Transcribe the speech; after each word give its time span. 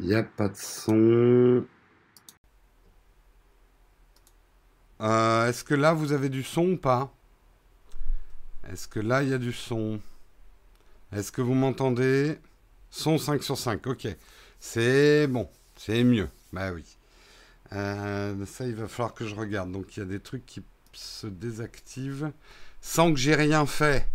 Il 0.00 0.06
n'y 0.06 0.14
a 0.14 0.22
pas 0.22 0.48
de 0.48 0.56
son. 0.56 1.64
Euh, 5.00 5.48
Est-ce 5.48 5.64
que 5.64 5.74
là, 5.74 5.92
vous 5.92 6.12
avez 6.12 6.28
du 6.28 6.42
son 6.42 6.72
ou 6.72 6.76
pas? 6.76 7.12
Est-ce 8.70 8.88
que 8.88 9.00
là, 9.00 9.22
il 9.22 9.28
y 9.28 9.34
a 9.34 9.38
du 9.38 9.52
son? 9.52 10.00
Est-ce 11.12 11.30
que 11.30 11.42
vous 11.42 11.54
m'entendez? 11.54 12.38
Son 12.90 13.18
5 13.18 13.42
sur 13.42 13.58
5, 13.58 13.86
ok. 13.86 14.08
C'est 14.58 15.26
bon, 15.26 15.48
c'est 15.76 16.04
mieux. 16.04 16.28
Bah 16.52 16.72
oui. 16.72 16.84
Euh, 17.72 18.46
ça, 18.46 18.66
il 18.66 18.74
va 18.74 18.88
falloir 18.88 19.14
que 19.14 19.26
je 19.26 19.34
regarde. 19.34 19.70
Donc, 19.72 19.96
il 19.96 20.00
y 20.00 20.02
a 20.02 20.06
des 20.06 20.20
trucs 20.20 20.46
qui 20.46 20.62
se 20.92 21.26
désactivent 21.26 22.32
sans 22.80 23.12
que 23.12 23.18
j'ai 23.18 23.34
rien 23.34 23.66
fait. 23.66 24.06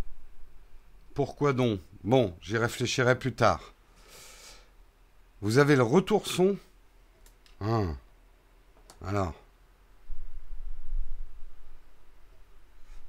Pourquoi 1.13 1.53
donc? 1.53 1.81
Bon, 2.03 2.33
j'y 2.41 2.57
réfléchirai 2.57 3.17
plus 3.19 3.33
tard. 3.33 3.73
Vous 5.41 5.57
avez 5.57 5.75
le 5.75 5.83
retour 5.83 6.27
son 6.27 6.57
Ah. 7.61 7.83
Alors. 9.05 9.33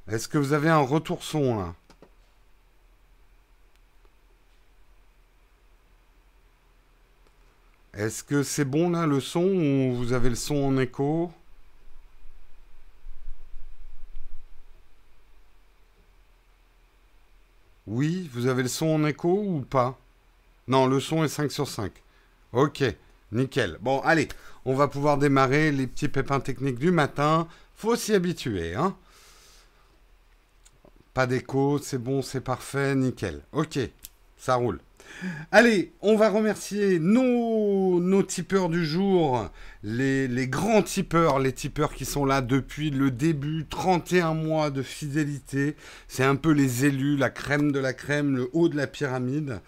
Est-ce 0.09 0.28
que 0.28 0.39
vous 0.39 0.53
avez 0.53 0.69
un 0.69 0.81
retour 0.81 1.23
son 1.23 1.58
là? 1.58 1.75
Est-ce 7.95 8.23
que 8.23 8.42
c'est 8.42 8.64
bon 8.64 8.91
là 8.91 9.06
le 9.06 9.20
son 9.20 9.42
ou 9.45 9.95
vous 9.97 10.12
avez 10.12 10.31
le 10.31 10.36
son 10.36 10.56
en 10.56 10.78
écho? 10.78 11.33
Oui, 17.86 18.31
vous 18.33 18.47
avez 18.47 18.62
le 18.62 18.69
son 18.69 18.86
en 18.86 19.05
écho 19.05 19.42
ou 19.45 19.61
pas? 19.62 19.98
Non, 20.69 20.86
le 20.86 21.01
son 21.01 21.25
est 21.25 21.28
5 21.28 21.51
sur 21.51 21.69
5. 21.69 21.92
Ok, 22.52 22.82
nickel. 23.30 23.78
Bon, 23.80 24.00
allez, 24.00 24.28
on 24.64 24.74
va 24.74 24.88
pouvoir 24.88 25.18
démarrer 25.18 25.70
les 25.70 25.86
petits 25.86 26.08
pépins 26.08 26.40
techniques 26.40 26.78
du 26.78 26.90
matin. 26.90 27.46
Faut 27.76 27.94
s'y 27.94 28.12
habituer, 28.12 28.74
hein 28.74 28.96
Pas 31.14 31.26
d'écho, 31.26 31.78
c'est 31.78 31.98
bon, 31.98 32.22
c'est 32.22 32.40
parfait, 32.40 32.96
nickel. 32.96 33.42
Ok, 33.52 33.78
ça 34.36 34.56
roule. 34.56 34.80
Allez, 35.52 35.92
on 36.00 36.16
va 36.16 36.30
remercier 36.30 36.98
nos, 36.98 38.00
nos 38.00 38.22
tipeurs 38.22 38.68
du 38.68 38.84
jour, 38.84 39.50
les, 39.82 40.28
les, 40.28 40.48
grands 40.48 40.82
tipeurs, 40.82 41.40
les 41.40 41.52
tipeurs 41.52 41.94
qui 41.94 42.04
sont 42.04 42.24
là 42.24 42.40
depuis 42.40 42.90
le 42.90 43.10
début, 43.10 43.66
31 43.68 44.34
mois 44.34 44.70
de 44.70 44.82
fidélité. 44.82 45.76
C'est 46.08 46.24
un 46.24 46.36
peu 46.36 46.52
les 46.52 46.86
élus, 46.86 47.16
la 47.16 47.30
crème 47.30 47.72
de 47.72 47.78
la 47.78 47.92
crème, 47.92 48.36
le 48.36 48.50
haut 48.52 48.68
de 48.68 48.76
la 48.76 48.86
pyramide. 48.86 49.60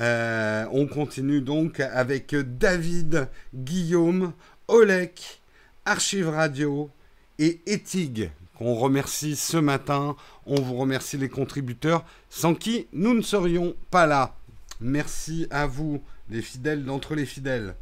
Euh, 0.00 0.66
on 0.70 0.86
continue 0.86 1.40
donc 1.40 1.80
avec 1.80 2.34
David, 2.34 3.28
Guillaume, 3.54 4.32
Olek, 4.68 5.40
Archive 5.84 6.28
Radio 6.28 6.90
et 7.38 7.60
Etig, 7.66 8.30
qu'on 8.56 8.74
remercie 8.74 9.34
ce 9.34 9.56
matin. 9.56 10.14
On 10.46 10.60
vous 10.60 10.76
remercie 10.76 11.16
les 11.16 11.28
contributeurs, 11.28 12.04
sans 12.30 12.54
qui 12.54 12.86
nous 12.92 13.14
ne 13.14 13.22
serions 13.22 13.74
pas 13.90 14.06
là. 14.06 14.36
Merci 14.80 15.46
à 15.50 15.66
vous, 15.66 16.00
les 16.30 16.42
fidèles 16.42 16.84
d'entre 16.84 17.14
les 17.14 17.26
fidèles. 17.26 17.74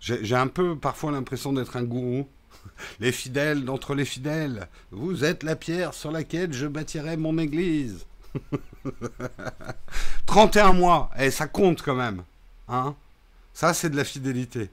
J'ai 0.00 0.34
un 0.34 0.48
peu 0.48 0.76
parfois 0.76 1.12
l'impression 1.12 1.52
d'être 1.52 1.76
un 1.76 1.84
gourou. 1.84 2.26
Les 3.00 3.12
fidèles 3.12 3.64
d'entre 3.64 3.94
les 3.94 4.04
fidèles, 4.04 4.68
vous 4.90 5.24
êtes 5.24 5.42
la 5.42 5.56
pierre 5.56 5.94
sur 5.94 6.10
laquelle 6.10 6.52
je 6.52 6.66
bâtirai 6.66 7.16
mon 7.16 7.38
église. 7.38 8.04
31 10.26 10.72
mois, 10.72 11.10
et 11.18 11.30
ça 11.30 11.46
compte 11.46 11.82
quand 11.82 11.94
même. 11.94 12.22
Hein 12.68 12.94
ça, 13.52 13.74
c'est 13.74 13.90
de 13.90 13.96
la 13.96 14.04
fidélité. 14.04 14.70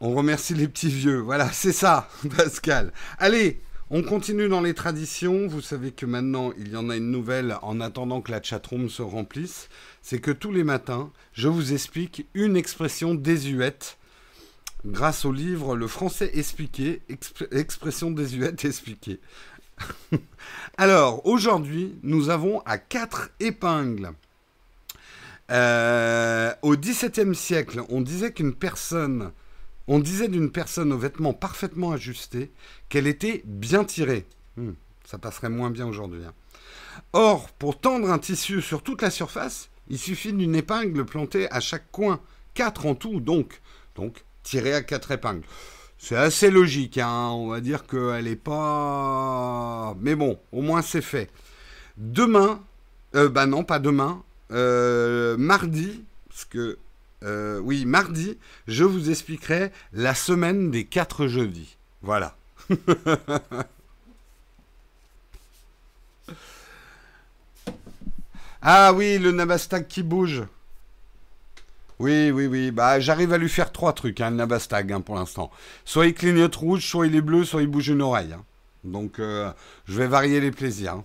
On 0.00 0.14
remercie 0.14 0.54
les 0.54 0.66
petits 0.66 0.88
vieux. 0.88 1.18
Voilà, 1.18 1.48
c'est 1.52 1.72
ça, 1.72 2.08
Pascal. 2.36 2.92
Allez, 3.18 3.60
on 3.90 4.02
continue 4.02 4.48
dans 4.48 4.62
les 4.62 4.72
traditions. 4.72 5.46
Vous 5.46 5.60
savez 5.60 5.92
que 5.92 6.06
maintenant, 6.06 6.52
il 6.56 6.68
y 6.68 6.76
en 6.76 6.88
a 6.88 6.96
une 6.96 7.10
nouvelle 7.10 7.56
en 7.62 7.80
attendant 7.80 8.22
que 8.22 8.30
la 8.30 8.42
chatroom 8.42 8.88
se 8.88 9.02
remplisse. 9.02 9.68
C'est 10.00 10.20
que 10.20 10.30
tous 10.30 10.52
les 10.52 10.64
matins, 10.64 11.10
je 11.34 11.48
vous 11.48 11.74
explique 11.74 12.26
une 12.32 12.56
expression 12.56 13.14
désuète 13.14 13.98
grâce 14.84 15.24
au 15.24 15.32
livre 15.32 15.76
Le 15.76 15.86
français 15.86 16.30
expliqué, 16.34 17.02
exp 17.08 17.44
expression 17.52 18.10
désuète 18.10 18.64
expliquée. 18.64 19.20
Alors, 20.76 21.26
aujourd'hui, 21.26 21.98
nous 22.02 22.28
avons 22.30 22.60
à 22.60 22.78
quatre 22.78 23.30
épingles. 23.40 24.12
Euh, 25.50 26.52
au 26.62 26.76
XVIIe 26.76 27.34
siècle, 27.34 27.82
on 27.88 28.00
disait 28.00 28.32
qu'une 28.32 28.54
personne 28.54 29.32
on 29.92 29.98
disait 29.98 30.28
d'une 30.28 30.52
personne 30.52 30.92
aux 30.92 30.98
vêtements 30.98 31.32
parfaitement 31.32 31.90
ajustés 31.90 32.52
qu'elle 32.88 33.08
était 33.08 33.42
bien 33.44 33.82
tirée. 33.82 34.24
Hmm, 34.56 34.74
ça 35.04 35.18
passerait 35.18 35.48
moins 35.48 35.70
bien 35.70 35.88
aujourd'hui. 35.88 36.22
Hein. 36.24 36.32
Or, 37.12 37.50
pour 37.50 37.80
tendre 37.80 38.08
un 38.08 38.20
tissu 38.20 38.62
sur 38.62 38.84
toute 38.84 39.02
la 39.02 39.10
surface, 39.10 39.68
il 39.88 39.98
suffit 39.98 40.32
d'une 40.32 40.54
épingle 40.54 41.04
plantée 41.04 41.50
à 41.50 41.58
chaque 41.58 41.90
coin. 41.90 42.20
Quatre 42.54 42.86
en 42.86 42.94
tout, 42.94 43.18
donc. 43.18 43.60
Donc, 43.96 44.22
tirée 44.42 44.74
à 44.74 44.82
quatre 44.82 45.10
épingles. 45.10 45.46
C'est 45.98 46.16
assez 46.16 46.50
logique, 46.50 46.98
hein. 46.98 47.28
on 47.32 47.48
va 47.48 47.60
dire 47.60 47.86
qu'elle 47.86 48.24
n'est 48.24 48.36
pas... 48.36 49.94
Mais 50.00 50.14
bon, 50.14 50.38
au 50.50 50.62
moins 50.62 50.82
c'est 50.82 51.02
fait. 51.02 51.30
Demain, 51.98 52.62
euh, 53.14 53.28
bah 53.28 53.44
non, 53.46 53.64
pas 53.64 53.78
demain, 53.78 54.22
euh, 54.50 55.36
mardi, 55.36 56.02
parce 56.28 56.46
que 56.46 56.78
euh, 57.22 57.58
oui, 57.58 57.84
mardi, 57.84 58.38
je 58.66 58.84
vous 58.84 59.10
expliquerai 59.10 59.70
la 59.92 60.14
semaine 60.14 60.70
des 60.70 60.84
quatre 60.84 61.26
jeudis. 61.26 61.76
Voilà. 62.02 62.34
ah 68.62 68.94
oui, 68.94 69.18
le 69.18 69.32
Nabastag 69.32 69.86
qui 69.86 70.02
bouge. 70.02 70.44
Oui, 72.00 72.30
oui, 72.32 72.46
oui. 72.46 72.70
Bah, 72.72 72.98
j'arrive 72.98 73.32
à 73.32 73.38
lui 73.38 73.48
faire 73.48 73.70
trois 73.72 73.92
trucs, 73.92 74.20
hein, 74.20 74.30
le 74.30 74.36
Nabastag, 74.36 74.90
hein, 74.92 75.00
pour 75.02 75.14
l'instant. 75.16 75.50
Soit 75.84 76.06
il 76.08 76.14
clignote 76.14 76.56
rouge, 76.56 76.84
soit 76.86 77.06
il 77.06 77.14
est 77.14 77.20
bleu, 77.20 77.44
soit 77.44 77.62
il 77.62 77.68
bouge 77.68 77.88
une 77.88 78.02
oreille. 78.02 78.32
Hein. 78.32 78.44
Donc, 78.84 79.18
euh, 79.20 79.52
je 79.86 79.94
vais 79.98 80.06
varier 80.08 80.40
les 80.40 80.50
plaisirs. 80.50 80.94
hein. 80.94 81.04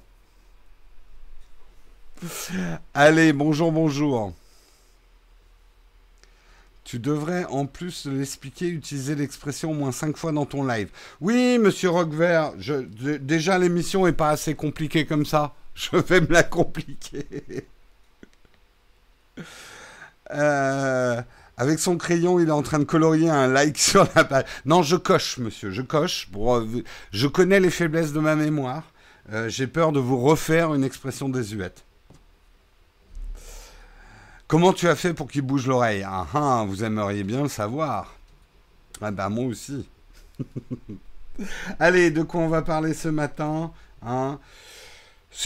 Allez, 2.93 3.33
bonjour, 3.33 3.71
bonjour. 3.71 4.33
Tu 6.83 6.99
devrais 6.99 7.45
en 7.45 7.65
plus 7.65 8.05
l'expliquer, 8.05 8.67
utiliser 8.67 9.15
l'expression 9.15 9.71
au 9.71 9.73
moins 9.73 9.91
cinq 9.91 10.17
fois 10.17 10.31
dans 10.31 10.45
ton 10.45 10.63
live. 10.65 10.89
Oui, 11.19 11.57
monsieur 11.57 11.89
Roquevert, 11.89 12.53
je, 12.59 12.73
de, 12.75 13.17
déjà 13.17 13.57
l'émission 13.57 14.05
est 14.05 14.13
pas 14.13 14.29
assez 14.29 14.53
compliquée 14.55 15.05
comme 15.05 15.25
ça. 15.25 15.53
Je 15.75 15.97
vais 15.97 16.21
me 16.21 16.27
la 16.31 16.43
compliquer. 16.43 17.25
euh, 20.31 21.21
avec 21.57 21.79
son 21.79 21.97
crayon, 21.97 22.39
il 22.39 22.49
est 22.49 22.51
en 22.51 22.61
train 22.61 22.79
de 22.79 22.83
colorier 22.83 23.29
un 23.29 23.47
like 23.47 23.77
sur 23.79 24.07
la 24.15 24.23
page. 24.23 24.45
Non, 24.65 24.83
je 24.83 24.95
coche, 24.95 25.37
monsieur, 25.37 25.71
je 25.71 25.81
coche. 25.81 26.27
Pour, 26.31 26.63
je 27.11 27.27
connais 27.27 27.59
les 27.59 27.69
faiblesses 27.69 28.13
de 28.13 28.19
ma 28.19 28.35
mémoire. 28.35 28.83
Euh, 29.31 29.49
J'ai 29.49 29.67
peur 29.67 29.91
de 29.91 29.99
vous 29.99 30.19
refaire 30.19 30.73
une 30.73 30.83
expression 30.83 31.29
désuète. 31.29 31.83
Comment 34.47 34.73
tu 34.73 34.87
as 34.87 34.95
fait 34.95 35.13
pour 35.13 35.27
qu'il 35.27 35.41
bouge 35.41 35.65
l'oreille? 35.65 36.03
Ah 36.07 36.27
ah, 36.33 36.65
vous 36.67 36.83
aimeriez 36.83 37.23
bien 37.23 37.41
le 37.41 37.49
savoir. 37.49 38.13
Ah 39.01 39.09
bah 39.11 39.29
moi 39.29 39.45
aussi. 39.45 39.89
Allez, 41.79 42.11
de 42.11 42.21
quoi 42.21 42.41
on 42.41 42.47
va 42.47 42.61
parler 42.61 42.93
ce 42.93 43.07
matin 43.07 43.71
hein? 44.05 44.39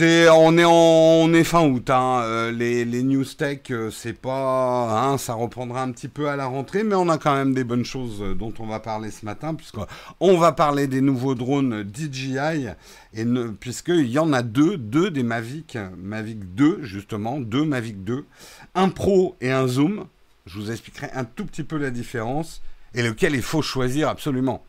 On 0.01 0.57
est 0.57 0.65
en, 0.65 1.44
fin 1.44 1.68
août. 1.68 1.89
Hein. 1.89 2.21
Euh, 2.24 2.51
les, 2.51 3.03
news 3.03 3.25
tech, 3.25 3.59
euh, 3.71 3.89
c'est 3.91 4.13
pas, 4.13 5.03
hein, 5.03 5.18
ça 5.18 5.33
reprendra 5.33 5.81
un 5.81 5.91
petit 5.91 6.07
peu 6.07 6.30
à 6.30 6.36
la 6.36 6.45
rentrée, 6.45 6.83
mais 6.83 6.95
on 6.95 7.09
a 7.09 7.18
quand 7.18 7.33
même 7.33 7.53
des 7.53 7.63
bonnes 7.63 7.86
choses 7.86 8.21
euh, 8.21 8.36
dont 8.36 8.53
on 8.59 8.68
va 8.68 8.80
parler 8.80 9.12
ce 9.12 9.25
matin, 9.25 9.56
puisqu'on 9.56 10.38
va 10.38 10.51
parler 10.51 10.88
des 10.88 11.01
nouveaux 11.01 11.36
drones 11.36 11.83
DJI, 11.83 12.68
et 13.13 13.25
puisqu'il 13.59 14.09
y 14.09 14.19
en 14.19 14.31
a 14.33 14.44
deux, 14.44 14.77
deux 14.77 15.12
des 15.12 15.24
Mavic, 15.24 15.77
Mavic 15.97 16.53
2 16.53 16.80
justement, 16.83 17.39
deux 17.39 17.65
Mavic 17.65 18.03
2, 18.03 18.25
un 18.75 18.89
Pro 18.89 19.36
et 19.41 19.51
un 19.51 19.68
Zoom. 19.68 20.06
Je 20.45 20.59
vous 20.59 20.71
expliquerai 20.71 21.09
un 21.13 21.25
tout 21.25 21.45
petit 21.45 21.63
peu 21.63 21.77
la 21.77 21.91
différence 21.91 22.62
et 22.94 23.03
lequel 23.03 23.36
il 23.36 23.41
faut 23.41 23.62
choisir 23.62 24.09
absolument. 24.09 24.63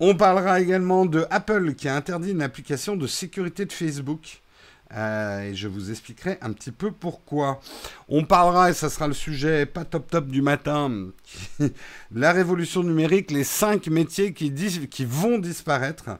On 0.00 0.14
parlera 0.14 0.60
également 0.60 1.06
de 1.06 1.26
Apple 1.30 1.74
qui 1.74 1.88
a 1.88 1.96
interdit 1.96 2.30
une 2.30 2.42
application 2.42 2.96
de 2.96 3.06
sécurité 3.06 3.64
de 3.64 3.72
Facebook. 3.72 4.42
et 4.92 5.54
je 5.54 5.68
vous 5.68 5.90
expliquerai 5.90 6.38
un 6.40 6.52
petit 6.52 6.70
peu 6.72 6.90
pourquoi. 6.92 7.60
On 8.08 8.24
parlera, 8.24 8.70
et 8.70 8.74
ça 8.74 8.90
sera 8.90 9.06
le 9.06 9.14
sujet 9.14 9.66
pas 9.66 9.84
top 9.84 10.10
top 10.10 10.28
du 10.28 10.40
matin, 10.40 11.08
la 12.14 12.32
révolution 12.32 12.82
numérique, 12.82 13.30
les 13.30 13.44
cinq 13.44 13.88
métiers 13.88 14.32
qui, 14.32 14.52
qui 14.88 15.04
vont 15.04 15.38
disparaître. 15.38 16.18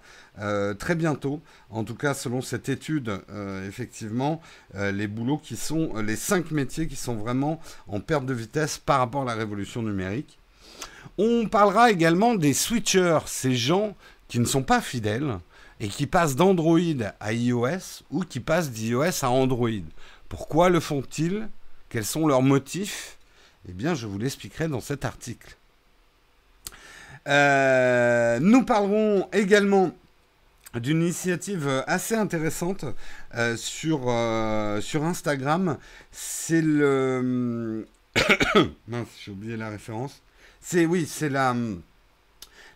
très 0.78 0.94
bientôt, 0.94 1.40
en 1.70 1.84
tout 1.84 1.94
cas 1.94 2.14
selon 2.14 2.40
cette 2.42 2.68
étude, 2.68 3.20
effectivement, 3.66 4.40
les 4.74 5.06
boulots 5.06 5.38
qui 5.38 5.56
sont, 5.56 5.96
les 5.96 6.16
cinq 6.16 6.50
métiers 6.50 6.88
qui 6.88 6.96
sont 6.96 7.14
vraiment 7.14 7.60
en 7.86 8.00
perte 8.00 8.26
de 8.26 8.34
vitesse 8.34 8.78
par 8.78 8.98
rapport 8.98 9.22
à 9.22 9.26
la 9.26 9.34
révolution 9.34 9.82
numérique. 9.82 10.38
On 11.16 11.46
parlera 11.46 11.90
également 11.90 12.34
des 12.34 12.52
switchers, 12.52 13.20
ces 13.26 13.55
gens 13.55 13.96
qui 14.28 14.38
ne 14.38 14.44
sont 14.44 14.62
pas 14.62 14.81
fidèles 14.81 15.38
et 15.81 15.88
qui 15.88 16.06
passent 16.06 16.37
d'Android 16.37 16.78
à 17.20 17.32
iOS 17.32 18.02
ou 18.10 18.20
qui 18.20 18.40
passent 18.40 18.70
d'iOS 18.70 19.25
à 19.25 19.31
Android. 19.31 19.70
Pourquoi 20.28 20.69
le 20.69 20.81
font-ils? 20.81 21.49
Quels 21.88 22.05
sont 22.05 22.26
leurs 22.26 22.43
motifs? 22.43 23.19
Eh 23.69 23.72
bien, 23.72 23.94
je 23.94 24.06
vous 24.06 24.19
l'expliquerai 24.19 24.69
dans 24.69 24.81
cet 24.81 25.05
article. 25.05 25.56
Euh, 27.26 28.38
nous 28.40 28.64
parlerons 28.64 29.28
également 29.32 29.93
d'une 30.75 31.02
initiative 31.02 31.84
assez 31.87 32.14
intéressante 32.14 32.84
euh, 33.34 33.56
sur, 33.56 34.04
euh, 34.06 34.81
sur 34.81 35.04
Instagram. 35.04 35.78
C'est 36.11 36.62
le... 36.62 37.87
Mince, 38.88 39.08
j'ai 39.25 39.31
oublié 39.31 39.56
la 39.56 39.69
référence. 39.69 40.22
C'est 40.60 40.87
oui, 40.87 41.06
c'est 41.06 41.28
la, 41.28 41.55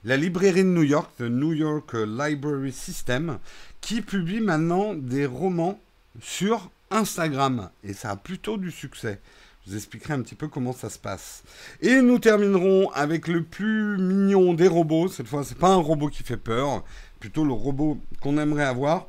la 0.04 0.16
librairie 0.16 0.64
de 0.64 0.68
New 0.68 0.82
York, 0.82 1.10
the 1.18 1.22
New 1.22 1.52
York 1.52 1.92
Library 1.94 2.72
System, 2.72 3.38
qui 3.80 4.00
publie 4.00 4.40
maintenant 4.40 4.94
des 4.94 5.26
romans 5.26 5.80
sur 6.20 6.70
Instagram. 6.90 7.70
Et 7.84 7.92
ça 7.92 8.10
a 8.10 8.16
plutôt 8.16 8.56
du 8.56 8.70
succès. 8.70 9.20
Je 9.64 9.70
vous 9.70 9.76
expliquerai 9.76 10.14
un 10.14 10.22
petit 10.22 10.34
peu 10.34 10.48
comment 10.48 10.72
ça 10.72 10.90
se 10.90 10.98
passe. 10.98 11.44
Et 11.80 12.00
nous 12.02 12.18
terminerons 12.18 12.90
avec 12.90 13.28
le 13.28 13.44
plus 13.44 13.96
mignon 13.96 14.54
des 14.54 14.66
robots. 14.66 15.08
Cette 15.08 15.28
fois, 15.28 15.44
c'est 15.44 15.58
pas 15.58 15.70
un 15.70 15.76
robot 15.76 16.08
qui 16.08 16.24
fait 16.24 16.36
peur, 16.36 16.84
plutôt 17.20 17.44
le 17.44 17.52
robot 17.52 17.98
qu'on 18.20 18.38
aimerait 18.38 18.64
avoir, 18.64 19.06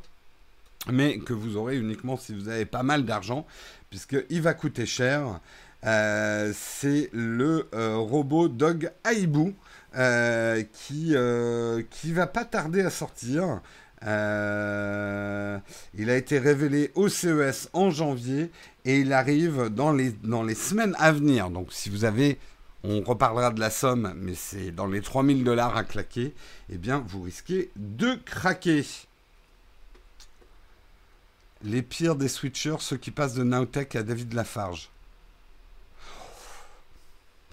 mais 0.91 1.17
que 1.17 1.33
vous 1.33 1.57
aurez 1.57 1.77
uniquement 1.77 2.17
si 2.17 2.35
vous 2.35 2.49
avez 2.49 2.65
pas 2.65 2.83
mal 2.83 3.03
d'argent, 3.03 3.47
puisqu'il 3.89 4.41
va 4.41 4.53
coûter 4.53 4.85
cher. 4.85 5.39
Euh, 5.85 6.53
c'est 6.55 7.09
le 7.11 7.67
euh, 7.73 7.97
robot 7.97 8.47
Dog 8.47 8.89
Aibu 9.03 9.53
euh, 9.95 10.63
qui, 10.71 11.15
qui 11.89 12.13
va 12.13 12.27
pas 12.27 12.45
tarder 12.45 12.81
à 12.81 12.89
sortir. 12.89 13.61
il 14.01 14.07
a 16.09 16.15
été 16.15 16.39
révélé 16.39 16.91
au 16.95 17.09
CES 17.09 17.69
en 17.73 17.89
janvier 17.91 18.49
et 18.85 18.99
il 18.99 19.13
arrive 19.13 19.69
dans 19.69 19.91
les, 19.91 20.55
semaines 20.55 20.95
à 20.99 21.11
venir. 21.11 21.49
Donc 21.49 21.73
si 21.73 21.89
vous 21.89 22.05
avez, 22.05 22.39
on 22.83 23.01
reparlera 23.01 23.51
de 23.51 23.59
la 23.59 23.69
somme, 23.69 24.13
mais 24.15 24.35
c'est 24.35 24.71
dans 24.71 24.87
les 24.87 25.01
3000 25.01 25.43
dollars 25.43 25.75
à 25.75 25.83
claquer, 25.83 26.33
eh 26.69 26.77
bien 26.77 27.03
vous 27.07 27.21
risquez 27.21 27.71
de 27.75 28.15
craquer. 28.25 28.85
Les 31.65 31.81
pires 31.81 32.17
des 32.17 32.27
switchers, 32.27 32.75
ceux 32.79 32.97
qui 32.97 33.11
passent 33.11 33.35
de 33.35 33.43
Nowtech 33.43 33.95
à 33.95 34.03
David 34.03 34.33
Lafarge. 34.33 34.89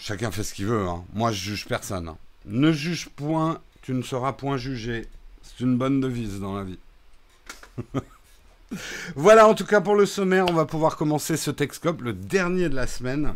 Chacun 0.00 0.30
fait 0.30 0.42
ce 0.42 0.54
qu'il 0.54 0.66
veut. 0.66 0.88
Hein. 0.88 1.04
Moi, 1.12 1.30
je 1.30 1.50
juge 1.50 1.66
personne. 1.66 2.08
Hein. 2.08 2.16
Ne 2.46 2.72
juge 2.72 3.10
point, 3.10 3.60
tu 3.82 3.92
ne 3.92 4.02
seras 4.02 4.32
point 4.32 4.56
jugé. 4.56 5.06
C'est 5.42 5.62
une 5.62 5.76
bonne 5.76 6.00
devise 6.00 6.40
dans 6.40 6.56
la 6.56 6.64
vie. 6.64 6.78
voilà, 9.14 9.46
en 9.46 9.54
tout 9.54 9.66
cas 9.66 9.82
pour 9.82 9.94
le 9.94 10.06
sommaire, 10.06 10.46
on 10.48 10.54
va 10.54 10.64
pouvoir 10.64 10.96
commencer 10.96 11.36
ce 11.36 11.50
Texcope, 11.50 12.00
le 12.00 12.14
dernier 12.14 12.70
de 12.70 12.76
la 12.76 12.86
semaine. 12.86 13.34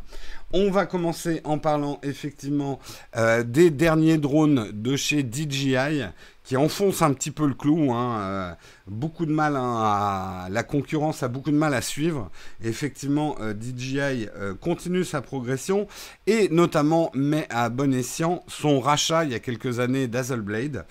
On 0.55 0.71
va 0.71 0.87
commencer 0.87 1.43
en 1.45 1.59
parlant 1.59 2.01
effectivement 2.03 2.81
euh, 3.17 3.43
des 3.43 3.71
derniers 3.71 4.17
drones 4.17 4.71
de 4.73 4.97
chez 4.97 5.23
DJI 5.23 6.05
qui 6.45 6.59
enfonce 6.59 7.03
un 7.03 7.13
petit 7.13 7.31
peu 7.31 7.47
le 7.47 7.55
clou. 7.55 7.93
Hein, 7.93 8.19
euh, 8.21 8.53
beaucoup 8.87 9.27
de 9.27 9.33
mal 9.33 9.57
hein, 9.57 9.75
à, 9.77 10.49
la 10.51 10.63
concurrence 10.63 11.23
a 11.23 11.29
beaucoup 11.29 11.51
de 11.51 11.57
mal 11.57 11.75
à 11.75 11.81
suivre. 11.81 12.31
effectivement, 12.63 13.37
euh, 13.41 13.55
DJI 13.55 14.29
euh, 14.37 14.55
continue 14.55 15.05
sa 15.05 15.23
progression 15.23 15.89
et 16.27 16.49
notamment 16.51 17.11
met 17.15 17.47
à 17.51 17.71
bon 17.71 17.93
escient 17.93 18.45
son 18.47 18.79
rachat 18.79 19.25
il 19.25 19.33
y 19.33 19.35
a 19.35 19.41
quelques 19.41 19.81
années 19.81 20.07
d'Hazelblade. 20.07 20.87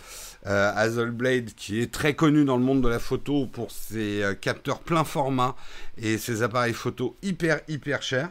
Hazelblade 0.46 1.54
qui 1.56 1.80
est 1.80 1.90
très 1.90 2.16
connu 2.16 2.44
dans 2.44 2.58
le 2.58 2.64
monde 2.64 2.82
de 2.82 2.90
la 2.90 3.00
photo 3.00 3.46
pour 3.46 3.72
ses 3.72 4.24
capteurs 4.42 4.80
plein 4.80 5.06
format 5.06 5.56
et 5.98 6.18
ses 6.18 6.44
appareils 6.44 6.74
photo 6.74 7.16
hyper 7.22 7.62
hyper 7.70 8.02
chers. 8.02 8.30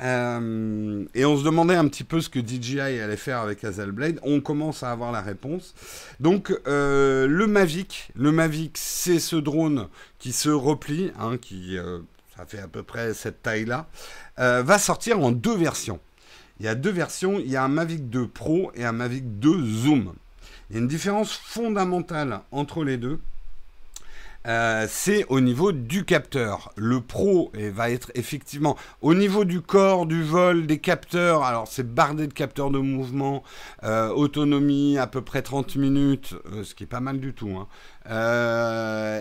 Euh, 0.00 1.04
et 1.14 1.24
on 1.24 1.36
se 1.36 1.44
demandait 1.44 1.76
un 1.76 1.86
petit 1.86 2.02
peu 2.04 2.20
ce 2.20 2.28
que 2.28 2.40
DJI 2.40 2.80
allait 2.80 3.16
faire 3.16 3.40
avec 3.40 3.62
Hazelblade. 3.64 4.18
On 4.22 4.40
commence 4.40 4.82
à 4.82 4.90
avoir 4.90 5.12
la 5.12 5.20
réponse. 5.20 5.74
Donc 6.20 6.52
euh, 6.66 7.26
le 7.26 7.46
Mavic, 7.46 8.10
le 8.14 8.32
Mavic, 8.32 8.76
c'est 8.76 9.20
ce 9.20 9.36
drone 9.36 9.88
qui 10.18 10.32
se 10.32 10.48
replie, 10.48 11.12
hein, 11.18 11.36
qui 11.36 11.78
euh, 11.78 12.00
ça 12.36 12.44
fait 12.46 12.58
à 12.58 12.68
peu 12.68 12.82
près 12.82 13.14
cette 13.14 13.42
taille-là, 13.42 13.86
va 14.36 14.78
sortir 14.78 15.20
en 15.20 15.30
deux 15.30 15.56
versions. 15.56 16.00
Il 16.60 16.66
y 16.66 16.68
a 16.68 16.74
deux 16.74 16.90
versions. 16.90 17.38
Il 17.38 17.48
y 17.48 17.56
a 17.56 17.64
un 17.64 17.68
Mavic 17.68 18.10
2 18.10 18.28
Pro 18.28 18.72
et 18.74 18.84
un 18.84 18.92
Mavic 18.92 19.38
2 19.38 19.64
Zoom. 19.64 20.14
Il 20.70 20.74
y 20.74 20.78
a 20.78 20.82
une 20.82 20.88
différence 20.88 21.32
fondamentale 21.32 22.40
entre 22.50 22.84
les 22.84 22.96
deux. 22.96 23.20
Euh, 24.46 24.86
c'est 24.90 25.24
au 25.30 25.40
niveau 25.40 25.72
du 25.72 26.04
capteur. 26.04 26.72
Le 26.76 27.00
Pro 27.00 27.50
va 27.72 27.90
être 27.90 28.10
effectivement 28.14 28.76
au 29.00 29.14
niveau 29.14 29.44
du 29.44 29.62
corps, 29.62 30.06
du 30.06 30.22
vol, 30.22 30.66
des 30.66 30.78
capteurs. 30.78 31.44
Alors 31.44 31.66
c'est 31.66 31.94
bardé 31.94 32.26
de 32.26 32.32
capteurs 32.32 32.70
de 32.70 32.78
mouvement, 32.78 33.42
euh, 33.84 34.08
autonomie 34.08 34.98
à 34.98 35.06
peu 35.06 35.22
près 35.22 35.40
30 35.40 35.76
minutes, 35.76 36.34
euh, 36.52 36.62
ce 36.62 36.74
qui 36.74 36.84
est 36.84 36.88
pas 36.88 37.00
mal 37.00 37.20
du 37.20 37.32
tout, 37.32 37.56
hein. 37.56 37.68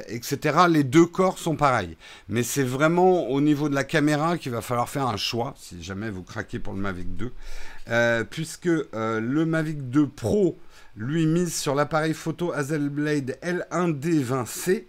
etc. 0.09 0.65
Les 0.69 0.83
deux 0.83 1.05
corps 1.05 1.37
sont 1.37 1.55
pareils. 1.55 1.95
Mais 2.27 2.43
c'est 2.43 2.63
vraiment 2.63 3.29
au 3.29 3.39
niveau 3.39 3.69
de 3.69 3.75
la 3.75 3.85
caméra 3.85 4.37
qu'il 4.37 4.51
va 4.51 4.61
falloir 4.61 4.89
faire 4.89 5.07
un 5.07 5.17
choix, 5.17 5.53
si 5.57 5.81
jamais 5.81 6.09
vous 6.09 6.23
craquez 6.23 6.59
pour 6.59 6.73
le 6.73 6.79
Mavic 6.79 7.07
2. 7.15 8.25
puisque 8.29 8.65
le 8.65 9.45
Mavic 9.45 9.89
2 9.89 10.07
Pro, 10.07 10.57
lui, 10.95 11.25
mise 11.25 11.55
sur 11.55 11.75
l'appareil 11.75 12.13
photo 12.13 12.51
Hazelblade 12.51 13.37
L1D20C 13.41 14.85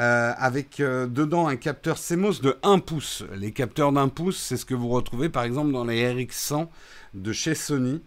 euh, 0.00 0.32
avec 0.36 0.80
euh, 0.80 1.06
dedans 1.06 1.46
un 1.46 1.54
capteur 1.54 1.98
CMOS 2.00 2.40
de 2.42 2.56
1 2.64 2.80
pouce. 2.80 3.22
Les 3.36 3.52
capteurs 3.52 3.92
d'un 3.92 4.08
pouce, 4.08 4.36
c'est 4.36 4.56
ce 4.56 4.64
que 4.64 4.74
vous 4.74 4.88
retrouvez 4.88 5.28
par 5.28 5.44
exemple 5.44 5.70
dans 5.70 5.84
les 5.84 6.02
RX100 6.02 6.66
de 7.14 7.32
chez 7.32 7.54
Sony, 7.54 8.02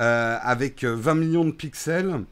euh, 0.00 0.36
avec 0.42 0.82
20 0.82 1.14
millions 1.14 1.44
de 1.44 1.52
pixels. 1.52 2.24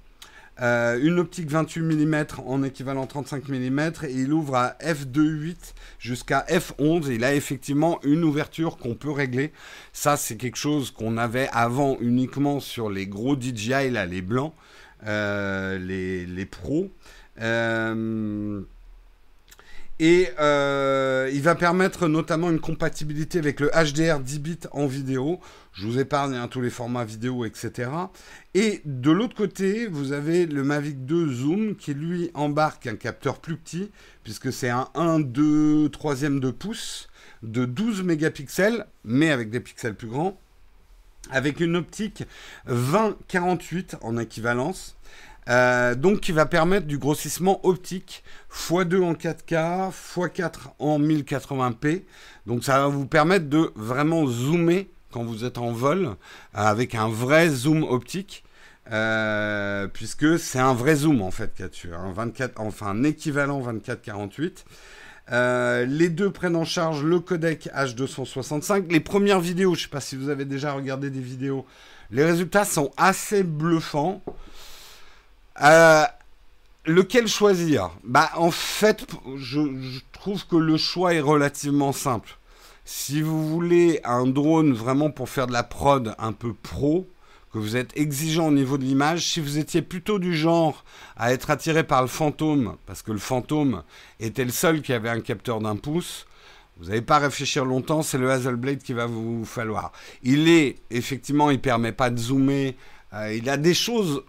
une 0.58 1.20
optique 1.20 1.48
28 1.48 1.82
mm 1.82 2.26
en 2.46 2.64
équivalent 2.64 3.06
35 3.06 3.48
mm 3.48 3.78
et 4.08 4.12
il 4.12 4.32
ouvre 4.32 4.56
à 4.56 4.76
f2.8 4.80 5.54
jusqu'à 6.00 6.44
f11 6.48 7.12
il 7.12 7.22
a 7.22 7.32
effectivement 7.32 8.00
une 8.02 8.24
ouverture 8.24 8.76
qu'on 8.76 8.94
peut 8.94 9.12
régler 9.12 9.52
ça 9.92 10.16
c'est 10.16 10.36
quelque 10.36 10.56
chose 10.56 10.90
qu'on 10.90 11.16
avait 11.18 11.48
avant 11.52 11.98
uniquement 12.00 12.58
sur 12.58 12.88
les 12.88 13.06
gros 13.06 13.36
DJI 13.38 13.90
là 13.90 14.06
les 14.06 14.22
blancs 14.22 14.54
les, 15.04 16.24
les 16.24 16.46
pros 16.46 16.90
et 19.98 20.28
euh, 20.38 21.30
il 21.32 21.40
va 21.40 21.54
permettre 21.54 22.06
notamment 22.06 22.50
une 22.50 22.60
compatibilité 22.60 23.38
avec 23.38 23.60
le 23.60 23.70
HDR 23.70 24.20
10 24.20 24.38
bits 24.40 24.58
en 24.72 24.86
vidéo. 24.86 25.40
Je 25.72 25.86
vous 25.86 25.98
épargne 25.98 26.34
hein, 26.34 26.48
tous 26.48 26.60
les 26.60 26.70
formats 26.70 27.04
vidéo, 27.04 27.44
etc. 27.46 27.90
Et 28.54 28.82
de 28.84 29.10
l'autre 29.10 29.34
côté, 29.34 29.86
vous 29.86 30.12
avez 30.12 30.46
le 30.46 30.64
Mavic 30.64 31.06
2 31.06 31.32
Zoom 31.32 31.76
qui 31.76 31.94
lui 31.94 32.30
embarque 32.34 32.86
un 32.86 32.96
capteur 32.96 33.38
plus 33.38 33.56
petit, 33.56 33.90
puisque 34.22 34.52
c'est 34.52 34.70
un 34.70 34.88
1, 34.94 35.20
2, 35.20 35.88
3 35.88 36.14
de 36.14 36.50
pouce 36.50 37.08
de 37.42 37.64
12 37.64 38.02
mégapixels, 38.02 38.86
mais 39.04 39.30
avec 39.30 39.50
des 39.50 39.60
pixels 39.60 39.94
plus 39.94 40.08
grands, 40.08 40.38
avec 41.30 41.60
une 41.60 41.76
optique 41.76 42.24
20-48 42.68 43.96
en 44.02 44.18
équivalence. 44.18 44.95
Euh, 45.48 45.94
donc 45.94 46.20
qui 46.20 46.32
va 46.32 46.44
permettre 46.44 46.86
du 46.86 46.98
grossissement 46.98 47.64
optique 47.64 48.24
x2 48.52 49.02
en 49.02 49.12
4K, 49.14 49.92
x4 49.92 50.52
en 50.78 50.98
1080p. 50.98 52.02
Donc 52.46 52.64
ça 52.64 52.78
va 52.78 52.88
vous 52.88 53.06
permettre 53.06 53.46
de 53.46 53.70
vraiment 53.76 54.26
zoomer 54.26 54.88
quand 55.12 55.24
vous 55.24 55.44
êtes 55.44 55.58
en 55.58 55.70
vol 55.72 56.16
avec 56.52 56.94
un 56.94 57.08
vrai 57.08 57.48
zoom 57.48 57.84
optique. 57.84 58.42
Euh, 58.92 59.88
puisque 59.88 60.38
c'est 60.38 60.60
un 60.60 60.72
vrai 60.72 60.94
zoom 60.94 61.20
en 61.20 61.32
fait 61.32 61.52
qu'il 61.72 61.92
un 61.92 62.12
24, 62.12 62.60
enfin 62.60 62.86
un 62.88 63.02
équivalent 63.02 63.60
24-48. 63.60 64.64
Euh, 65.32 65.84
les 65.86 66.08
deux 66.08 66.30
prennent 66.30 66.54
en 66.54 66.64
charge 66.64 67.02
le 67.02 67.18
codec 67.18 67.68
H265. 67.74 68.90
Les 68.90 69.00
premières 69.00 69.40
vidéos, 69.40 69.74
je 69.74 69.80
ne 69.80 69.82
sais 69.84 69.90
pas 69.90 70.00
si 70.00 70.14
vous 70.16 70.28
avez 70.28 70.44
déjà 70.44 70.72
regardé 70.72 71.10
des 71.10 71.20
vidéos, 71.20 71.66
les 72.12 72.24
résultats 72.24 72.64
sont 72.64 72.92
assez 72.96 73.42
bluffants. 73.42 74.22
Euh, 75.62 76.04
lequel 76.84 77.28
choisir? 77.28 77.90
Bah, 78.04 78.30
en 78.36 78.50
fait, 78.50 79.06
je, 79.36 79.60
trouve 80.12 80.46
que 80.46 80.56
le 80.56 80.76
choix 80.76 81.14
est 81.14 81.20
relativement 81.20 81.92
simple. 81.92 82.38
Si 82.84 83.20
vous 83.20 83.48
voulez 83.48 84.00
un 84.04 84.26
drone 84.26 84.72
vraiment 84.72 85.10
pour 85.10 85.28
faire 85.28 85.46
de 85.46 85.52
la 85.52 85.62
prod 85.62 86.14
un 86.18 86.32
peu 86.32 86.52
pro, 86.52 87.08
que 87.52 87.58
vous 87.58 87.76
êtes 87.76 87.96
exigeant 87.96 88.48
au 88.48 88.52
niveau 88.52 88.76
de 88.76 88.84
l'image, 88.84 89.26
si 89.26 89.40
vous 89.40 89.58
étiez 89.58 89.82
plutôt 89.82 90.18
du 90.18 90.36
genre 90.36 90.84
à 91.16 91.32
être 91.32 91.50
attiré 91.50 91.84
par 91.84 92.02
le 92.02 92.08
fantôme, 92.08 92.76
parce 92.86 93.02
que 93.02 93.12
le 93.12 93.18
fantôme 93.18 93.82
était 94.20 94.44
le 94.44 94.50
seul 94.50 94.82
qui 94.82 94.92
avait 94.92 95.08
un 95.08 95.20
capteur 95.20 95.60
d'un 95.60 95.76
pouce, 95.76 96.26
vous 96.78 96.86
n'allez 96.86 97.02
pas 97.02 97.18
réfléchir 97.18 97.64
longtemps, 97.64 98.02
c'est 98.02 98.18
le 98.18 98.30
Hazelblade 98.30 98.82
qui 98.82 98.92
va 98.92 99.06
vous 99.06 99.44
falloir. 99.46 99.92
Il 100.22 100.48
est, 100.48 100.76
effectivement, 100.90 101.50
il 101.50 101.60
permet 101.60 101.92
pas 101.92 102.10
de 102.10 102.18
zoomer, 102.18 102.76
euh, 103.14 103.32
il 103.34 103.48
a 103.48 103.56
des 103.56 103.74
choses 103.74 104.22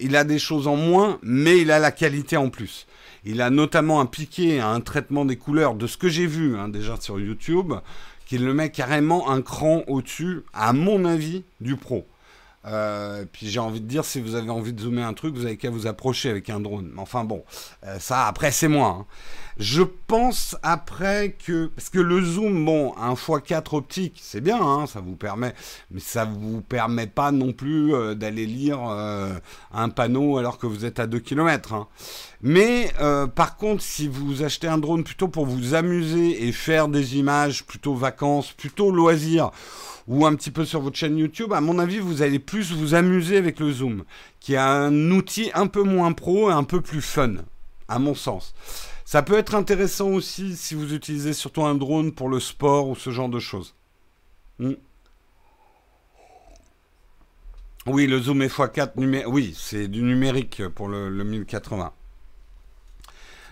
il 0.00 0.16
a 0.16 0.24
des 0.24 0.38
choses 0.38 0.66
en 0.66 0.76
moins, 0.76 1.18
mais 1.22 1.58
il 1.58 1.70
a 1.70 1.78
la 1.78 1.92
qualité 1.92 2.36
en 2.36 2.50
plus. 2.50 2.86
Il 3.24 3.40
a 3.40 3.50
notamment 3.50 4.00
un 4.00 4.06
piqué, 4.06 4.60
un 4.60 4.80
traitement 4.80 5.24
des 5.24 5.36
couleurs, 5.36 5.74
de 5.74 5.86
ce 5.86 5.96
que 5.96 6.08
j'ai 6.08 6.26
vu 6.26 6.56
hein, 6.56 6.68
déjà 6.68 6.96
sur 7.00 7.20
YouTube, 7.20 7.72
qui 8.26 8.38
le 8.38 8.52
met 8.54 8.70
carrément 8.70 9.30
un 9.30 9.42
cran 9.42 9.82
au-dessus, 9.86 10.42
à 10.52 10.72
mon 10.72 11.04
avis, 11.04 11.44
du 11.60 11.76
pro. 11.76 12.06
Euh, 12.64 13.24
puis 13.30 13.48
j'ai 13.48 13.58
envie 13.58 13.80
de 13.80 13.86
dire, 13.86 14.04
si 14.04 14.20
vous 14.20 14.34
avez 14.34 14.50
envie 14.50 14.72
de 14.72 14.80
zoomer 14.80 15.02
un 15.02 15.14
truc, 15.14 15.34
vous 15.34 15.46
avez 15.46 15.56
qu'à 15.56 15.70
vous 15.70 15.86
approcher 15.86 16.30
avec 16.30 16.48
un 16.48 16.60
drone. 16.60 16.92
Enfin 16.96 17.24
bon, 17.24 17.44
euh, 17.84 17.98
ça 17.98 18.26
après 18.26 18.52
c'est 18.52 18.68
moi. 18.68 18.98
Hein. 19.00 19.06
Je 19.58 19.82
pense 19.82 20.56
après 20.62 21.36
que 21.44 21.66
parce 21.66 21.90
que 21.90 21.98
le 21.98 22.22
zoom, 22.22 22.64
bon, 22.64 22.94
un 22.96 23.14
x4 23.14 23.76
optique, 23.76 24.20
c'est 24.22 24.40
bien, 24.40 24.60
hein, 24.60 24.86
ça 24.86 25.00
vous 25.00 25.16
permet, 25.16 25.54
mais 25.90 26.00
ça 26.00 26.24
vous 26.24 26.62
permet 26.62 27.06
pas 27.06 27.32
non 27.32 27.52
plus 27.52 27.94
euh, 27.94 28.14
d'aller 28.14 28.46
lire 28.46 28.80
un 29.72 29.88
panneau 29.88 30.38
alors 30.38 30.58
que 30.58 30.66
vous 30.66 30.84
êtes 30.84 31.00
à 31.00 31.06
2 31.06 31.18
km. 31.18 31.74
Hein. 31.74 31.88
Mais 32.42 32.92
par 33.34 33.56
contre, 33.56 33.82
si 33.82 34.08
vous 34.08 34.42
achetez 34.42 34.68
un 34.68 34.78
drone 34.78 35.04
plutôt 35.04 35.28
pour 35.28 35.46
vous 35.46 35.74
amuser 35.74 36.46
et 36.46 36.52
faire 36.52 36.88
des 36.88 37.16
images, 37.16 37.64
plutôt 37.64 37.94
vacances, 37.94 38.52
plutôt 38.52 38.90
loisirs 38.90 39.50
ou 40.08 40.26
un 40.26 40.34
petit 40.34 40.50
peu 40.50 40.64
sur 40.64 40.80
votre 40.80 40.96
chaîne 40.96 41.18
YouTube, 41.18 41.52
à 41.52 41.60
mon 41.60 41.78
avis, 41.78 41.98
vous 41.98 42.22
allez 42.22 42.38
plus 42.38 42.72
vous 42.72 42.94
amuser 42.94 43.36
avec 43.36 43.60
le 43.60 43.72
zoom, 43.72 44.04
qui 44.40 44.54
est 44.54 44.58
un 44.58 45.10
outil 45.10 45.50
un 45.54 45.66
peu 45.66 45.82
moins 45.82 46.12
pro 46.12 46.50
et 46.50 46.52
un 46.52 46.64
peu 46.64 46.80
plus 46.80 47.02
fun, 47.02 47.34
à 47.88 47.98
mon 47.98 48.14
sens. 48.14 48.54
Ça 49.04 49.22
peut 49.22 49.36
être 49.36 49.54
intéressant 49.54 50.08
aussi 50.08 50.56
si 50.56 50.74
vous 50.74 50.94
utilisez 50.94 51.32
surtout 51.32 51.64
un 51.64 51.74
drone 51.74 52.12
pour 52.12 52.28
le 52.28 52.40
sport 52.40 52.88
ou 52.88 52.96
ce 52.96 53.10
genre 53.10 53.28
de 53.28 53.38
choses. 53.38 53.74
Hmm. 54.58 54.72
Oui, 57.86 58.06
le 58.06 58.20
zoom 58.20 58.42
x4 58.42 58.92
numérique. 58.96 59.28
Oui, 59.28 59.54
c'est 59.58 59.88
du 59.88 60.02
numérique 60.02 60.66
pour 60.68 60.88
le, 60.88 61.10
1080. 61.10 61.92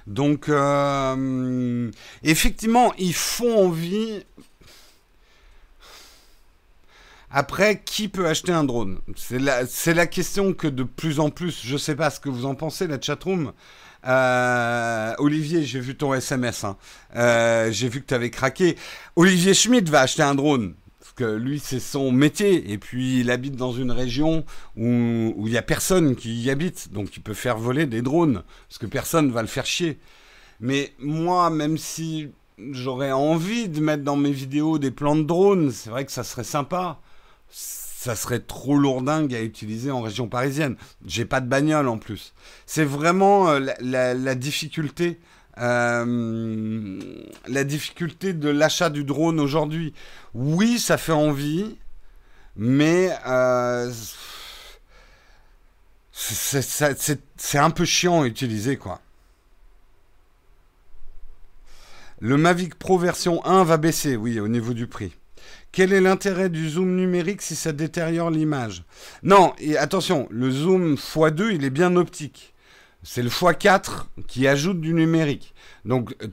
Donc, 0.07 0.49
euh, 0.49 1.91
effectivement, 2.23 2.95
ils 2.97 3.15
font 3.15 3.67
envie 3.67 4.25
après, 7.31 7.81
qui 7.85 8.09
peut 8.09 8.27
acheter 8.27 8.51
un 8.51 8.65
drone? 8.65 8.99
C'est 9.17 9.39
la, 9.39 10.07
question 10.09 10.53
que 10.53 10.67
de 10.67 10.83
plus 10.83 11.21
en 11.21 11.31
plus, 11.31 11.61
je 11.65 11.75
ne 11.75 11.79
sais 11.79 11.95
pas 11.95 12.11
ce 12.11 12.19
que 12.19 12.29
vous 12.29 12.45
en 12.45 12.57
pensez, 12.57 12.89
la 12.89 13.01
chatroom. 13.01 13.53
Euh, 14.05 15.15
Olivier, 15.19 15.63
j'ai 15.63 15.79
vu 15.79 15.95
ton 15.95 16.13
SMS. 16.13 16.65
Hein. 16.65 16.77
Euh, 17.15 17.71
j'ai 17.71 17.89
vu 17.89 18.01
que 18.01 18.07
tu 18.07 18.15
avais 18.15 18.31
craqué. 18.31 18.77
Olivier 19.15 19.55
Schmidt 19.55 19.89
va 19.89 20.01
acheter 20.01 20.23
un 20.23 20.35
drone. 20.35 20.75
Parce 20.99 21.13
que 21.13 21.37
lui, 21.37 21.61
c'est 21.61 21.79
son 21.79 22.11
métier. 22.11 22.73
Et 22.73 22.79
puis, 22.79 23.21
il 23.21 23.31
habite 23.31 23.55
dans 23.55 23.73
une 23.73 23.93
région 23.93 24.45
où 24.77 25.47
il 25.47 25.51
n'y 25.53 25.57
a 25.57 25.63
personne 25.63 26.17
qui 26.17 26.35
y 26.35 26.51
habite. 26.51 26.93
Donc, 26.93 27.17
il 27.17 27.23
peut 27.23 27.35
faire 27.35 27.59
voler 27.59 27.87
des 27.87 28.03
drones. 28.03 28.43
Parce 28.69 28.79
que 28.79 28.87
personne 28.87 29.29
ne 29.29 29.33
va 29.33 29.43
le 29.43 29.49
faire 29.49 29.67
chier. 29.67 30.01
Mais 30.59 30.95
moi, 30.99 31.49
même 31.51 31.79
si 31.79 32.31
j'aurais 32.73 33.13
envie 33.13 33.69
de 33.69 33.81
mettre 33.81 34.03
dans 34.03 34.17
mes 34.17 34.33
vidéos 34.33 34.79
des 34.79 34.91
plans 34.91 35.15
de 35.15 35.23
drones, 35.23 35.71
c'est 35.71 35.91
vrai 35.91 36.05
que 36.05 36.13
ça 36.13 36.25
serait 36.25 36.43
sympa 36.43 36.99
ça 37.51 38.17
serait 38.17 38.41
trop 38.41 38.79
lourdingue 38.79 39.35
à 39.35 39.43
utiliser 39.43 39.91
en 39.91 40.01
région 40.01 40.27
parisienne. 40.27 40.77
J'ai 41.05 41.27
pas 41.27 41.43
de 41.43 41.47
bagnole 41.47 41.87
en 41.87 41.99
plus. 41.99 42.33
C'est 42.65 42.85
vraiment 42.85 43.51
euh, 43.51 43.61
la, 43.81 44.35
difficulté. 44.35 45.21
Euh, 45.59 46.99
la 47.47 47.65
difficulté 47.65 48.33
de 48.33 48.49
l'achat 48.49 48.89
du 48.89 49.05
drone 49.05 49.39
aujourd'hui. 49.39 49.93
Oui, 50.33 50.79
ça 50.79 50.97
fait 50.97 51.13
envie, 51.13 51.77
mais 52.57 53.11
euh, 53.27 53.93
c'est 56.13 57.59
un 57.59 57.71
peu 57.71 57.85
chiant 57.85 58.23
à 58.23 58.27
utiliser, 58.27 58.79
quoi. 58.79 59.03
Le 62.21 62.39
Mavic 62.39 62.77
Pro 62.77 62.99
version 62.99 63.45
1 63.45 63.65
va 63.65 63.77
baisser, 63.77 64.17
oui, 64.17 64.41
au 64.41 64.49
niveau 64.49 64.73
du 64.73 64.87
prix. 64.87 65.13
Quel 65.73 65.93
est 65.93 66.01
l'intérêt 66.01 66.49
du 66.49 66.69
zoom 66.69 66.97
numérique 66.97 67.43
si 67.43 67.55
ça 67.55 67.73
détériore 67.73 68.31
l'image? 68.31 68.83
Non, 69.23 69.53
et 69.59 69.77
attention, 69.77 70.27
le 70.31 70.51
zoom 70.51 70.95
x2, 70.95 71.55
il 71.55 71.65
est 71.65 71.71
bien 71.71 71.95
optique. 71.95 72.55
C'est 73.03 73.23
le 73.23 73.31
x4 73.31 74.07
qui 74.27 74.49
ajoute 74.49 74.81
du 74.81 74.93
numérique. 74.93 75.55
Donc, 75.85 76.15
euh, 76.23 76.27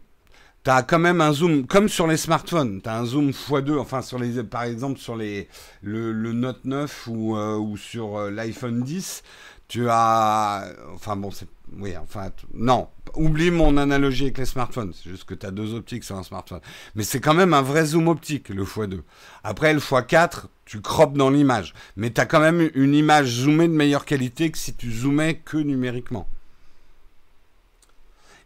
tu 0.63 0.71
as 0.71 0.81
quand 0.81 0.99
même 0.99 1.21
un 1.21 1.33
zoom, 1.33 1.67
comme 1.67 1.87
sur 1.87 2.07
les 2.07 2.17
smartphones, 2.17 2.81
tu 2.81 2.89
as 2.89 2.97
un 2.97 3.05
zoom 3.05 3.29
x2, 3.29 3.77
enfin, 3.77 4.01
sur 4.01 4.17
les, 4.17 4.43
par 4.43 4.63
exemple, 4.63 4.99
sur 4.99 5.15
les, 5.15 5.47
le, 5.81 6.13
Note 6.33 6.65
9 6.65 7.07
ou, 7.07 7.37
euh, 7.37 7.57
ou 7.57 7.77
sur 7.77 8.17
euh, 8.17 8.31
l'iPhone 8.31 8.81
10, 8.81 9.21
tu 9.67 9.87
as. 9.87 10.67
Enfin, 10.95 11.15
bon, 11.15 11.29
c'est 11.29 11.47
oui, 11.75 11.95
enfin, 11.97 12.31
non, 12.53 12.87
oublie 13.15 13.51
mon 13.51 13.77
analogie 13.77 14.23
avec 14.23 14.37
les 14.37 14.45
smartphones. 14.45 14.93
C'est 14.93 15.09
juste 15.09 15.25
que 15.25 15.33
tu 15.33 15.45
as 15.45 15.51
deux 15.51 15.73
optiques 15.73 16.03
sur 16.03 16.15
un 16.15 16.23
smartphone. 16.23 16.61
Mais 16.95 17.03
c'est 17.03 17.19
quand 17.19 17.33
même 17.33 17.53
un 17.53 17.61
vrai 17.61 17.85
zoom 17.85 18.07
optique, 18.07 18.49
le 18.49 18.63
x2. 18.63 19.01
Après, 19.43 19.73
le 19.73 19.79
x4, 19.79 20.45
tu 20.65 20.81
croppes 20.81 21.17
dans 21.17 21.29
l'image. 21.29 21.73
Mais 21.97 22.11
tu 22.11 22.21
as 22.21 22.25
quand 22.25 22.39
même 22.39 22.69
une 22.73 22.93
image 22.93 23.27
zoomée 23.27 23.67
de 23.67 23.73
meilleure 23.73 24.05
qualité 24.05 24.49
que 24.49 24.57
si 24.57 24.73
tu 24.75 24.91
zoomais 24.91 25.35
que 25.35 25.57
numériquement. 25.57 26.27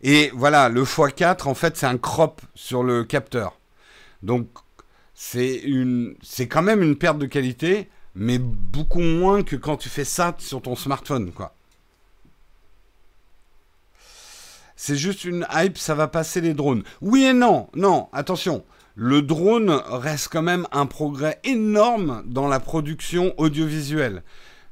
Et 0.01 0.31
voilà, 0.33 0.67
le 0.69 0.83
x4, 0.83 1.47
en 1.47 1.53
fait, 1.53 1.77
c'est 1.77 1.85
un 1.85 1.97
crop 1.97 2.41
sur 2.55 2.83
le 2.83 3.03
capteur. 3.03 3.59
Donc, 4.23 4.47
c'est 5.13 5.61
quand 6.49 6.63
même 6.63 6.81
une 6.81 6.95
perte 6.95 7.19
de 7.19 7.27
qualité, 7.27 7.87
mais 8.15 8.39
beaucoup 8.39 8.99
moins 8.99 9.43
que 9.43 9.55
quand 9.55 9.77
tu 9.77 9.89
fais 9.89 10.05
ça 10.05 10.35
sur 10.39 10.61
ton 10.61 10.75
smartphone, 10.75 11.31
quoi. 11.31 11.55
C'est 14.83 14.95
juste 14.95 15.25
une 15.25 15.45
hype, 15.53 15.77
ça 15.77 15.93
va 15.93 16.07
passer 16.07 16.41
les 16.41 16.55
drones. 16.55 16.81
Oui 17.01 17.23
et 17.25 17.33
non, 17.33 17.67
non, 17.75 18.07
attention. 18.13 18.65
Le 18.95 19.21
drone 19.21 19.69
reste 19.69 20.29
quand 20.29 20.41
même 20.41 20.65
un 20.71 20.87
progrès 20.87 21.39
énorme 21.43 22.23
dans 22.25 22.47
la 22.47 22.59
production 22.59 23.35
audiovisuelle. 23.37 24.23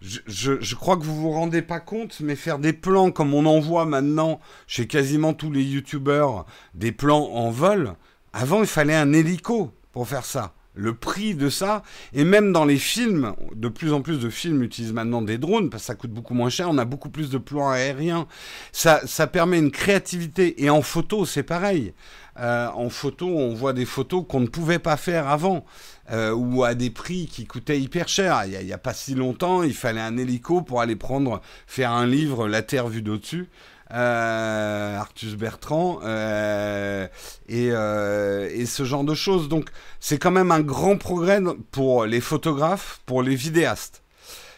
Je, 0.01 0.73
crois 0.73 0.97
que 0.97 1.03
vous 1.03 1.15
vous 1.15 1.29
rendez 1.29 1.61
pas 1.61 1.79
compte, 1.79 2.21
mais 2.21 2.35
faire 2.35 2.57
des 2.57 2.73
plans 2.73 3.11
comme 3.11 3.35
on 3.35 3.45
en 3.45 3.59
voit 3.59 3.85
maintenant 3.85 4.39
chez 4.65 4.87
quasiment 4.87 5.35
tous 5.35 5.51
les 5.51 5.61
youtubeurs, 5.61 6.47
des 6.73 6.91
plans 6.91 7.29
en 7.31 7.51
vol, 7.51 7.93
avant 8.33 8.61
il 8.61 8.67
fallait 8.67 8.95
un 8.95 9.13
hélico 9.13 9.71
pour 9.91 10.07
faire 10.07 10.25
ça 10.25 10.55
le 10.79 10.93
prix 10.93 11.35
de 11.35 11.49
ça. 11.49 11.83
Et 12.13 12.23
même 12.23 12.51
dans 12.51 12.65
les 12.65 12.77
films, 12.77 13.33
de 13.53 13.67
plus 13.67 13.93
en 13.93 14.01
plus 14.01 14.19
de 14.19 14.29
films 14.29 14.63
utilisent 14.63 14.93
maintenant 14.93 15.21
des 15.21 15.37
drones 15.37 15.69
parce 15.69 15.83
que 15.83 15.87
ça 15.87 15.95
coûte 15.95 16.11
beaucoup 16.11 16.33
moins 16.33 16.49
cher. 16.49 16.67
On 16.69 16.77
a 16.77 16.85
beaucoup 16.85 17.09
plus 17.09 17.29
de 17.29 17.37
plans 17.37 17.69
aériens. 17.69 18.27
Ça, 18.71 18.99
permet 19.27 19.59
une 19.59 19.71
créativité. 19.71 20.63
Et 20.63 20.69
en 20.69 20.81
photo, 20.81 21.25
c'est 21.25 21.43
pareil. 21.43 21.93
Euh, 22.39 22.69
en 22.73 22.89
photo, 22.89 23.27
on 23.27 23.53
voit 23.53 23.73
des 23.73 23.85
photos 23.85 24.23
qu'on 24.27 24.39
ne 24.39 24.47
pouvait 24.47 24.79
pas 24.79 24.97
faire 24.97 25.27
avant. 25.27 25.65
Euh, 26.11 26.31
ou 26.31 26.63
à 26.63 26.73
des 26.73 26.89
prix 26.89 27.27
qui 27.27 27.45
coûtaient 27.45 27.79
hyper 27.79 28.07
cher. 28.07 28.41
Il 28.47 28.65
n'y 28.65 28.71
a, 28.71 28.75
a, 28.75 28.79
pas 28.79 28.95
si 28.95 29.13
longtemps, 29.13 29.61
il 29.61 29.75
fallait 29.75 30.01
un 30.01 30.17
hélico 30.17 30.63
pour 30.63 30.81
aller 30.81 30.95
prendre, 30.95 31.39
faire 31.67 31.91
un 31.91 32.07
livre, 32.07 32.47
La 32.47 32.63
Terre 32.63 32.87
vue 32.87 33.03
d'au-dessus. 33.03 33.47
Euh, 33.91 34.97
Artus 34.97 35.33
Bertrand, 35.33 35.99
euh, 36.03 37.07
euh, 37.49 38.49
et, 38.53 38.65
ce 38.67 38.83
genre 38.83 39.03
de 39.03 39.15
choses. 39.15 39.49
Donc 39.49 39.69
c'est 39.99 40.19
quand 40.19 40.29
même 40.29 40.51
un 40.51 40.59
grand 40.59 40.97
progrès 40.97 41.41
pour 41.71 42.05
les 42.05 42.21
photographes, 42.21 43.01
pour 43.07 43.23
les 43.23 43.33
vidéastes. 43.33 44.03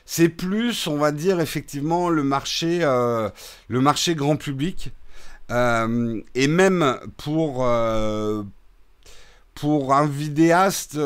C'est 0.05 0.27
plus, 0.27 0.85
on 0.87 0.97
va 0.97 1.13
dire, 1.13 1.39
effectivement, 1.39 2.09
le 2.09 2.23
marché, 2.23 2.79
le 2.79 3.79
marché 3.79 4.15
grand 4.15 4.35
public. 4.35 4.91
et 5.49 6.47
même 6.47 6.97
pour, 7.15 7.65
pour 9.55 9.93
un 9.93 10.07
vidéaste, 10.07 10.99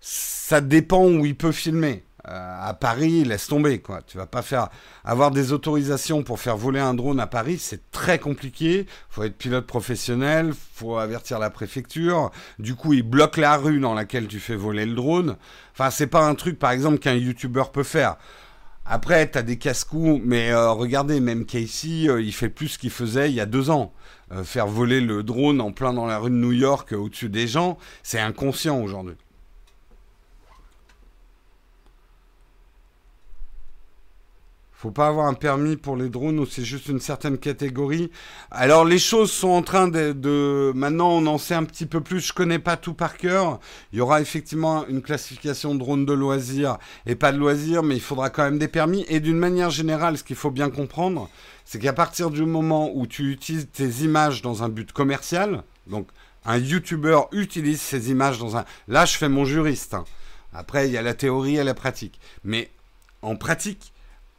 ça 0.00 0.60
dépend 0.62 1.04
où 1.04 1.26
il 1.26 1.36
peut 1.36 1.52
filmer. 1.52 2.05
Euh, 2.28 2.56
à 2.60 2.74
Paris, 2.74 3.22
laisse 3.24 3.46
tomber, 3.46 3.78
quoi. 3.78 4.00
Tu 4.04 4.16
vas 4.16 4.26
pas 4.26 4.42
faire 4.42 4.68
avoir 5.04 5.30
des 5.30 5.52
autorisations 5.52 6.24
pour 6.24 6.40
faire 6.40 6.56
voler 6.56 6.80
un 6.80 6.92
drone 6.92 7.20
à 7.20 7.28
Paris, 7.28 7.58
c'est 7.58 7.90
très 7.92 8.18
compliqué. 8.18 8.86
Faut 9.10 9.22
être 9.22 9.36
pilote 9.36 9.66
professionnel, 9.66 10.52
faut 10.74 10.96
avertir 10.96 11.38
la 11.38 11.50
préfecture. 11.50 12.32
Du 12.58 12.74
coup, 12.74 12.94
ils 12.94 13.04
bloquent 13.04 13.40
la 13.40 13.56
rue 13.56 13.78
dans 13.78 13.94
laquelle 13.94 14.26
tu 14.26 14.40
fais 14.40 14.56
voler 14.56 14.86
le 14.86 14.94
drone. 14.94 15.36
Enfin, 15.72 15.90
c'est 15.90 16.08
pas 16.08 16.26
un 16.26 16.34
truc, 16.34 16.58
par 16.58 16.72
exemple, 16.72 16.98
qu'un 16.98 17.14
YouTuber 17.14 17.64
peut 17.72 17.84
faire. 17.84 18.16
Après, 18.84 19.30
tu 19.30 19.38
as 19.38 19.42
des 19.42 19.56
casse-coups, 19.56 20.20
mais 20.24 20.50
euh, 20.50 20.72
regardez, 20.72 21.20
même 21.20 21.46
Casey, 21.46 22.08
euh, 22.08 22.20
il 22.20 22.32
fait 22.32 22.48
plus 22.48 22.68
ce 22.68 22.78
qu'il 22.78 22.90
faisait 22.90 23.30
il 23.30 23.36
y 23.36 23.40
a 23.40 23.46
deux 23.46 23.70
ans. 23.70 23.92
Faire 24.42 24.66
voler 24.66 25.00
le 25.00 25.22
drone 25.22 25.60
en 25.60 25.70
plein 25.70 25.92
dans 25.92 26.06
la 26.06 26.18
rue 26.18 26.30
de 26.30 26.34
New 26.34 26.50
York 26.50 26.90
au-dessus 26.90 27.28
des 27.28 27.46
gens, 27.46 27.78
c'est 28.02 28.18
inconscient 28.18 28.80
aujourd'hui. 28.82 29.14
Faut 34.78 34.90
pas 34.90 35.06
avoir 35.06 35.26
un 35.26 35.32
permis 35.32 35.76
pour 35.76 35.96
les 35.96 36.10
drones 36.10 36.38
ou 36.38 36.44
c'est 36.44 36.64
juste 36.64 36.88
une 36.88 37.00
certaine 37.00 37.38
catégorie. 37.38 38.10
Alors 38.50 38.84
les 38.84 38.98
choses 38.98 39.32
sont 39.32 39.48
en 39.48 39.62
train 39.62 39.88
de, 39.88 40.70
Maintenant 40.74 41.08
on 41.12 41.26
en 41.26 41.38
sait 41.38 41.54
un 41.54 41.64
petit 41.64 41.86
peu 41.86 42.02
plus. 42.02 42.20
Je 42.20 42.34
connais 42.34 42.58
pas 42.58 42.76
tout 42.76 42.92
par 42.92 43.16
cœur. 43.16 43.58
Il 43.92 43.98
y 43.98 44.02
aura 44.02 44.20
effectivement 44.20 44.86
une 44.86 45.00
classification 45.00 45.74
drone 45.74 46.04
de 46.04 46.12
loisirs 46.12 46.76
et 47.06 47.14
pas 47.14 47.32
de 47.32 47.38
loisirs, 47.38 47.82
mais 47.82 47.94
il 47.94 48.02
faudra 48.02 48.28
quand 48.28 48.44
même 48.44 48.58
des 48.58 48.68
permis. 48.68 49.06
Et 49.08 49.20
d'une 49.20 49.38
manière 49.38 49.70
générale, 49.70 50.18
ce 50.18 50.24
qu'il 50.24 50.36
faut 50.36 50.50
bien 50.50 50.68
comprendre, 50.68 51.30
c'est 51.64 51.78
qu'à 51.78 51.94
partir 51.94 52.30
du 52.30 52.44
moment 52.44 52.90
où 52.94 53.06
tu 53.06 53.32
utilises 53.32 53.68
tes 53.72 54.04
images 54.04 54.42
dans 54.42 54.62
un 54.62 54.68
but 54.68 54.92
commercial, 54.92 55.62
donc 55.86 56.06
un 56.44 56.58
YouTuber 56.58 57.20
utilise 57.32 57.80
ses 57.80 58.10
images 58.10 58.38
dans 58.38 58.58
un... 58.58 58.66
Là 58.88 59.06
je 59.06 59.16
fais 59.16 59.30
mon 59.30 59.46
juriste. 59.46 59.94
Hein. 59.94 60.04
Après 60.52 60.86
il 60.86 60.92
y 60.92 60.98
a 60.98 61.02
la 61.02 61.14
théorie 61.14 61.56
et 61.56 61.64
la 61.64 61.74
pratique. 61.74 62.20
Mais 62.44 62.70
en 63.22 63.36
pratique 63.36 63.94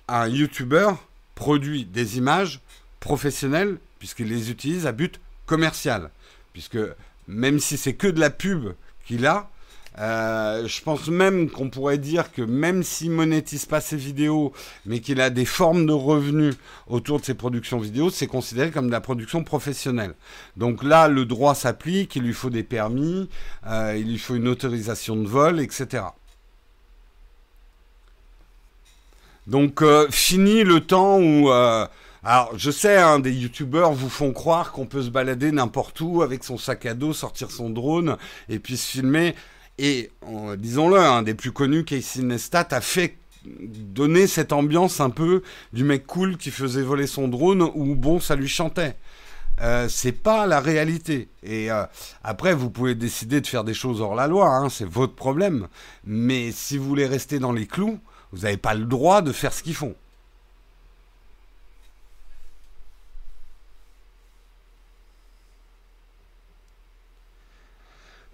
un 0.08 0.28
YouTuber 0.28 0.92
produit 1.36 1.86
des 1.86 2.18
images 2.18 2.62
professionnelles 3.00 3.78
puisqu'il 4.00 4.28
les 4.28 4.52
utilise 4.52 4.88
à 4.88 4.92
but 4.92 5.20
commercial. 5.46 6.12
Puisque 6.54 6.80
même 7.28 7.60
si 7.60 7.78
c'est 7.78 7.94
que 7.94 8.08
de 8.08 8.20
la 8.20 8.30
pub 8.30 8.74
qu'il 9.06 9.26
a, 9.26 9.50
euh, 10.00 10.68
je 10.68 10.82
pense 10.84 11.08
même 11.08 11.50
qu'on 11.50 11.70
pourrait 11.70 11.98
dire 11.98 12.32
que 12.32 12.44
même 12.44 12.84
s'il 12.84 13.12
monétise 13.12 13.66
pas 13.66 13.82
ses 13.82 13.98
vidéos, 13.98 14.54
mais 14.86 15.00
qu'il 15.00 15.20
a 15.22 15.30
des 15.30 15.46
formes 15.46 15.88
de 15.88 15.94
revenus 15.94 16.56
autour 16.88 17.20
de 17.20 17.26
ses 17.26 17.34
productions 17.34 17.80
vidéo, 17.80 18.10
c'est 18.12 18.28
considéré 18.28 18.70
comme 18.70 18.88
de 18.88 18.92
la 18.92 19.02
production 19.02 19.44
professionnelle. 19.44 20.14
Donc 20.56 20.84
là, 20.84 21.08
le 21.08 21.26
droit 21.26 21.56
s'applique, 21.56 22.16
il 22.16 22.24
lui 22.24 22.34
faut 22.34 22.52
des 22.52 22.64
permis, 22.64 23.28
euh, 23.66 23.96
il 23.98 24.12
lui 24.12 24.20
faut 24.20 24.36
une 24.36 24.48
autorisation 24.48 25.16
de 25.16 25.28
vol, 25.28 25.60
etc. 25.60 26.04
Donc, 29.48 29.82
euh, 29.82 30.08
fini 30.12 30.63
le 30.63 30.82
temps 30.82 31.20
où... 31.20 31.50
Euh, 31.50 31.88
alors, 32.24 32.51
je 32.58 32.72
sais, 32.72 32.98
hein, 32.98 33.20
des 33.20 33.32
youtubeurs 33.32 33.94
vous 33.94 34.10
font 34.10 34.34
croire 34.34 34.74
qu'on 34.74 34.86
peut 34.86 35.01
se 35.01 35.10
balader 35.10 35.51
n'importe 35.51 36.01
où 36.01 36.22
avec 36.22 36.44
son 36.44 36.58
sac 36.58 36.86
à 36.86 36.94
dos, 36.94 37.13
sortir 37.13 37.51
son 37.51 37.70
drone 37.70 38.18
et 38.50 38.60
puis 38.60 38.75
se 38.75 38.86
filmer. 38.86 39.34
Et 39.77 40.12
disons-le, 40.58 41.00
un 41.00 41.22
des 41.22 41.36
plus 41.36 41.54
connus, 41.54 41.86
Casey 41.86 42.24
Neistat, 42.24 42.68
a 42.72 42.82
fait 42.82 43.16
donner 43.46 44.27
cette 44.27 44.51
ambiance 44.51 45.00
un 45.00 45.10
peu 45.10 45.42
du 45.72 45.84
mec 45.84 46.06
cool 46.06 46.38
qui 46.38 46.51
faisait 46.51 46.82
voler 46.82 47.08
son 47.08 47.27
drone 47.27 47.62
ou 47.62 47.96
bon, 47.96 48.20
ça 48.20 48.36
lui 48.36 48.50
chantait. 48.50 48.96
Euh, 49.62 49.88
c'est 49.89 50.12
pas 50.12 50.46
la 50.46 50.60
réalité. 50.60 51.30
Et 51.44 51.72
euh, 51.72 51.84
après, 52.24 52.54
vous 52.54 52.70
pouvez 52.70 52.94
décider 52.94 53.42
de 53.42 53.48
faire 53.48 53.63
des 53.63 53.74
choses 53.74 54.01
hors 54.01 54.16
la 54.16 54.27
loi, 54.27 54.50
hein, 54.50 54.70
c'est 54.70 54.88
votre 54.88 55.16
problème. 55.16 55.68
Mais 56.04 56.51
si 56.51 56.77
vous 56.77 56.86
voulez 56.86 57.08
rester 57.08 57.39
dans 57.39 57.51
les 57.51 57.66
clous, 57.66 58.00
vous 58.31 58.39
n'avez 58.39 58.57
pas 58.57 58.74
le 58.74 58.86
droit 58.86 59.22
de 59.22 59.31
faire 59.31 59.53
ce 59.53 59.63
qu'ils 59.63 59.75
font. 59.75 59.96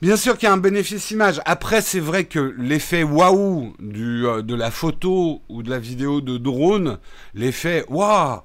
Bien 0.03 0.17
sûr 0.17 0.37
qu'il 0.37 0.47
y 0.47 0.49
a 0.49 0.53
un 0.53 0.57
bénéfice 0.57 1.11
image. 1.11 1.39
Après, 1.45 1.81
c'est 1.81 2.01
vrai 2.01 2.25
que 2.25 2.53
l'effet 2.57 3.03
waouh 3.03 3.73
euh, 3.81 4.41
de 4.41 4.53
la 4.53 4.69
photo 4.69 5.41
ou 5.47 5.63
de 5.63 5.69
la 5.69 5.79
vidéo 5.79 6.19
de 6.19 6.37
drone, 6.37 6.99
l'effet 7.35 7.85
waouh, 7.87 8.41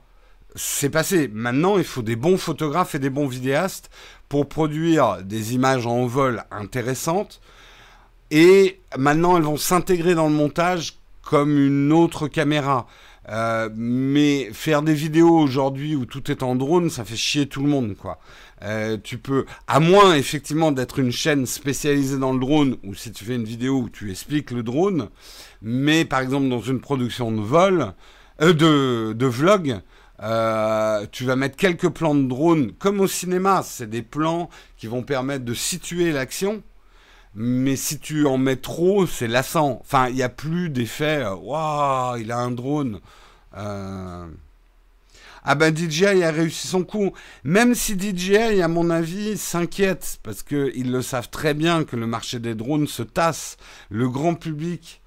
c'est 0.55 0.88
passé. 0.88 1.29
Maintenant, 1.33 1.77
il 1.77 1.83
faut 1.83 2.03
des 2.03 2.14
bons 2.14 2.38
photographes 2.38 2.94
et 2.94 3.01
des 3.01 3.11
bons 3.11 3.27
vidéastes 3.27 3.90
pour 4.29 4.49
produire 4.49 5.25
des 5.25 5.57
images 5.57 5.85
en 5.85 6.07
vol 6.07 6.44
intéressantes. 6.53 7.40
Et 8.31 8.81
maintenant, 8.96 9.37
elles 9.37 9.42
vont 9.42 9.57
s'intégrer 9.57 10.14
dans 10.14 10.29
le 10.29 10.35
montage 10.35 10.98
comme 11.29 11.59
une 11.59 11.93
autre 11.93 12.27
caméra. 12.27 12.87
Euh, 13.29 13.69
mais 13.77 14.49
faire 14.55 14.81
des 14.81 14.95
vidéos 14.95 15.38
aujourd'hui 15.38 15.95
où 15.95 16.07
tout 16.07 16.31
est 16.31 16.43
en 16.43 16.57
drone, 16.57 16.88
ça 16.88 17.05
fait 17.05 17.17
chier 17.17 17.47
tout 17.47 17.62
le 17.62 17.69
monde, 17.69 17.95
quoi. 17.95 18.19
Euh, 18.62 18.97
tu 19.03 19.19
peux, 19.19 19.45
à 19.67 19.79
moins 19.79 20.14
effectivement 20.14 20.73
d'être 20.73 20.99
une 20.99 21.12
chaîne 21.12 21.45
spécialisée 21.45 22.17
dans 22.17 22.33
le 22.33 22.41
drone, 22.41 22.79
ou 22.83 22.95
si 22.95 23.12
tu 23.12 23.27
fais 23.27 23.35
une 23.35 23.45
vidéo 23.45 23.83
où 23.83 23.88
tu 23.91 24.11
expliques 24.11 24.51
le 24.51 24.62
drone, 24.62 25.11
mais 25.61 26.07
par 26.07 26.21
exemple 26.21 26.49
dans 26.49 26.62
une 26.62 26.81
production 26.81 27.31
de 27.31 27.43
vol, 27.43 27.93
euh, 28.41 28.55
de, 28.55 29.12
de 29.12 29.27
vlog, 29.27 29.81
tu 31.12 31.25
vas 31.25 31.37
mettre 31.37 31.57
quelques 31.57 31.91
plans 31.91 32.14
de 32.14 32.27
drone, 32.27 32.73
comme 32.79 33.01
au 33.01 33.07
cinéma, 33.07 33.62
c'est 33.62 33.91
des 33.91 34.03
plans 34.03 34.49
qui 34.79 34.87
vont 34.87 35.03
permettre 35.03 35.45
de 35.45 35.55
situer 35.55 36.11
l'action 36.11 36.62
mais 37.35 37.77
si 37.77 37.99
tu 37.99 38.27
en 38.27 38.38
mets 38.38 38.57
trop, 38.57 39.07
c'est 39.07 39.29
lassant. 39.29 39.79
Enfin, 39.81 40.09
il 40.09 40.17
n'y 40.17 40.23
a 40.23 40.29
plus 40.29 40.71
d'effet. 40.71 41.23
Euh, 41.25 41.35
waouh, 41.35 42.17
il 42.19 42.33
a 42.33 42.38
un 42.38 42.51
drone. 42.51 43.01
Euh. 43.57 44.27
Ah 45.45 45.55
ben 45.55 45.75
DJI 45.75 46.23
a 46.25 46.31
réussi 46.31 46.69
son 46.69 46.85
coup. 46.85 47.12
Même 47.45 47.75
si 47.75 47.99
DJI, 47.99 48.61
à 48.61 48.69
mon 48.69 48.91
avis, 48.91 49.38
s'inquiète, 49.38 50.19
parce 50.23 50.43
qu'ils 50.43 50.91
le 50.91 51.03
savent 51.03 51.31
très 51.31 51.55
bien 51.55 51.85
que 51.85 51.97
le 51.97 52.07
marché 52.07 52.38
des 52.38 52.55
drones 52.55 52.87
se 52.87 53.03
tasse. 53.03 53.57
Le 53.88 54.09
grand 54.09 54.35
public, 54.35 55.01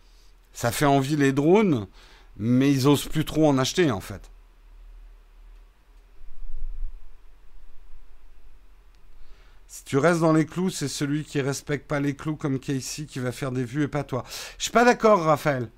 ça 0.53 0.71
fait 0.71 0.85
envie 0.85 1.15
les 1.15 1.33
drones, 1.33 1.87
mais 2.37 2.71
ils 2.71 2.87
osent 2.87 3.07
plus 3.07 3.25
trop 3.25 3.47
en 3.47 3.57
acheter 3.57 3.91
en 3.91 3.99
fait. 3.99 4.31
Tu 9.85 9.97
restes 9.97 10.19
dans 10.19 10.33
les 10.33 10.45
clous, 10.45 10.69
c'est 10.69 10.87
celui 10.87 11.23
qui 11.23 11.39
respecte 11.39 11.87
pas 11.87 11.99
les 11.99 12.13
clous 12.13 12.35
comme 12.35 12.59
Casey 12.59 13.05
qui 13.05 13.19
va 13.19 13.31
faire 13.31 13.51
des 13.51 13.63
vues 13.63 13.83
et 13.83 13.87
pas 13.87 14.03
toi. 14.03 14.23
Je 14.57 14.63
suis 14.63 14.71
pas 14.71 14.83
d'accord, 14.83 15.23
Raphaël. 15.23 15.69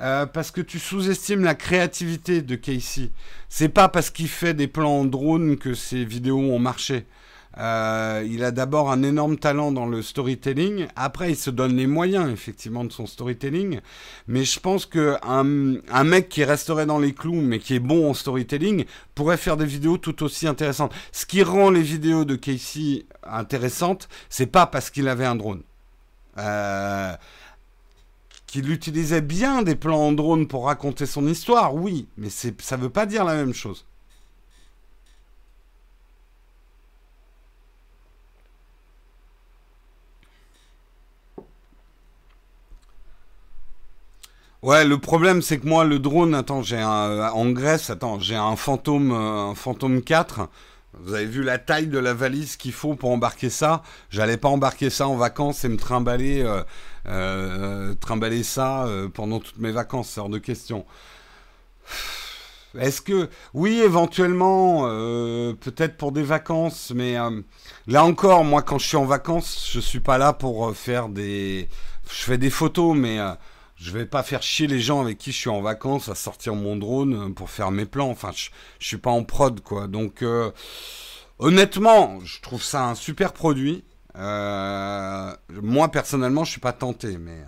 Euh, 0.00 0.26
parce 0.26 0.50
que 0.50 0.60
tu 0.60 0.78
sous-estimes 0.78 1.44
la 1.44 1.54
créativité 1.54 2.42
de 2.42 2.54
Casey. 2.56 3.10
C'est 3.48 3.68
pas 3.68 3.88
parce 3.88 4.10
qu'il 4.10 4.28
fait 4.28 4.52
des 4.52 4.68
plans 4.68 5.00
en 5.00 5.04
drone 5.04 5.56
que 5.56 5.74
ses 5.74 6.04
vidéos 6.04 6.40
ont 6.40 6.58
marché. 6.58 7.06
Euh, 7.58 8.26
il 8.30 8.44
a 8.44 8.50
d'abord 8.50 8.90
un 8.90 9.02
énorme 9.02 9.38
talent 9.38 9.72
dans 9.72 9.86
le 9.86 10.02
storytelling. 10.02 10.88
Après, 10.94 11.30
il 11.30 11.36
se 11.36 11.50
donne 11.50 11.76
les 11.76 11.86
moyens, 11.86 12.30
effectivement, 12.30 12.84
de 12.84 12.92
son 12.92 13.06
storytelling. 13.06 13.80
Mais 14.28 14.44
je 14.44 14.60
pense 14.60 14.84
qu'un 14.84 15.16
un 15.22 16.04
mec 16.04 16.28
qui 16.28 16.44
resterait 16.44 16.86
dans 16.86 16.98
les 16.98 17.14
clous, 17.14 17.40
mais 17.40 17.58
qui 17.58 17.74
est 17.74 17.80
bon 17.80 18.10
en 18.10 18.14
storytelling, 18.14 18.84
pourrait 19.14 19.38
faire 19.38 19.56
des 19.56 19.66
vidéos 19.66 19.96
tout 19.96 20.22
aussi 20.22 20.46
intéressantes. 20.46 20.94
Ce 21.12 21.24
qui 21.24 21.42
rend 21.42 21.70
les 21.70 21.82
vidéos 21.82 22.24
de 22.24 22.36
Casey 22.36 23.06
intéressantes, 23.22 24.08
c'est 24.28 24.46
pas 24.46 24.66
parce 24.66 24.90
qu'il 24.90 25.08
avait 25.08 25.24
un 25.24 25.36
drone. 25.36 25.62
Euh, 26.38 27.14
qu'il 28.46 28.70
utilisait 28.70 29.22
bien 29.22 29.62
des 29.62 29.74
plans 29.74 30.08
en 30.08 30.12
drone 30.12 30.46
pour 30.46 30.66
raconter 30.66 31.06
son 31.06 31.26
histoire, 31.26 31.74
oui, 31.74 32.06
mais 32.16 32.28
ça 32.30 32.76
ne 32.76 32.82
veut 32.82 32.90
pas 32.90 33.06
dire 33.06 33.24
la 33.24 33.34
même 33.34 33.54
chose. 33.54 33.86
Ouais, 44.66 44.84
le 44.84 44.98
problème 44.98 45.42
c'est 45.42 45.58
que 45.60 45.66
moi 45.68 45.84
le 45.84 46.00
drone, 46.00 46.34
attends, 46.34 46.60
j'ai 46.60 46.80
un 46.80 47.30
en 47.30 47.50
Grèce, 47.50 47.88
attends, 47.88 48.18
j'ai 48.18 48.34
un 48.34 48.56
fantôme, 48.56 49.12
un 49.12 49.54
fantôme 49.54 50.02
4. 50.02 50.48
Vous 50.94 51.14
avez 51.14 51.26
vu 51.26 51.44
la 51.44 51.58
taille 51.58 51.86
de 51.86 52.00
la 52.00 52.14
valise 52.14 52.56
qu'il 52.56 52.72
faut 52.72 52.96
pour 52.96 53.10
embarquer 53.10 53.48
ça? 53.48 53.84
J'allais 54.10 54.36
pas 54.36 54.48
embarquer 54.48 54.90
ça 54.90 55.06
en 55.06 55.14
vacances 55.14 55.64
et 55.64 55.68
me 55.68 55.76
trimballer, 55.76 56.42
euh, 56.42 56.64
euh, 57.06 57.94
trimballer 57.94 58.42
ça 58.42 58.86
euh, 58.86 59.08
pendant 59.08 59.38
toutes 59.38 59.58
mes 59.58 59.70
vacances, 59.70 60.18
hors 60.18 60.28
de 60.28 60.38
question. 60.38 60.84
Est-ce 62.76 63.00
que, 63.00 63.30
oui, 63.54 63.80
éventuellement, 63.84 64.82
peut-être 65.60 65.96
pour 65.96 66.10
des 66.10 66.24
vacances, 66.24 66.92
mais 66.92 67.14
là 67.86 68.04
encore, 68.04 68.42
moi, 68.42 68.62
quand 68.62 68.78
je 68.78 68.88
suis 68.88 68.96
en 68.96 69.04
vacances, 69.06 69.70
je 69.72 69.78
suis 69.78 70.00
pas 70.00 70.18
là 70.18 70.32
pour 70.32 70.74
faire 70.76 71.08
des, 71.08 71.68
je 72.10 72.24
fais 72.24 72.36
des 72.36 72.50
photos, 72.50 72.96
mais 72.96 73.20
je 73.76 73.90
vais 73.90 74.06
pas 74.06 74.22
faire 74.22 74.42
chier 74.42 74.66
les 74.66 74.80
gens 74.80 75.00
avec 75.00 75.18
qui 75.18 75.32
je 75.32 75.36
suis 75.36 75.50
en 75.50 75.60
vacances 75.60 76.08
à 76.08 76.14
sortir 76.14 76.54
mon 76.54 76.76
drone 76.76 77.34
pour 77.34 77.50
faire 77.50 77.70
mes 77.70 77.86
plans. 77.86 78.08
Enfin, 78.08 78.30
je, 78.34 78.48
je 78.78 78.86
suis 78.86 78.96
pas 78.96 79.10
en 79.10 79.22
prod, 79.22 79.60
quoi. 79.60 79.86
Donc, 79.86 80.22
euh, 80.22 80.50
honnêtement, 81.38 82.18
je 82.24 82.40
trouve 82.40 82.62
ça 82.62 82.84
un 82.86 82.94
super 82.94 83.32
produit. 83.32 83.84
Euh, 84.16 85.34
moi, 85.50 85.90
personnellement, 85.90 86.44
je 86.44 86.52
suis 86.52 86.60
pas 86.60 86.72
tenté, 86.72 87.18
mais. 87.18 87.38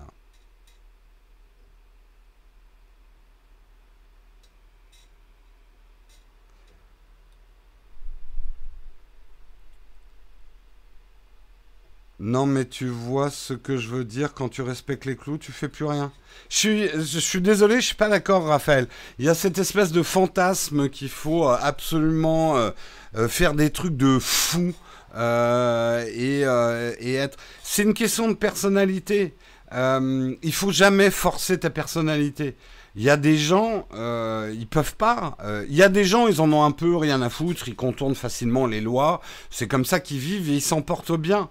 Non, 12.21 12.47
mais 12.47 12.65
tu 12.65 12.89
vois 12.89 13.31
ce 13.31 13.55
que 13.55 13.77
je 13.77 13.89
veux 13.89 14.05
dire. 14.05 14.35
Quand 14.35 14.49
tu 14.49 14.63
respectes 14.63 15.05
les 15.05 15.15
clous, 15.15 15.39
tu 15.39 15.53
fais 15.53 15.69
plus 15.69 15.85
rien. 15.85 16.11
Je 16.49 16.57
suis, 16.57 16.89
je 16.89 17.19
suis 17.19 17.41
désolé, 17.41 17.77
je 17.77 17.87
suis 17.87 17.95
pas 17.95 18.09
d'accord, 18.09 18.45
Raphaël. 18.45 18.89
Il 19.21 19.25
y 19.25 19.29
a 19.29 19.35
cette 19.35 19.59
espèce 19.59 19.93
de 19.93 20.03
fantasme 20.03 20.89
qu'il 20.89 21.11
faut 21.11 21.49
euh, 21.49 21.57
absolument 21.61 22.57
euh, 22.57 22.71
euh, 23.17 23.29
faire 23.29 23.55
des 23.55 23.71
trucs 23.71 23.97
de 23.97 24.19
fou 24.19 24.75
et, 25.15 26.41
et, 26.41 27.15
être. 27.15 27.39
C'est 27.63 27.83
une 27.83 27.95
question 27.95 28.29
de 28.29 28.35
personnalité. 28.35 29.35
il 29.73 30.53
faut 30.53 30.73
jamais 30.73 31.11
forcer 31.11 31.61
ta 31.61 31.71
personnalité. 31.71 32.57
Il 32.97 33.03
y 33.03 33.11
a 33.11 33.17
des 33.17 33.37
gens, 33.37 33.87
ils 33.95 34.67
peuvent 34.69 34.97
pas. 34.97 35.37
Il 35.69 35.75
y 35.75 35.83
a 35.83 35.89
des 35.89 36.05
gens, 36.05 36.29
ils 36.29 36.41
en 36.41 36.53
ont 36.53 36.65
un 36.65 36.71
peu 36.73 36.97
rien 36.97 37.23
à 37.23 37.31
foutre, 37.31 37.69
ils 37.69 37.77
contournent 37.77 38.15
facilement 38.15 38.67
les 38.67 38.81
lois. 38.81 39.21
C'est 39.51 39.67
comme 39.67 39.85
ça 39.85 39.99
qu'ils 39.99 40.19
vivent 40.19 40.51
et 40.51 40.55
ils 40.55 40.63
s'en 40.63 40.83
portent 40.83 41.17
bien. 41.17 41.49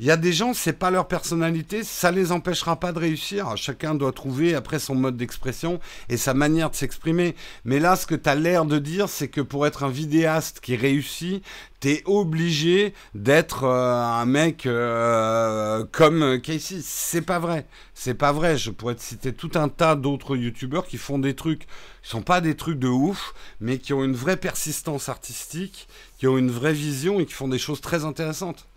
Il 0.00 0.06
y 0.06 0.12
a 0.12 0.16
des 0.16 0.32
gens, 0.32 0.54
c'est 0.54 0.74
pas 0.74 0.92
leur 0.92 1.08
personnalité, 1.08 1.82
ça 1.82 2.12
les 2.12 2.30
empêchera 2.30 2.78
pas 2.78 2.92
de 2.92 3.00
réussir. 3.00 3.56
Chacun 3.56 3.96
doit 3.96 4.12
trouver 4.12 4.54
après 4.54 4.78
son 4.78 4.94
mode 4.94 5.16
d'expression 5.16 5.80
et 6.08 6.16
sa 6.16 6.34
manière 6.34 6.70
de 6.70 6.76
s'exprimer. 6.76 7.34
Mais 7.64 7.80
là, 7.80 7.96
ce 7.96 8.06
que 8.06 8.14
tu 8.14 8.28
as 8.28 8.36
l'air 8.36 8.64
de 8.64 8.78
dire, 8.78 9.08
c'est 9.08 9.26
que 9.26 9.40
pour 9.40 9.66
être 9.66 9.82
un 9.82 9.90
vidéaste 9.90 10.60
qui 10.60 10.76
réussit, 10.76 11.42
t'es 11.80 12.04
obligé 12.06 12.94
d'être 13.16 13.64
euh, 13.64 14.04
un 14.04 14.24
mec 14.24 14.66
euh, 14.66 15.84
comme 15.90 16.40
Casey. 16.42 16.78
C'est 16.80 17.22
pas 17.22 17.40
vrai. 17.40 17.66
C'est 17.92 18.14
pas 18.14 18.30
vrai. 18.30 18.56
Je 18.56 18.70
pourrais 18.70 18.94
te 18.94 19.02
citer 19.02 19.32
tout 19.32 19.50
un 19.56 19.68
tas 19.68 19.96
d'autres 19.96 20.36
youtubeurs 20.36 20.86
qui 20.86 20.96
font 20.96 21.18
des 21.18 21.34
trucs 21.34 21.66
qui 22.02 22.10
sont 22.10 22.22
pas 22.22 22.40
des 22.40 22.54
trucs 22.54 22.78
de 22.78 22.86
ouf, 22.86 23.34
mais 23.60 23.78
qui 23.78 23.92
ont 23.94 24.04
une 24.04 24.14
vraie 24.14 24.36
persistance 24.36 25.08
artistique, 25.08 25.88
qui 26.18 26.28
ont 26.28 26.38
une 26.38 26.52
vraie 26.52 26.72
vision 26.72 27.18
et 27.18 27.26
qui 27.26 27.34
font 27.34 27.48
des 27.48 27.58
choses 27.58 27.80
très 27.80 28.04
intéressantes. 28.04 28.68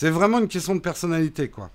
C'est 0.00 0.10
vraiment 0.10 0.38
une 0.38 0.46
question 0.46 0.76
de 0.76 0.80
personnalité, 0.80 1.48
quoi. 1.48 1.72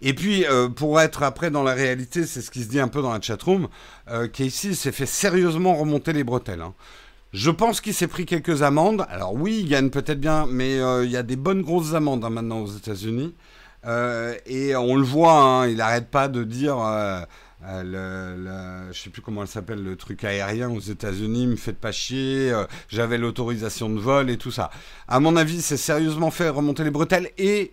Et 0.00 0.12
puis, 0.12 0.44
euh, 0.46 0.68
pour 0.68 1.00
être 1.00 1.22
après 1.22 1.52
dans 1.52 1.62
la 1.62 1.72
réalité, 1.72 2.26
c'est 2.26 2.40
ce 2.40 2.50
qui 2.50 2.64
se 2.64 2.68
dit 2.68 2.80
un 2.80 2.88
peu 2.88 3.00
dans 3.00 3.12
la 3.12 3.20
chatroom, 3.20 3.68
euh, 4.10 4.26
Casey 4.26 4.74
s'est 4.74 4.90
fait 4.90 5.06
sérieusement 5.06 5.76
remonter 5.76 6.12
les 6.12 6.24
bretelles. 6.24 6.62
Hein. 6.62 6.74
Je 7.32 7.52
pense 7.52 7.80
qu'il 7.80 7.94
s'est 7.94 8.08
pris 8.08 8.26
quelques 8.26 8.62
amendes. 8.64 9.06
Alors 9.08 9.34
oui, 9.34 9.60
il 9.60 9.68
gagne 9.68 9.90
peut-être 9.90 10.18
bien, 10.18 10.46
mais 10.50 10.80
euh, 10.80 11.04
il 11.04 11.12
y 11.12 11.16
a 11.16 11.22
des 11.22 11.36
bonnes 11.36 11.62
grosses 11.62 11.94
amendes 11.94 12.24
hein, 12.24 12.30
maintenant 12.30 12.62
aux 12.62 12.72
États-Unis. 12.76 13.36
et 14.46 14.74
on 14.74 14.96
le 14.96 15.04
voit, 15.04 15.40
hein, 15.40 15.68
il 15.68 15.76
n'arrête 15.76 16.08
pas 16.10 16.26
de 16.26 16.42
dire 16.42 16.76
euh, 17.64 18.86
le, 18.86 18.92
je 18.92 18.98
sais 18.98 19.10
plus 19.10 19.22
comment 19.22 19.42
elle 19.42 19.48
s'appelle, 19.48 19.82
le 19.82 19.96
truc 19.96 20.24
aérien 20.24 20.70
aux 20.70 20.80
États-Unis, 20.80 21.46
me 21.46 21.56
faites 21.56 21.78
pas 21.78 21.92
chier, 21.92 22.50
euh, 22.50 22.64
j'avais 22.88 23.18
l'autorisation 23.18 23.88
de 23.88 24.00
vol 24.00 24.30
et 24.30 24.36
tout 24.36 24.50
ça. 24.50 24.70
À 25.06 25.20
mon 25.20 25.36
avis, 25.36 25.62
c'est 25.62 25.76
sérieusement 25.76 26.30
fait 26.30 26.48
remonter 26.48 26.82
les 26.82 26.90
bretelles 26.90 27.30
et, 27.38 27.72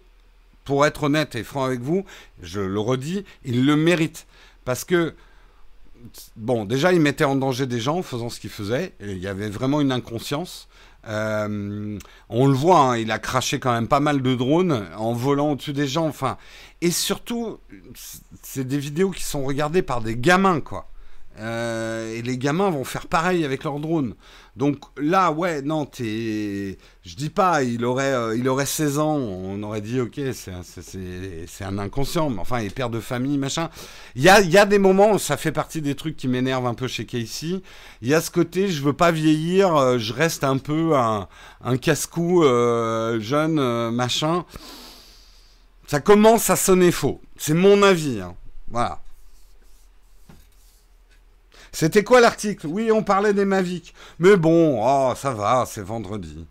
pour 0.63 0.85
être 0.85 1.03
honnête 1.03 1.35
et 1.35 1.43
franc 1.43 1.63
avec 1.63 1.81
vous, 1.81 2.05
je 2.41 2.61
le 2.61 2.79
redis, 2.79 3.25
il 3.43 3.65
le 3.65 3.75
mérite. 3.75 4.27
Parce 4.63 4.85
que, 4.85 5.15
bon, 6.35 6.65
déjà, 6.65 6.93
il 6.93 6.99
mettait 6.99 7.23
en 7.23 7.35
danger 7.35 7.65
des 7.65 7.79
gens 7.79 7.97
en 7.97 8.03
faisant 8.03 8.29
ce 8.29 8.39
qu'il 8.39 8.51
faisait, 8.51 8.93
et 8.99 9.11
il 9.13 9.17
y 9.17 9.27
avait 9.27 9.49
vraiment 9.49 9.81
une 9.81 9.91
inconscience. 9.91 10.67
Euh, 11.07 11.97
on 12.29 12.47
le 12.47 12.53
voit, 12.53 12.79
hein, 12.79 12.97
il 12.97 13.11
a 13.11 13.19
craché 13.19 13.59
quand 13.59 13.71
même 13.71 13.87
pas 13.87 13.99
mal 13.99 14.21
de 14.21 14.35
drones 14.35 14.87
en 14.97 15.13
volant 15.13 15.51
au-dessus 15.51 15.73
des 15.73 15.87
gens. 15.87 16.07
Enfin, 16.07 16.37
et 16.81 16.91
surtout, 16.91 17.59
c'est 18.41 18.67
des 18.67 18.77
vidéos 18.77 19.11
qui 19.11 19.23
sont 19.23 19.43
regardées 19.43 19.81
par 19.81 20.01
des 20.01 20.15
gamins, 20.17 20.61
quoi. 20.61 20.89
Euh, 21.37 22.13
et 22.13 22.21
les 22.21 22.37
gamins 22.37 22.69
vont 22.69 22.83
faire 22.83 23.07
pareil 23.07 23.45
avec 23.45 23.63
leurs 23.63 23.79
drones. 23.79 24.15
Donc 24.57 24.77
là, 24.97 25.31
ouais, 25.31 25.61
non, 25.61 25.85
t'es. 25.85 26.77
Je 27.05 27.15
dis 27.15 27.29
pas, 27.29 27.63
il 27.63 27.85
aurait, 27.85 28.13
euh, 28.13 28.35
il 28.35 28.49
aurait 28.49 28.65
16 28.65 28.99
ans, 28.99 29.15
on 29.15 29.63
aurait 29.63 29.79
dit, 29.79 30.01
ok, 30.01 30.19
c'est 30.33 31.63
un, 31.63 31.77
inconscient, 31.77 32.29
mais 32.29 32.39
enfin, 32.39 32.59
il 32.59 32.67
est 32.67 32.75
père 32.75 32.89
de 32.89 32.99
famille, 32.99 33.37
machin. 33.37 33.69
Il 34.15 34.21
y 34.21 34.27
a, 34.27 34.41
y 34.41 34.57
a 34.57 34.65
des 34.65 34.79
moments, 34.79 35.17
ça 35.17 35.37
fait 35.37 35.53
partie 35.53 35.81
des 35.81 35.95
trucs 35.95 36.17
qui 36.17 36.27
m'énervent 36.27 36.67
un 36.67 36.73
peu 36.73 36.87
chez 36.87 37.05
Casey. 37.05 37.61
Il 38.01 38.09
y 38.09 38.13
a 38.13 38.19
ce 38.19 38.31
côté, 38.31 38.67
je 38.67 38.83
veux 38.83 38.93
pas 38.93 39.11
vieillir, 39.11 39.75
euh, 39.75 39.97
je 39.97 40.11
reste 40.11 40.43
un 40.43 40.57
peu 40.57 40.97
un, 40.97 41.29
un 41.63 41.77
casse-cou 41.77 42.43
jeune, 42.43 43.91
machin. 43.91 44.43
Ça 45.87 46.01
commence 46.01 46.49
à 46.49 46.55
sonner 46.55 46.91
faux. 46.91 47.21
C'est 47.37 47.53
mon 47.53 47.81
avis. 47.81 48.19
Hein. 48.19 48.35
Voilà. 48.69 48.99
C'était 51.71 52.03
quoi 52.03 52.21
l'article? 52.21 52.67
Oui, 52.67 52.91
on 52.91 53.03
parlait 53.03 53.33
des 53.33 53.45
Mavic. 53.45 53.93
Mais 54.19 54.35
bon, 54.37 54.81
oh, 54.83 55.13
ça 55.15 55.31
va, 55.31 55.65
c'est 55.67 55.81
vendredi. 55.81 56.45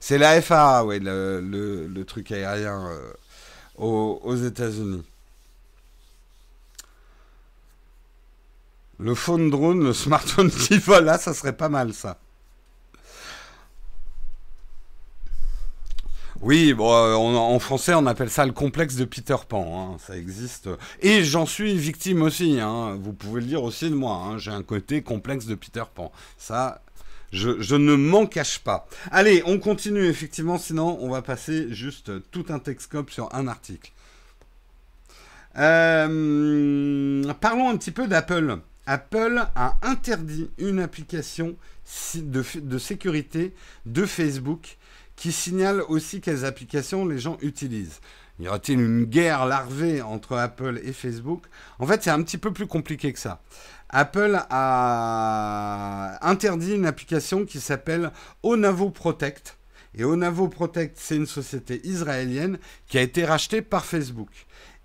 C'est 0.00 0.18
la 0.18 0.40
FAA, 0.40 0.84
oui, 0.84 0.98
le, 1.00 2.02
truc 2.04 2.32
aérien 2.32 2.86
euh, 2.88 3.12
aux, 3.76 4.20
aux 4.24 4.36
États-Unis. 4.36 5.04
Le 8.98 9.14
phone 9.14 9.50
drone, 9.50 9.84
le 9.84 9.92
smartphone 9.92 10.50
qui 10.50 10.78
vole, 10.78 11.04
là, 11.04 11.18
ça 11.18 11.34
serait 11.34 11.56
pas 11.56 11.68
mal, 11.68 11.92
ça. 11.92 12.18
Oui, 16.42 16.74
euh, 16.78 17.14
en 17.14 17.58
français, 17.58 17.92
on 17.94 18.06
appelle 18.06 18.30
ça 18.30 18.46
le 18.46 18.52
complexe 18.52 18.96
de 18.96 19.04
Peter 19.04 19.36
Pan. 19.46 19.92
Hein, 19.92 19.98
ça 19.98 20.16
existe. 20.16 20.70
Et 21.02 21.22
j'en 21.22 21.44
suis 21.44 21.76
victime 21.76 22.22
aussi. 22.22 22.58
Hein, 22.58 22.98
vous 22.98 23.12
pouvez 23.12 23.42
le 23.42 23.46
dire 23.46 23.62
aussi 23.62 23.90
de 23.90 23.94
moi. 23.94 24.14
Hein, 24.14 24.38
J'ai 24.38 24.50
un 24.50 24.62
côté 24.62 25.02
complexe 25.02 25.44
de 25.44 25.54
Peter 25.54 25.82
Pan. 25.94 26.10
Ça, 26.38 26.80
je, 27.30 27.74
ne 27.74 27.94
m'en 27.94 28.24
cache 28.24 28.60
pas. 28.60 28.88
Allez, 29.10 29.42
on 29.44 29.58
continue 29.58 30.06
effectivement. 30.06 30.56
Sinon, 30.56 30.96
on 31.02 31.10
va 31.10 31.20
passer 31.20 31.66
juste 31.74 32.10
tout 32.30 32.46
un 32.48 32.58
texcope 32.58 33.10
sur 33.10 33.28
un 33.34 33.46
article. 33.46 33.92
Euh, 35.58 37.22
parlons 37.40 37.68
un 37.68 37.76
petit 37.76 37.90
peu 37.90 38.08
d'Apple. 38.08 38.56
Apple 38.86 39.44
a 39.54 39.76
interdit 39.82 40.48
une 40.56 40.80
application 40.80 41.56
de 42.14 42.78
sécurité 42.78 43.54
de 43.84 44.06
Facebook 44.06 44.78
qui 45.20 45.32
signale 45.32 45.82
aussi 45.86 46.22
quelles 46.22 46.46
applications 46.46 47.06
les 47.06 47.18
gens 47.18 47.36
utilisent. 47.42 48.00
Y 48.38 48.48
aura-t-il 48.48 48.80
une 48.80 49.04
guerre 49.04 49.44
larvée 49.44 50.00
entre 50.00 50.38
Apple 50.38 50.80
et 50.82 50.94
Facebook? 50.94 51.44
En 51.78 51.86
fait, 51.86 52.02
c'est 52.02 52.10
un 52.10 52.22
petit 52.22 52.38
peu 52.38 52.54
plus 52.54 52.66
compliqué 52.66 53.12
que 53.12 53.18
ça. 53.18 53.42
Apple 53.90 54.40
a 54.48 56.18
interdit 56.22 56.74
une 56.74 56.86
application 56.86 57.44
qui 57.44 57.60
s'appelle 57.60 58.12
Onavo 58.42 58.88
Protect. 58.88 59.58
Et 59.94 60.04
Onavo 60.04 60.48
Protect, 60.48 60.96
c'est 60.98 61.16
une 61.16 61.26
société 61.26 61.86
israélienne 61.86 62.58
qui 62.88 62.96
a 62.96 63.02
été 63.02 63.26
rachetée 63.26 63.60
par 63.60 63.84
Facebook. 63.84 64.30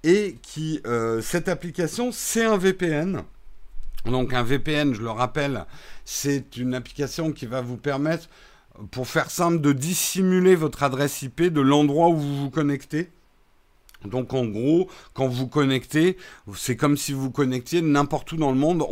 Et 0.04 0.36
qui, 0.42 0.82
euh, 0.86 1.22
cette 1.22 1.48
application, 1.48 2.12
c'est 2.12 2.44
un 2.44 2.58
VPN. 2.58 3.24
Donc 4.04 4.34
un 4.34 4.44
VPN, 4.44 4.94
je 4.94 5.02
le 5.02 5.12
rappelle, 5.12 5.66
c'est 6.04 6.58
une 6.58 6.76
application 6.76 7.32
qui 7.32 7.46
va 7.46 7.62
vous 7.62 7.78
permettre 7.78 8.28
pour 8.92 9.08
faire 9.08 9.32
simple, 9.32 9.62
de 9.62 9.74
dissimuler 9.74 10.56
votre 10.56 10.84
adresse 10.84 11.22
IP 11.22 11.44
de 11.44 11.62
l'endroit 11.62 12.10
où 12.10 12.18
vous 12.18 12.38
vous 12.38 12.50
connectez. 12.50 13.10
Donc 14.04 14.34
en 14.34 14.46
gros, 14.46 14.90
quand 15.14 15.28
vous 15.28 15.48
connectez, 15.48 16.18
c'est 16.56 16.76
comme 16.76 16.98
si 16.98 17.14
vous 17.14 17.32
connectiez 17.32 17.82
n'importe 17.82 18.32
où 18.32 18.38
dans 18.38 18.52
le 18.52 18.58
monde. 18.58 18.86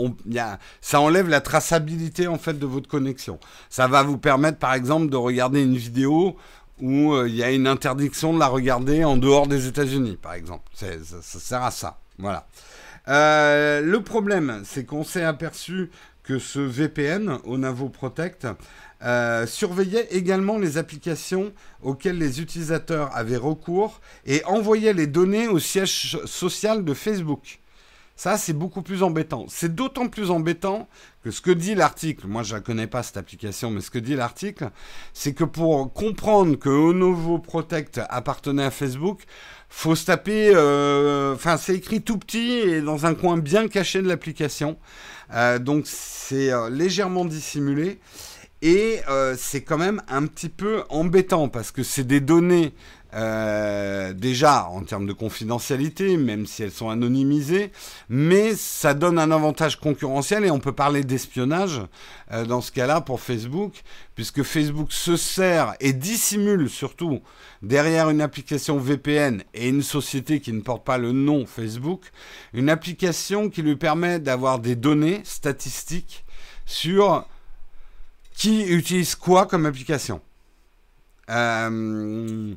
Ça 0.81 0.99
enlève 0.99 1.29
la 1.29 1.41
traçabilité 1.41 2.27
en 2.27 2.37
fait 2.37 2.57
de 2.57 2.65
votre 2.65 2.87
connexion. 2.87 3.39
Ça 3.69 3.87
va 3.87 4.03
vous 4.03 4.17
permettre 4.17 4.57
par 4.57 4.73
exemple 4.73 5.09
de 5.09 5.17
regarder 5.17 5.61
une 5.61 5.77
vidéo 5.77 6.35
où 6.81 7.13
euh, 7.13 7.29
il 7.29 7.35
y 7.35 7.43
a 7.43 7.51
une 7.51 7.67
interdiction 7.67 8.33
de 8.33 8.39
la 8.39 8.47
regarder 8.47 9.03
en 9.03 9.15
dehors 9.17 9.47
des 9.47 9.67
États-Unis, 9.67 10.17
par 10.21 10.33
exemple. 10.33 10.63
Ça, 10.73 10.87
ça, 11.21 11.39
sert 11.39 11.63
à 11.63 11.71
ça. 11.71 11.99
Voilà. 12.17 12.47
Euh, 13.07 13.81
le 13.81 14.01
problème, 14.01 14.63
c'est 14.65 14.85
qu'on 14.85 15.03
s'est 15.03 15.23
aperçu 15.23 15.91
que 16.23 16.39
ce 16.39 16.59
VPN, 16.59 17.37
Onavo 17.45 17.89
Protect, 17.89 18.47
euh, 19.03 19.45
surveillait 19.45 20.07
également 20.11 20.57
les 20.57 20.77
applications 20.77 21.51
auxquelles 21.81 22.17
les 22.17 22.39
utilisateurs 22.41 23.15
avaient 23.15 23.37
recours 23.37 23.99
et 24.25 24.43
envoyait 24.45 24.93
les 24.93 25.07
données 25.07 25.47
au 25.47 25.59
siège 25.59 26.17
social 26.25 26.85
de 26.85 26.93
Facebook. 26.93 27.59
Ça, 28.15 28.37
c'est 28.37 28.53
beaucoup 28.53 28.83
plus 28.83 29.01
embêtant. 29.01 29.45
C'est 29.49 29.73
d'autant 29.73 30.07
plus 30.07 30.29
embêtant 30.29 30.87
que 31.23 31.31
ce 31.31 31.41
que 31.41 31.51
dit 31.51 31.73
l'article, 31.73 32.27
moi 32.27 32.43
je 32.43 32.55
ne 32.55 32.59
connais 32.59 32.85
pas 32.85 33.01
cette 33.01 33.17
application, 33.17 33.71
mais 33.71 33.81
ce 33.81 33.89
que 33.89 33.97
dit 33.97 34.15
l'article, 34.15 34.69
c'est 35.13 35.33
que 35.33 35.43
pour 35.43 35.91
comprendre 35.91 36.55
que 36.55 36.69
Onovo 36.69 37.39
Protect 37.39 37.99
appartenait 38.09 38.65
à 38.65 38.71
Facebook, 38.71 39.23
faut 39.67 39.95
se 39.95 40.05
taper, 40.05 40.51
euh, 40.53 41.33
enfin 41.33 41.57
c'est 41.57 41.75
écrit 41.75 42.01
tout 42.01 42.19
petit 42.19 42.51
et 42.51 42.81
dans 42.81 43.05
un 43.07 43.15
coin 43.15 43.37
bien 43.37 43.67
caché 43.67 44.01
de 44.01 44.07
l'application. 44.07 44.77
Euh, 45.33 45.57
donc 45.57 45.85
c'est 45.87 46.51
légèrement 46.69 47.25
dissimulé. 47.25 47.99
Et 48.63 49.01
euh, 49.09 49.35
c'est 49.37 49.61
quand 49.61 49.77
même 49.77 50.01
un 50.07 50.25
petit 50.25 50.47
peu 50.47 50.83
embêtant 50.87 51.49
parce 51.49 51.71
que 51.71 51.83
c'est 51.83 52.05
des 52.05 52.21
données 52.21 52.71
euh, 53.13 54.13
déjà 54.13 54.69
en 54.69 54.83
termes 54.83 55.05
de 55.05 55.11
confidentialité, 55.11 56.15
même 56.15 56.45
si 56.45 56.63
elles 56.63 56.71
sont 56.71 56.89
anonymisées, 56.89 57.73
mais 58.07 58.55
ça 58.55 58.93
donne 58.93 59.19
un 59.19 59.31
avantage 59.31 59.81
concurrentiel 59.81 60.45
et 60.45 60.49
on 60.49 60.61
peut 60.61 60.71
parler 60.71 61.03
d'espionnage 61.03 61.81
euh, 62.31 62.45
dans 62.45 62.61
ce 62.61 62.71
cas-là 62.71 63.01
pour 63.01 63.19
Facebook, 63.19 63.83
puisque 64.15 64.43
Facebook 64.43 64.93
se 64.93 65.17
sert 65.17 65.75
et 65.81 65.91
dissimule 65.91 66.69
surtout 66.69 67.19
derrière 67.63 68.09
une 68.09 68.21
application 68.21 68.77
VPN 68.77 69.43
et 69.53 69.67
une 69.67 69.83
société 69.83 70.39
qui 70.39 70.53
ne 70.53 70.61
porte 70.61 70.85
pas 70.85 70.97
le 70.97 71.11
nom 71.11 71.45
Facebook, 71.45 72.13
une 72.53 72.69
application 72.69 73.49
qui 73.49 73.61
lui 73.61 73.75
permet 73.75 74.19
d'avoir 74.19 74.59
des 74.59 74.77
données 74.77 75.19
statistiques 75.25 76.23
sur 76.65 77.27
qui 78.33 78.63
utilise 78.63 79.15
quoi 79.15 79.45
comme 79.45 79.65
application. 79.65 80.21
Euh, 81.29 82.53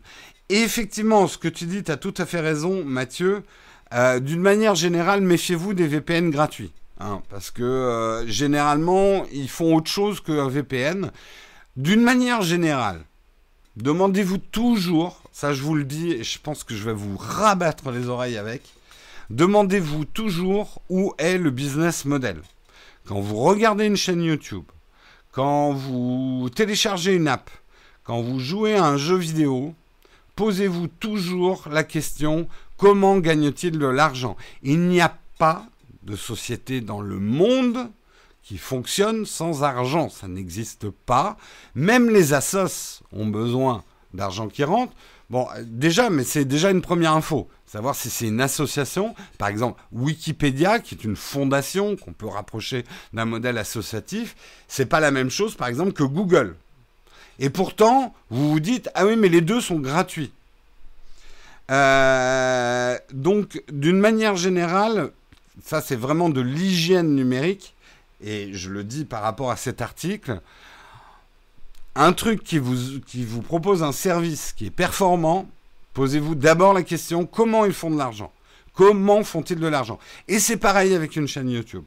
et 0.48 0.60
effectivement, 0.60 1.26
ce 1.26 1.38
que 1.38 1.48
tu 1.48 1.66
dis, 1.66 1.82
tu 1.82 1.90
as 1.90 1.96
tout 1.96 2.14
à 2.18 2.26
fait 2.26 2.40
raison, 2.40 2.84
Mathieu. 2.84 3.42
Euh, 3.94 4.18
d'une 4.20 4.40
manière 4.40 4.74
générale, 4.74 5.20
méfiez-vous 5.20 5.74
des 5.74 5.86
VPN 5.86 6.30
gratuits. 6.30 6.72
Hein, 6.98 7.22
parce 7.28 7.50
que 7.50 7.62
euh, 7.62 8.26
généralement, 8.26 9.26
ils 9.32 9.50
font 9.50 9.76
autre 9.76 9.90
chose 9.90 10.20
qu'un 10.20 10.48
VPN. 10.48 11.10
D'une 11.76 12.00
manière 12.00 12.42
générale, 12.42 13.04
demandez-vous 13.76 14.38
toujours, 14.38 15.22
ça 15.30 15.52
je 15.52 15.62
vous 15.62 15.74
le 15.74 15.84
dis, 15.84 16.12
et 16.12 16.24
je 16.24 16.38
pense 16.40 16.64
que 16.64 16.74
je 16.74 16.84
vais 16.84 16.94
vous 16.94 17.16
rabattre 17.18 17.90
les 17.90 18.08
oreilles 18.08 18.38
avec, 18.38 18.62
demandez-vous 19.28 20.06
toujours 20.06 20.80
où 20.88 21.12
est 21.18 21.36
le 21.36 21.50
business 21.50 22.06
model. 22.06 22.40
Quand 23.06 23.20
vous 23.20 23.36
regardez 23.36 23.84
une 23.84 23.96
chaîne 23.96 24.22
YouTube, 24.22 24.64
quand 25.36 25.74
vous 25.74 26.48
téléchargez 26.54 27.12
une 27.12 27.28
app, 27.28 27.50
quand 28.04 28.22
vous 28.22 28.40
jouez 28.40 28.74
à 28.74 28.86
un 28.86 28.96
jeu 28.96 29.16
vidéo, 29.16 29.74
posez-vous 30.34 30.86
toujours 30.86 31.68
la 31.70 31.84
question 31.84 32.48
comment 32.78 33.18
gagne-t-il 33.18 33.78
de 33.78 33.86
l'argent? 33.86 34.34
Il 34.62 34.88
n'y 34.88 35.02
a 35.02 35.14
pas 35.36 35.66
de 36.04 36.16
société 36.16 36.80
dans 36.80 37.02
le 37.02 37.18
monde 37.18 37.90
qui 38.42 38.56
fonctionne 38.56 39.26
sans 39.26 39.62
argent. 39.62 40.08
Ça 40.08 40.26
n'existe 40.26 40.88
pas. 40.88 41.36
Même 41.74 42.08
les 42.08 42.32
assos 42.32 43.02
ont 43.12 43.26
besoin 43.26 43.84
d'argent 44.14 44.48
qui 44.48 44.64
rentre. 44.64 44.94
Bon, 45.28 45.48
déjà, 45.64 46.08
mais 46.08 46.24
c'est 46.24 46.46
déjà 46.46 46.70
une 46.70 46.80
première 46.80 47.12
info. 47.12 47.46
Savoir 47.66 47.96
si 47.96 48.10
c'est 48.10 48.28
une 48.28 48.40
association, 48.40 49.14
par 49.38 49.48
exemple 49.48 49.82
Wikipédia, 49.92 50.78
qui 50.78 50.94
est 50.94 51.02
une 51.02 51.16
fondation 51.16 51.96
qu'on 51.96 52.12
peut 52.12 52.28
rapprocher 52.28 52.84
d'un 53.12 53.24
modèle 53.24 53.58
associatif, 53.58 54.36
c'est 54.68 54.86
pas 54.86 55.00
la 55.00 55.10
même 55.10 55.30
chose, 55.30 55.56
par 55.56 55.66
exemple, 55.66 55.92
que 55.92 56.04
Google. 56.04 56.54
Et 57.40 57.50
pourtant, 57.50 58.14
vous 58.30 58.52
vous 58.52 58.60
dites, 58.60 58.88
ah 58.94 59.04
oui, 59.04 59.16
mais 59.16 59.28
les 59.28 59.40
deux 59.40 59.60
sont 59.60 59.80
gratuits. 59.80 60.32
Euh, 61.72 62.96
donc, 63.12 63.62
d'une 63.72 63.98
manière 63.98 64.36
générale, 64.36 65.10
ça 65.64 65.80
c'est 65.80 65.96
vraiment 65.96 66.28
de 66.28 66.40
l'hygiène 66.40 67.14
numérique, 67.16 67.74
et 68.22 68.52
je 68.52 68.70
le 68.70 68.84
dis 68.84 69.04
par 69.04 69.22
rapport 69.22 69.50
à 69.50 69.56
cet 69.56 69.82
article, 69.82 70.40
un 71.96 72.12
truc 72.12 72.44
qui 72.44 72.58
vous, 72.58 73.00
qui 73.00 73.24
vous 73.24 73.42
propose 73.42 73.82
un 73.82 73.92
service 73.92 74.52
qui 74.52 74.66
est 74.66 74.70
performant, 74.70 75.48
posez-vous 75.96 76.34
d'abord 76.34 76.74
la 76.74 76.82
question 76.82 77.24
comment 77.24 77.64
ils 77.64 77.72
font 77.72 77.90
de 77.90 77.96
l'argent? 77.96 78.30
Comment 78.74 79.24
font-ils 79.24 79.58
de 79.58 79.66
l'argent? 79.66 79.98
Et 80.28 80.38
c'est 80.38 80.58
pareil 80.58 80.94
avec 80.94 81.16
une 81.16 81.26
chaîne 81.26 81.48
YouTube. 81.48 81.84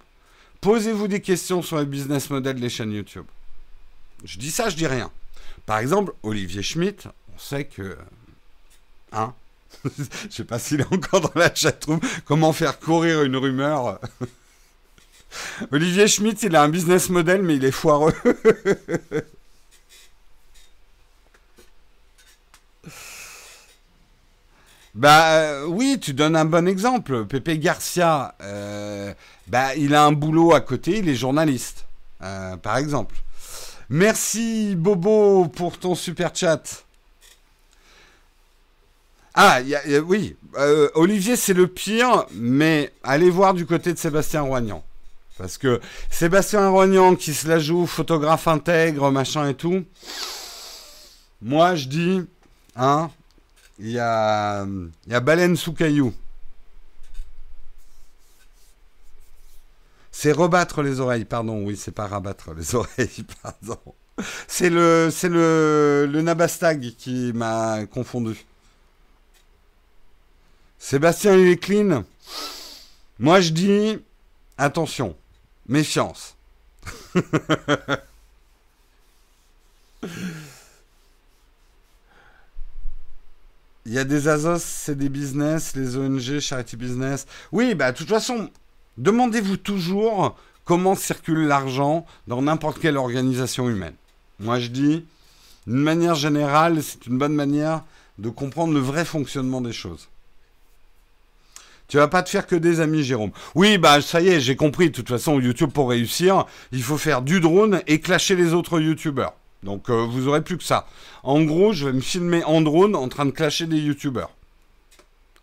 Posez-vous 0.62 1.08
des 1.08 1.22
questions 1.22 1.62
sur 1.62 1.78
le 1.78 1.86
business 1.86 2.32
model 2.32 2.60
des 2.60 2.70
chaînes 2.70 2.92
YouTube. 2.92 3.26
Je 4.26 4.40
dis 4.40 4.50
ça, 4.50 4.70
je 4.70 4.76
dis 4.76 4.88
rien. 4.88 5.12
Par 5.68 5.78
exemple, 5.78 6.14
Olivier 6.24 6.64
Schmitt, 6.64 7.08
on 7.36 7.38
sait 7.38 7.66
que. 7.66 7.96
Hein? 9.12 9.36
Je 9.86 10.36
sais 10.36 10.44
pas 10.44 10.58
s'il 10.58 10.82
est 10.82 10.92
encore 10.92 11.22
dans 11.22 11.40
la 11.40 11.54
chatroom. 11.54 12.00
Comment 12.26 12.52
faire 12.52 12.80
courir 12.80 13.22
une 13.22 13.38
rumeur? 13.38 14.00
Olivier 15.72 16.08
Schmitt, 16.08 16.42
il 16.42 16.56
a 16.56 16.64
un 16.64 16.70
business 16.70 17.10
model, 17.10 17.44
mais 17.44 17.58
il 17.58 17.64
est 17.64 17.72
foireux. 17.72 18.16
bah 24.96 25.34
euh, 25.34 25.66
oui, 25.68 26.00
tu 26.02 26.14
donnes 26.14 26.36
un 26.36 26.46
bon 26.46 26.68
exemple. 26.68 27.26
Pepe 27.26 27.60
Garcia, 27.60 28.36
euh, 28.42 29.14
bah, 29.48 29.76
il 29.76 29.94
a 29.94 30.06
un 30.06 30.12
boulot 30.12 30.54
à 30.54 30.62
côté, 30.62 30.98
il 31.00 31.10
est 31.10 31.16
journaliste, 31.16 31.86
euh, 32.24 32.58
par 32.58 32.78
exemple. 32.78 33.16
Merci 33.90 34.76
Bobo 34.76 35.48
pour 35.48 35.78
ton 35.78 35.96
super 35.96 36.36
chat. 36.36 36.86
Ah, 39.36 39.60
oui, 40.06 40.36
Olivier 40.96 41.36
c'est 41.36 41.54
le 41.54 41.68
pire, 41.68 42.26
mais 42.34 42.92
allez 43.04 43.30
voir 43.30 43.54
du 43.54 43.66
côté 43.66 43.94
de 43.94 43.98
Sébastien 43.98 44.42
Roignan. 44.42 44.84
Parce 45.38 45.58
que 45.58 45.80
Sébastien 46.10 46.68
Roignan 46.70 47.16
qui 47.16 47.34
se 47.34 47.48
la 47.48 47.60
joue, 47.60 47.88
photographe 47.88 48.48
intègre, 48.48 49.12
machin 49.12 49.48
et 49.48 49.54
tout. 49.54 49.86
Moi 51.42 51.76
je 51.76 51.88
dis, 51.88 52.22
hein, 52.76 53.10
il 53.80 53.92
y 53.92 54.00
a, 54.00 54.66
baleine 55.22 55.56
sous 55.56 55.74
caillou. 55.74 56.14
C'est 60.12 60.34
rebattre 60.34 60.82
les 60.82 61.00
oreilles, 61.00 61.26
pardon. 61.26 61.66
Oui, 61.66 61.78
c'est 61.78 61.94
pas 61.94 62.08
rabattre 62.08 62.54
les 62.54 62.76
oreilles, 62.80 63.26
pardon. 63.42 63.80
C'est 64.48 64.70
le, 64.70 65.10
c'est 65.12 65.30
le, 65.30 66.08
le 66.12 66.22
Nabastag 66.22 66.94
qui 66.98 67.32
m'a 67.34 67.86
confondu. 67.86 68.46
Sébastien, 70.78 71.36
il 71.36 71.48
est 71.48 71.58
clean. 71.58 72.04
Moi, 73.18 73.40
je 73.40 73.52
dis, 73.52 73.98
attention, 74.58 75.16
méfiance. 75.68 76.36
Il 83.90 83.96
y 83.96 84.00
a 84.00 84.06
des 84.06 84.30
ASOS, 84.30 84.60
c'est 84.60 84.98
des 84.98 85.10
business, 85.10 85.76
les 85.76 85.98
ONG, 85.98 86.40
charity 86.40 86.78
business. 86.78 87.26
Oui, 87.52 87.76
bah, 87.76 87.92
de 87.92 87.98
toute 87.98 88.08
façon, 88.08 88.50
Demandez-vous 89.00 89.56
toujours 89.56 90.36
comment 90.66 90.94
circule 90.94 91.48
l'argent 91.48 92.06
dans 92.28 92.42
n'importe 92.42 92.80
quelle 92.80 92.98
organisation 92.98 93.70
humaine. 93.70 93.94
Moi, 94.42 94.60
je 94.60 94.68
dis, 94.68 95.06
d'une 95.66 95.78
manière 95.78 96.16
générale, 96.16 96.84
c'est 96.84 97.06
une 97.06 97.18
bonne 97.18 97.34
manière 97.34 97.86
de 98.18 98.28
comprendre 98.28 98.74
le 98.74 98.82
vrai 98.82 99.06
fonctionnement 99.06 99.62
des 99.62 99.72
choses. 99.72 100.10
Tu 101.88 101.96
vas 101.96 102.10
pas 102.10 102.24
te 102.24 102.30
faire 102.30 102.46
que 102.46 102.58
des 102.58 102.82
amis, 102.82 103.04
Jérôme. 103.04 103.32
Oui, 103.56 103.78
bah 103.78 104.02
ça 104.02 104.20
y 104.20 104.28
est, 104.28 104.42
j'ai 104.42 104.58
compris. 104.58 104.90
De 104.90 104.96
toute 104.96 105.08
façon, 105.08 105.40
YouTube 105.40 105.72
pour 105.72 105.90
réussir, 105.90 106.46
il 106.74 106.84
faut 106.84 106.98
faire 106.98 107.22
du 107.22 107.40
drone 107.40 107.82
et 107.88 108.02
clasher 108.02 108.36
les 108.36 108.54
autres 108.54 108.82
YouTubeurs. 108.82 109.34
Donc 109.64 109.90
euh, 109.90 110.06
vous 110.06 110.28
aurez 110.28 110.44
plus 110.44 110.58
que 110.58 110.64
ça. 110.64 110.88
En 111.24 111.44
gros, 111.44 111.74
je 111.74 111.86
vais 111.88 111.94
me 111.94 112.02
filmer 112.02 112.44
en 112.44 112.62
drone 112.62 112.96
en 112.96 113.08
train 113.10 113.26
de 113.26 113.32
clasher 113.32 113.66
des 113.68 113.80
YouTubeurs. 113.80 114.32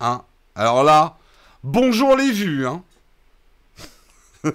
Hein 0.00 0.22
Alors 0.54 0.84
là, 0.84 1.18
bonjour 1.62 2.16
les 2.16 2.30
vues, 2.30 2.66
hein 2.66 2.82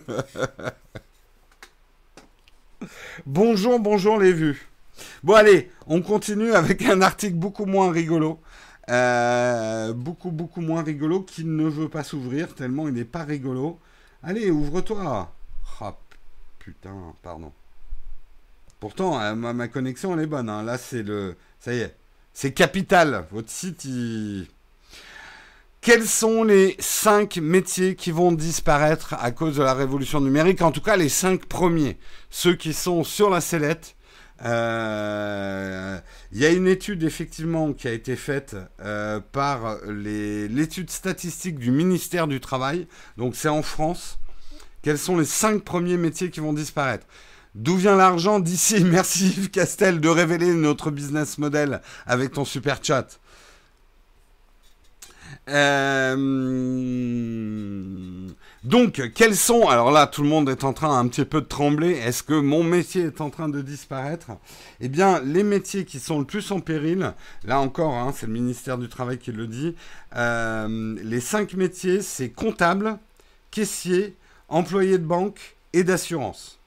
bonjour, 3.26 3.80
bonjour 3.80 4.18
les 4.20 4.34
vues. 4.34 4.68
Bon 5.24 5.34
allez, 5.34 5.72
on 5.88 6.02
continue 6.02 6.54
avec 6.54 6.84
un 6.84 7.02
article 7.02 7.36
beaucoup 7.36 7.66
moins 7.66 7.92
rigolo. 7.92 8.40
Euh, 8.90 9.94
beaucoup, 9.94 10.32
beaucoup 10.32 10.62
moins 10.62 10.84
rigolo 10.84 11.22
qui 11.22 11.46
ne 11.46 11.66
veut 11.66 11.88
pas 11.88 12.04
s'ouvrir 12.04 12.56
tellement 12.56 12.88
il 12.88 12.94
n'est 12.96 13.06
pas 13.06 13.24
rigolo. 13.24 13.80
Allez, 14.24 14.52
ouvre-toi. 14.52 15.32
Oh, 15.82 15.92
putain, 16.60 17.14
pardon. 17.22 17.52
Pourtant, 18.82 19.22
euh, 19.22 19.36
ma, 19.36 19.68
connexion, 19.68 20.16
elle 20.16 20.24
est 20.24 20.28
bonne. 20.28 20.50
Hein. 20.50 20.64
Là, 20.64 20.80
c'est 20.80 21.04
le... 21.04 21.36
Ça 21.60 21.72
y 21.72 21.78
est. 21.78 21.96
C'est 22.34 22.52
capital. 22.52 23.28
Votre 23.32 23.52
site. 23.52 23.88
Quels 25.82 26.08
sont 26.08 26.44
les 26.44 26.76
cinq 26.80 27.38
métiers 27.38 27.96
qui 27.96 28.10
vont 28.10 28.32
disparaître 28.32 29.14
à 29.20 29.30
cause 29.30 29.58
de 29.58 29.64
la 29.64 29.76
révolution 29.76 30.20
numérique? 30.20 30.64
En 30.64 30.72
tout 30.72 30.82
cas, 30.82 30.98
les 30.98 31.10
cinq 31.10 31.46
premiers, 31.46 32.00
ceux 32.32 32.56
qui 32.56 32.74
sont 32.74 33.04
sur 33.04 33.30
la 33.30 33.40
sellette. 33.40 33.96
Euh, 34.44 36.00
il 36.32 36.40
y 36.40 36.46
a 36.48 36.50
une 36.50 36.68
étude 36.68 37.04
effectivement 37.04 37.74
qui 37.74 37.88
a 37.88 37.92
été 37.92 38.16
faite 38.16 38.56
euh, 38.80 39.20
par 39.32 39.78
l'étude 39.86 40.90
statistique 40.90 41.60
du 41.60 41.70
ministère 41.70 42.26
du 42.26 42.40
Travail. 42.40 42.88
Donc 43.18 43.36
c'est 43.36 43.48
en 43.48 43.62
France. 43.62 44.18
Quels 44.82 44.98
sont 44.98 45.18
les 45.18 45.26
cinq 45.26 45.64
premiers 45.64 45.98
métiers 45.98 46.32
qui 46.32 46.40
vont 46.40 46.54
disparaître? 46.54 47.06
D'où 47.56 47.76
vient 47.76 47.96
l'argent 47.96 48.40
d'ici? 48.40 48.84
Merci 48.86 49.28
Yves 49.28 49.50
Castel 49.52 50.00
de 50.00 50.10
révéler 50.10 50.54
notre 50.54 50.92
business 50.92 51.38
model 51.38 51.82
avec 52.06 52.32
ton 52.32 52.46
super 52.46 52.80
chat. 52.82 53.20
Euh, 55.50 56.16
Donc, 58.64 59.02
quels 59.16 59.36
sont, 59.36 59.68
alors 59.68 59.92
là, 59.92 60.08
tout 60.08 60.22
le 60.22 60.30
monde 60.30 60.50
est 60.50 60.64
en 60.64 60.72
train 60.72 60.98
un 60.98 61.08
petit 61.08 61.26
peu 61.26 61.42
de 61.42 61.48
trembler, 61.48 61.92
est-ce 61.92 62.22
que 62.22 62.40
mon 62.40 62.64
métier 62.64 63.06
est 63.06 63.20
en 63.22 63.30
train 63.32 63.50
de 63.50 63.62
disparaître? 63.62 64.32
Eh 64.80 64.88
bien, 64.88 65.20
les 65.22 65.44
métiers 65.44 65.84
qui 65.84 66.00
sont 66.00 66.20
le 66.20 66.26
plus 66.26 66.52
en 66.52 66.60
péril, 66.60 67.14
là 67.44 67.60
encore, 67.60 67.96
hein, 67.96 68.14
c'est 68.16 68.28
le 68.28 68.34
ministère 68.34 68.78
du 68.78 68.88
Travail 68.88 69.18
qui 69.18 69.32
le 69.32 69.48
dit, 69.48 69.76
euh, 70.16 70.96
les 71.04 71.20
cinq 71.20 71.56
métiers, 71.56 72.02
c'est 72.02 72.30
comptable, 72.30 72.98
caissier, 73.50 74.16
employé 74.48 75.00
de 75.00 75.06
banque 75.06 75.58
et 75.74 75.84
d'assurance. 75.84 76.61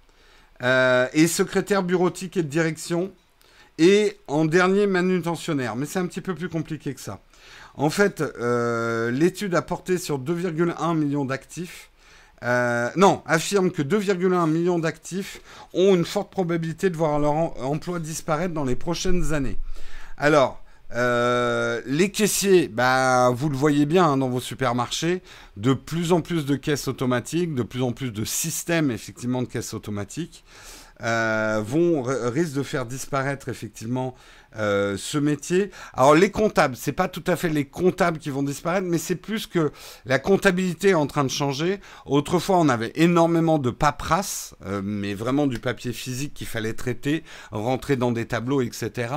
Euh, 0.62 1.08
et 1.12 1.26
secrétaire 1.26 1.82
bureautique 1.82 2.36
et 2.36 2.42
de 2.42 2.48
direction, 2.48 3.12
et 3.78 4.18
en 4.28 4.44
dernier 4.44 4.86
manutentionnaire. 4.86 5.76
Mais 5.76 5.86
c'est 5.86 5.98
un 5.98 6.06
petit 6.06 6.20
peu 6.20 6.34
plus 6.34 6.48
compliqué 6.48 6.94
que 6.94 7.00
ça. 7.00 7.20
En 7.76 7.90
fait, 7.90 8.20
euh, 8.20 9.10
l'étude 9.10 9.54
a 9.54 9.62
porté 9.62 9.98
sur 9.98 10.18
2,1 10.18 10.96
millions 10.96 11.24
d'actifs. 11.24 11.90
Euh, 12.44 12.88
non, 12.96 13.22
affirme 13.26 13.70
que 13.70 13.82
2,1 13.82 14.48
millions 14.48 14.78
d'actifs 14.78 15.40
ont 15.72 15.94
une 15.94 16.04
forte 16.04 16.30
probabilité 16.30 16.88
de 16.88 16.96
voir 16.96 17.18
leur 17.18 17.32
emploi 17.64 17.98
disparaître 17.98 18.54
dans 18.54 18.64
les 18.64 18.76
prochaines 18.76 19.32
années. 19.32 19.58
Alors, 20.18 20.63
euh, 20.94 21.80
les 21.87 22.11
caissiers, 22.11 22.68
bah, 22.68 23.30
vous 23.35 23.48
le 23.48 23.57
voyez 23.57 23.87
bien 23.87 24.04
hein, 24.04 24.16
dans 24.16 24.28
vos 24.28 24.40
supermarchés, 24.40 25.22
de 25.57 25.74
plus 25.74 26.12
en 26.12 26.20
plus 26.20 26.46
de 26.46 26.57
caisses 26.57 26.88
automatiques, 26.88 27.54
de 27.54 27.62
plus 27.62 27.83
en 27.83 27.92
plus 27.92 28.12
de 28.12 28.24
systèmes 28.24 28.90
effectivement 28.90 29.42
de 29.42 29.48
caisses 29.48 29.74
automatiques. 29.74 30.44
vont 31.00 32.02
risquent 32.02 32.57
de 32.57 32.62
faire 32.62 32.87
disparaître 32.87 33.48
effectivement 33.48 34.14
euh, 34.56 34.96
ce 34.96 35.18
métier. 35.18 35.70
Alors 35.94 36.14
les 36.14 36.30
comptables, 36.30 36.76
c'est 36.76 36.92
pas 36.92 37.08
tout 37.08 37.24
à 37.26 37.36
fait 37.36 37.48
les 37.48 37.64
comptables 37.64 38.18
qui 38.18 38.30
vont 38.30 38.42
disparaître, 38.42 38.86
mais 38.88 38.98
c'est 38.98 39.16
plus 39.16 39.46
que 39.46 39.72
la 40.06 40.18
comptabilité 40.18 40.90
est 40.90 40.94
en 40.94 41.06
train 41.06 41.24
de 41.24 41.30
changer. 41.30 41.80
Autrefois, 42.06 42.58
on 42.58 42.68
avait 42.68 42.92
énormément 42.94 43.58
de 43.58 43.70
paperasse, 43.70 44.54
euh, 44.64 44.80
mais 44.84 45.14
vraiment 45.14 45.46
du 45.46 45.58
papier 45.58 45.92
physique 45.92 46.34
qu'il 46.34 46.46
fallait 46.46 46.74
traiter, 46.74 47.24
rentrer 47.50 47.96
dans 47.96 48.12
des 48.12 48.26
tableaux, 48.26 48.60
etc. 48.60 49.14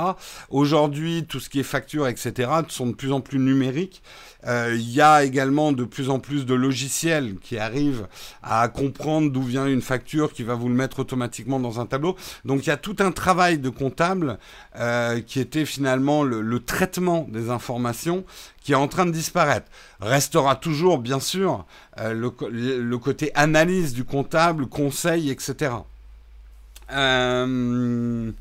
Aujourd'hui, 0.50 1.24
tout 1.28 1.40
ce 1.40 1.48
qui 1.48 1.60
est 1.60 1.64
facture, 1.64 2.08
etc., 2.08 2.50
sont 2.68 2.86
de 2.86 2.94
plus 2.94 3.12
en 3.12 3.20
plus 3.20 3.38
numériques. 3.38 4.02
Euh, 4.46 4.74
il 4.74 4.90
y 4.90 5.00
a 5.00 5.24
également 5.24 5.72
de 5.72 5.84
plus 5.84 6.10
en 6.10 6.20
plus 6.20 6.46
de 6.46 6.54
logiciels 6.54 7.36
qui 7.42 7.58
arrivent 7.58 8.06
à 8.42 8.68
comprendre 8.68 9.30
d'où 9.32 9.42
vient 9.42 9.66
une 9.66 9.82
facture, 9.82 10.32
qui 10.32 10.42
va 10.42 10.54
vous 10.54 10.68
le 10.68 10.74
mettre 10.74 11.00
automatiquement 11.00 11.58
dans 11.58 11.80
un 11.80 11.86
tableau. 11.86 12.16
Donc 12.44 12.64
il 12.64 12.68
y 12.68 12.72
a 12.72 12.76
tout 12.76 12.96
un 13.00 13.12
travail 13.12 13.58
de 13.58 13.68
comptable 13.68 14.38
euh, 14.76 15.20
qui 15.28 15.40
était 15.40 15.66
finalement 15.66 16.24
le, 16.24 16.58
traitement 16.60 17.26
des 17.28 17.50
informations 17.50 18.24
qui 18.62 18.72
est 18.72 18.76
en 18.76 18.88
train 18.88 19.04
de 19.04 19.10
disparaître. 19.10 19.70
Restera 20.00 20.56
toujours, 20.56 20.98
bien 20.98 21.20
sûr, 21.20 21.66
euh, 21.98 22.14
le, 22.14 22.98
côté 22.98 23.30
analyse 23.34 23.92
du 23.92 24.04
comptable, 24.04 24.66
conseil, 24.66 25.30
etc. 25.30 25.72
Euh, 26.92 28.32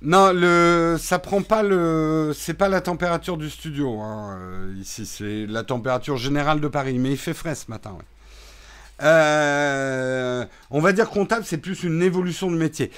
non, 0.00 0.32
le, 0.32 0.96
ça 0.98 1.18
prend 1.18 1.42
pas 1.42 1.62
le, 1.62 2.32
c'est 2.34 2.54
pas 2.54 2.68
la 2.70 2.80
température 2.80 3.36
du 3.36 3.50
studio. 3.50 4.00
Hein, 4.00 4.38
euh, 4.40 4.74
ici, 4.80 5.04
c'est 5.04 5.44
la 5.46 5.62
température 5.62 6.16
générale 6.16 6.60
de 6.60 6.68
Paris, 6.68 6.98
mais 6.98 7.10
il 7.10 7.18
fait 7.18 7.34
frais 7.34 7.54
ce 7.54 7.70
matin. 7.70 7.98
On 9.00 10.80
va 10.80 10.92
dire 10.92 11.10
comptable, 11.10 11.44
c'est 11.44 11.58
plus 11.58 11.82
une 11.82 12.02
évolution 12.02 12.50
de 12.50 12.56
métier. 12.56 12.90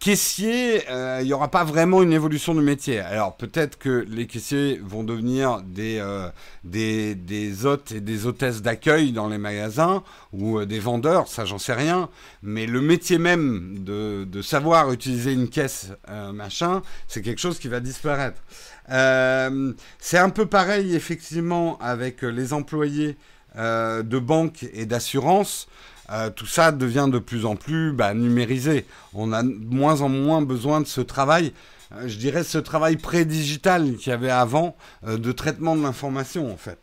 Caissier, 0.00 0.88
euh, 0.90 1.18
il 1.22 1.26
n'y 1.26 1.32
aura 1.32 1.50
pas 1.50 1.64
vraiment 1.64 2.04
une 2.04 2.12
évolution 2.12 2.54
de 2.54 2.60
métier. 2.60 3.00
Alors 3.00 3.36
peut-être 3.36 3.78
que 3.78 4.06
les 4.08 4.28
caissiers 4.28 4.80
vont 4.80 5.02
devenir 5.02 5.60
des, 5.62 5.98
euh, 5.98 6.30
des, 6.62 7.16
des, 7.16 7.66
hôtes 7.66 7.90
et 7.90 8.00
des 8.00 8.24
hôtesses 8.24 8.62
d'accueil 8.62 9.10
dans 9.10 9.28
les 9.28 9.38
magasins 9.38 10.04
ou 10.32 10.60
euh, 10.60 10.66
des 10.66 10.78
vendeurs, 10.78 11.26
ça 11.26 11.44
j'en 11.44 11.58
sais 11.58 11.72
rien. 11.72 12.10
Mais 12.42 12.66
le 12.66 12.80
métier 12.80 13.18
même 13.18 13.82
de, 13.82 14.22
de 14.22 14.40
savoir 14.40 14.92
utiliser 14.92 15.32
une 15.32 15.48
caisse, 15.48 15.90
machin, 16.32 16.82
c'est 17.08 17.20
quelque 17.20 17.40
chose 17.40 17.58
qui 17.58 17.66
va 17.66 17.80
disparaître. 17.80 18.40
c'est 18.88 20.18
un 20.18 20.30
peu 20.30 20.46
pareil 20.46 20.94
effectivement 20.94 21.76
avec 21.80 22.22
les 22.22 22.52
employés 22.52 23.16
de 23.56 24.18
banque 24.18 24.64
et 24.72 24.86
d'assurance. 24.86 25.66
Euh, 26.10 26.30
tout 26.30 26.46
ça 26.46 26.72
devient 26.72 27.08
de 27.10 27.18
plus 27.18 27.44
en 27.44 27.56
plus 27.56 27.92
bah, 27.92 28.14
numérisé. 28.14 28.86
On 29.14 29.32
a 29.32 29.42
de 29.42 29.54
moins 29.74 30.00
en 30.00 30.08
moins 30.08 30.40
besoin 30.40 30.80
de 30.80 30.86
ce 30.86 31.02
travail, 31.02 31.52
euh, 31.94 32.08
je 32.08 32.16
dirais 32.16 32.44
ce 32.44 32.58
travail 32.58 32.96
pré-digital 32.96 33.96
qu'il 33.96 34.10
y 34.10 34.12
avait 34.12 34.30
avant 34.30 34.74
euh, 35.06 35.18
de 35.18 35.32
traitement 35.32 35.76
de 35.76 35.82
l'information 35.82 36.50
en 36.52 36.56
fait. 36.56 36.78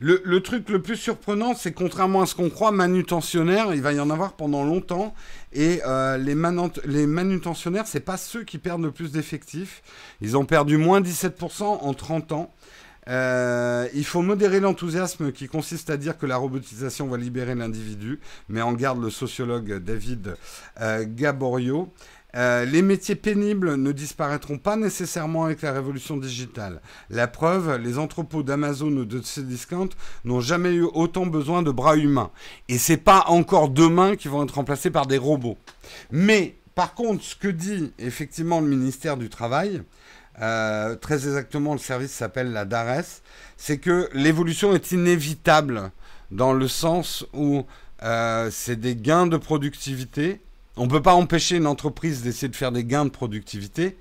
Le, 0.00 0.38
truc 0.40 0.68
le 0.68 0.82
plus 0.82 0.96
surprenant, 0.96 1.54
c'est 1.54 1.72
contrairement 1.72 2.22
à 2.22 2.26
ce 2.26 2.34
qu'on 2.34 2.50
croit, 2.50 2.72
manutentionnaire, 2.72 3.72
il 3.72 3.80
va 3.80 3.92
y 3.92 4.00
en 4.00 4.10
avoir 4.10 4.34
pendant 4.34 4.62
longtemps. 4.62 5.14
Et 5.52 5.80
les, 6.18 6.34
les 6.84 7.06
manutentionnaires, 7.06 7.86
c'est 7.86 8.00
pas 8.00 8.18
ceux 8.18 8.42
qui 8.42 8.58
perdent 8.58 8.82
le 8.82 8.90
plus 8.90 9.12
d'effectifs. 9.12 9.82
Ils 10.20 10.36
ont 10.36 10.44
perdu 10.44 10.76
moins 10.76 11.00
17% 11.00 11.62
en 11.62 11.94
30 11.94 12.32
ans. 12.32 12.52
Euh, 13.08 13.88
il 13.94 14.04
faut 14.04 14.22
modérer 14.22 14.60
l'enthousiasme 14.60 15.32
qui 15.32 15.46
consiste 15.46 15.90
à 15.90 15.96
dire 15.96 16.16
que 16.16 16.26
la 16.26 16.36
robotisation 16.36 17.06
va 17.08 17.16
libérer 17.16 17.54
l'individu, 17.54 18.20
mais 18.48 18.62
en 18.62 18.72
garde 18.72 19.02
le 19.02 19.10
sociologue 19.10 19.78
David 19.78 20.36
euh, 20.80 21.04
Gaborio. 21.06 21.92
Euh, 22.36 22.64
les 22.64 22.82
métiers 22.82 23.14
pénibles 23.14 23.76
ne 23.76 23.92
disparaîtront 23.92 24.58
pas 24.58 24.74
nécessairement 24.74 25.44
avec 25.44 25.62
la 25.62 25.72
révolution 25.72 26.16
digitale. 26.16 26.80
La 27.08 27.28
preuve, 27.28 27.76
les 27.76 27.96
entrepôts 27.98 28.42
d'Amazon 28.42 28.90
ou 28.90 29.04
de 29.04 29.20
Cdiscount 29.20 29.90
n'ont 30.24 30.40
jamais 30.40 30.72
eu 30.72 30.82
autant 30.82 31.26
besoin 31.26 31.62
de 31.62 31.70
bras 31.70 31.96
humains. 31.96 32.30
Et 32.68 32.78
c'est 32.78 32.96
pas 32.96 33.24
encore 33.28 33.68
demain 33.68 34.16
qui 34.16 34.26
vont 34.26 34.42
être 34.42 34.56
remplacés 34.56 34.90
par 34.90 35.06
des 35.06 35.18
robots. 35.18 35.58
Mais 36.10 36.56
par 36.74 36.94
contre, 36.94 37.22
ce 37.22 37.36
que 37.36 37.46
dit 37.46 37.92
effectivement 38.00 38.60
le 38.60 38.66
ministère 38.66 39.16
du 39.16 39.28
Travail, 39.28 39.82
euh, 40.42 40.96
très 40.96 41.14
exactement 41.14 41.72
le 41.72 41.78
service 41.78 42.10
s'appelle 42.10 42.52
la 42.52 42.64
DARES, 42.64 43.22
c'est 43.56 43.78
que 43.78 44.08
l'évolution 44.12 44.74
est 44.74 44.92
inévitable 44.92 45.92
dans 46.30 46.52
le 46.52 46.66
sens 46.66 47.24
où 47.32 47.64
euh, 48.02 48.48
c'est 48.50 48.76
des 48.76 48.96
gains 48.96 49.26
de 49.26 49.36
productivité. 49.36 50.40
On 50.76 50.86
ne 50.86 50.90
peut 50.90 51.02
pas 51.02 51.14
empêcher 51.14 51.56
une 51.56 51.68
entreprise 51.68 52.22
d'essayer 52.22 52.48
de 52.48 52.56
faire 52.56 52.72
des 52.72 52.84
gains 52.84 53.04
de 53.04 53.10
productivité. 53.10 53.96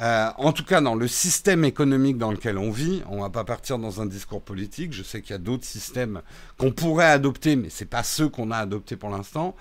Euh, 0.00 0.28
en 0.36 0.52
tout 0.52 0.64
cas, 0.64 0.80
dans 0.80 0.94
le 0.94 1.08
système 1.08 1.64
économique 1.64 2.18
dans 2.18 2.30
lequel 2.30 2.58
on 2.58 2.70
vit, 2.70 3.02
on 3.08 3.16
ne 3.16 3.22
va 3.22 3.30
pas 3.30 3.44
partir 3.44 3.78
dans 3.78 4.02
un 4.02 4.06
discours 4.06 4.42
politique. 4.42 4.92
Je 4.92 5.02
sais 5.02 5.22
qu'il 5.22 5.30
y 5.32 5.34
a 5.34 5.38
d'autres 5.38 5.64
systèmes 5.64 6.20
qu'on 6.58 6.72
pourrait 6.72 7.06
adopter, 7.06 7.56
mais 7.56 7.70
ce 7.70 7.84
n'est 7.84 7.88
pas 7.88 8.02
ceux 8.02 8.28
qu'on 8.28 8.50
a 8.50 8.56
adoptés 8.58 8.96
pour 8.96 9.10
l'instant. 9.10 9.54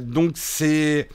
donc, 0.00 0.32
c'est, 0.36 1.08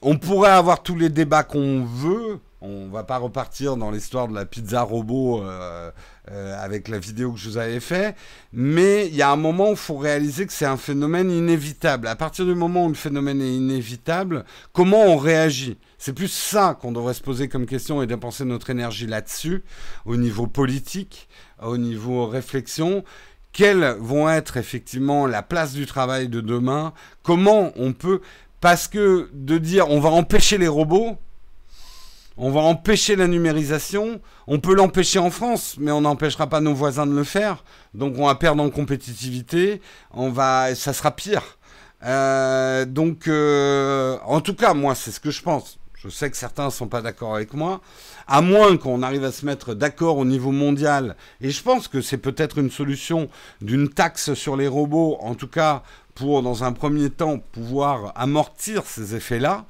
on 0.00 0.16
pourrait 0.16 0.50
avoir 0.50 0.82
tous 0.82 0.96
les 0.96 1.08
débats 1.08 1.44
qu'on 1.44 1.84
veut. 1.84 2.40
On 2.64 2.86
va 2.86 3.02
pas 3.02 3.18
repartir 3.18 3.76
dans 3.76 3.90
l'histoire 3.90 4.28
de 4.28 4.34
la 4.36 4.46
pizza 4.46 4.82
robot 4.82 5.42
euh, 5.42 5.90
euh, 6.30 6.64
avec 6.64 6.86
la 6.86 7.00
vidéo 7.00 7.32
que 7.32 7.38
je 7.40 7.48
vous 7.48 7.56
avais 7.58 7.80
fait, 7.80 8.14
mais 8.52 9.08
il 9.08 9.16
y 9.16 9.22
a 9.22 9.32
un 9.32 9.36
moment 9.36 9.70
où 9.70 9.72
il 9.72 9.76
faut 9.76 9.96
réaliser 9.96 10.46
que 10.46 10.52
c'est 10.52 10.64
un 10.64 10.76
phénomène 10.76 11.28
inévitable. 11.32 12.06
À 12.06 12.14
partir 12.14 12.44
du 12.44 12.54
moment 12.54 12.86
où 12.86 12.88
le 12.88 12.94
phénomène 12.94 13.42
est 13.42 13.52
inévitable, 13.52 14.44
comment 14.72 15.02
on 15.06 15.16
réagit? 15.16 15.76
C'est 15.98 16.12
plus 16.12 16.28
ça 16.28 16.78
qu'on 16.80 16.92
devrait 16.92 17.14
se 17.14 17.20
poser 17.20 17.48
comme 17.48 17.66
question 17.66 18.00
et 18.00 18.06
dépenser 18.06 18.44
notre 18.44 18.70
énergie 18.70 19.08
là-dessus, 19.08 19.64
au 20.06 20.16
niveau 20.16 20.46
politique, 20.46 21.28
au 21.60 21.76
niveau 21.76 22.28
réflexion. 22.28 23.02
Quelles 23.52 23.96
vont 23.98 24.30
être 24.30 24.56
effectivement 24.56 25.26
la 25.26 25.42
place 25.42 25.72
du 25.72 25.86
travail 25.86 26.28
de 26.28 26.40
demain, 26.40 26.92
comment 27.24 27.72
on 27.74 27.92
peut, 27.92 28.20
parce 28.60 28.86
que 28.86 29.30
de 29.32 29.58
dire 29.58 29.90
on 29.90 29.98
va 29.98 30.10
empêcher 30.10 30.58
les 30.58 30.68
robots, 30.68 31.18
on 32.36 32.50
va 32.50 32.60
empêcher 32.60 33.16
la 33.16 33.28
numérisation. 33.28 34.20
On 34.46 34.58
peut 34.58 34.74
l'empêcher 34.74 35.18
en 35.18 35.30
France, 35.30 35.76
mais 35.78 35.90
on 35.90 36.02
n'empêchera 36.02 36.46
pas 36.46 36.60
nos 36.60 36.74
voisins 36.74 37.06
de 37.06 37.14
le 37.14 37.24
faire. 37.24 37.64
Donc 37.94 38.14
on 38.18 38.26
va 38.26 38.34
perdre 38.34 38.62
en 38.62 38.70
compétitivité. 38.70 39.80
On 40.12 40.30
va, 40.30 40.74
ça 40.74 40.92
sera 40.92 41.10
pire. 41.10 41.58
Euh, 42.04 42.84
donc, 42.84 43.28
euh, 43.28 44.18
en 44.24 44.40
tout 44.40 44.54
cas, 44.54 44.74
moi, 44.74 44.94
c'est 44.94 45.10
ce 45.10 45.20
que 45.20 45.30
je 45.30 45.42
pense. 45.42 45.78
Je 45.94 46.08
sais 46.08 46.28
que 46.30 46.36
certains 46.36 46.66
ne 46.66 46.70
sont 46.70 46.88
pas 46.88 47.00
d'accord 47.00 47.36
avec 47.36 47.54
moi. 47.54 47.80
À 48.26 48.40
moins 48.40 48.76
qu'on 48.76 49.02
arrive 49.02 49.24
à 49.24 49.30
se 49.30 49.46
mettre 49.46 49.72
d'accord 49.74 50.16
au 50.18 50.24
niveau 50.24 50.50
mondial. 50.50 51.16
Et 51.40 51.50
je 51.50 51.62
pense 51.62 51.86
que 51.86 52.00
c'est 52.00 52.18
peut-être 52.18 52.58
une 52.58 52.70
solution 52.70 53.28
d'une 53.60 53.88
taxe 53.88 54.34
sur 54.34 54.56
les 54.56 54.66
robots, 54.66 55.16
en 55.20 55.36
tout 55.36 55.46
cas 55.46 55.84
pour, 56.14 56.42
dans 56.42 56.64
un 56.64 56.72
premier 56.72 57.08
temps, 57.08 57.38
pouvoir 57.38 58.12
amortir 58.16 58.82
ces 58.84 59.14
effets-là. 59.14 59.64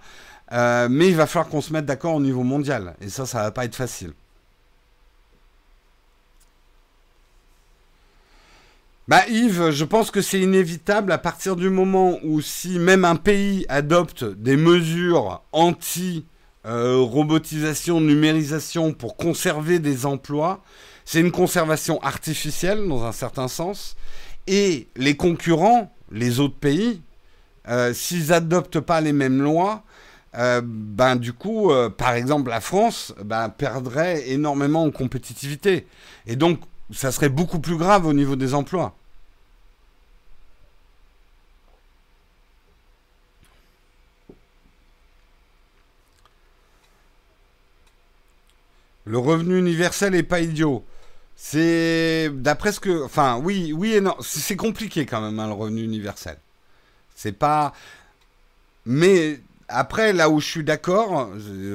Euh, 0.52 0.88
mais 0.90 1.08
il 1.08 1.16
va 1.16 1.26
falloir 1.26 1.48
qu'on 1.48 1.60
se 1.60 1.72
mette 1.72 1.86
d'accord 1.86 2.14
au 2.14 2.20
niveau 2.20 2.42
mondial. 2.42 2.94
Et 3.00 3.08
ça, 3.08 3.26
ça 3.26 3.42
va 3.42 3.50
pas 3.50 3.64
être 3.64 3.74
facile. 3.74 4.12
Bah 9.08 9.26
Yves, 9.28 9.70
je 9.70 9.84
pense 9.84 10.12
que 10.12 10.22
c'est 10.22 10.40
inévitable 10.40 11.10
à 11.10 11.18
partir 11.18 11.56
du 11.56 11.70
moment 11.70 12.18
où 12.22 12.40
si 12.40 12.78
même 12.78 13.04
un 13.04 13.16
pays 13.16 13.66
adopte 13.68 14.24
des 14.24 14.56
mesures 14.56 15.42
anti 15.50 16.24
euh, 16.66 17.04
numérisation 18.00 18.92
pour 18.92 19.16
conserver 19.16 19.80
des 19.80 20.06
emplois, 20.06 20.62
c'est 21.04 21.20
une 21.20 21.32
conservation 21.32 22.00
artificielle 22.02 22.86
dans 22.86 23.04
un 23.04 23.12
certain 23.12 23.48
sens. 23.48 23.96
Et 24.46 24.86
les 24.94 25.16
concurrents, 25.16 25.92
les 26.12 26.38
autres 26.38 26.58
pays, 26.58 27.02
euh, 27.68 27.92
s'ils 27.92 28.28
n'adoptent 28.28 28.80
pas 28.80 29.00
les 29.00 29.12
mêmes 29.12 29.42
lois, 29.42 29.82
euh, 30.36 30.60
ben 30.64 31.16
du 31.16 31.32
coup, 31.32 31.70
par 31.96 32.14
exemple, 32.14 32.50
la 32.50 32.60
France 32.60 33.14
ben, 33.22 33.48
perdrait 33.48 34.30
énormément 34.30 34.84
en 34.84 34.90
compétitivité. 34.90 35.86
Et 36.26 36.36
donc, 36.36 36.60
ça 36.92 37.12
serait 37.12 37.28
beaucoup 37.28 37.60
plus 37.60 37.76
grave 37.76 38.06
au 38.06 38.12
niveau 38.12 38.36
des 38.36 38.54
emplois. 38.54 38.94
Le 49.04 49.18
revenu 49.18 49.58
universel 49.58 50.14
est 50.14 50.22
pas 50.22 50.40
idiot. 50.40 50.84
C'est 51.34 52.30
d'après 52.32 52.72
ce 52.72 52.80
que, 52.80 53.04
enfin, 53.04 53.40
oui, 53.42 53.72
oui. 53.72 53.98
C'est 54.20 54.56
compliqué 54.56 55.06
quand 55.06 55.20
même 55.20 55.38
hein, 55.40 55.48
le 55.48 55.54
revenu 55.54 55.82
universel. 55.82 56.38
C'est 57.14 57.32
pas. 57.32 57.72
Mais 58.86 59.40
après, 59.72 60.12
là 60.12 60.28
où 60.28 60.40
je 60.40 60.46
suis 60.46 60.64
d'accord, 60.64 61.30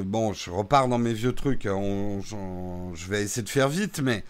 bon, 0.05 0.33
je 0.33 0.49
repars 0.49 0.87
dans 0.87 0.97
mes 0.97 1.13
vieux 1.13 1.33
trucs. 1.33 1.63
je 1.63 3.07
vais 3.09 3.23
essayer 3.23 3.43
de 3.43 3.49
faire 3.49 3.69
vite, 3.69 3.99
mais 4.01 4.23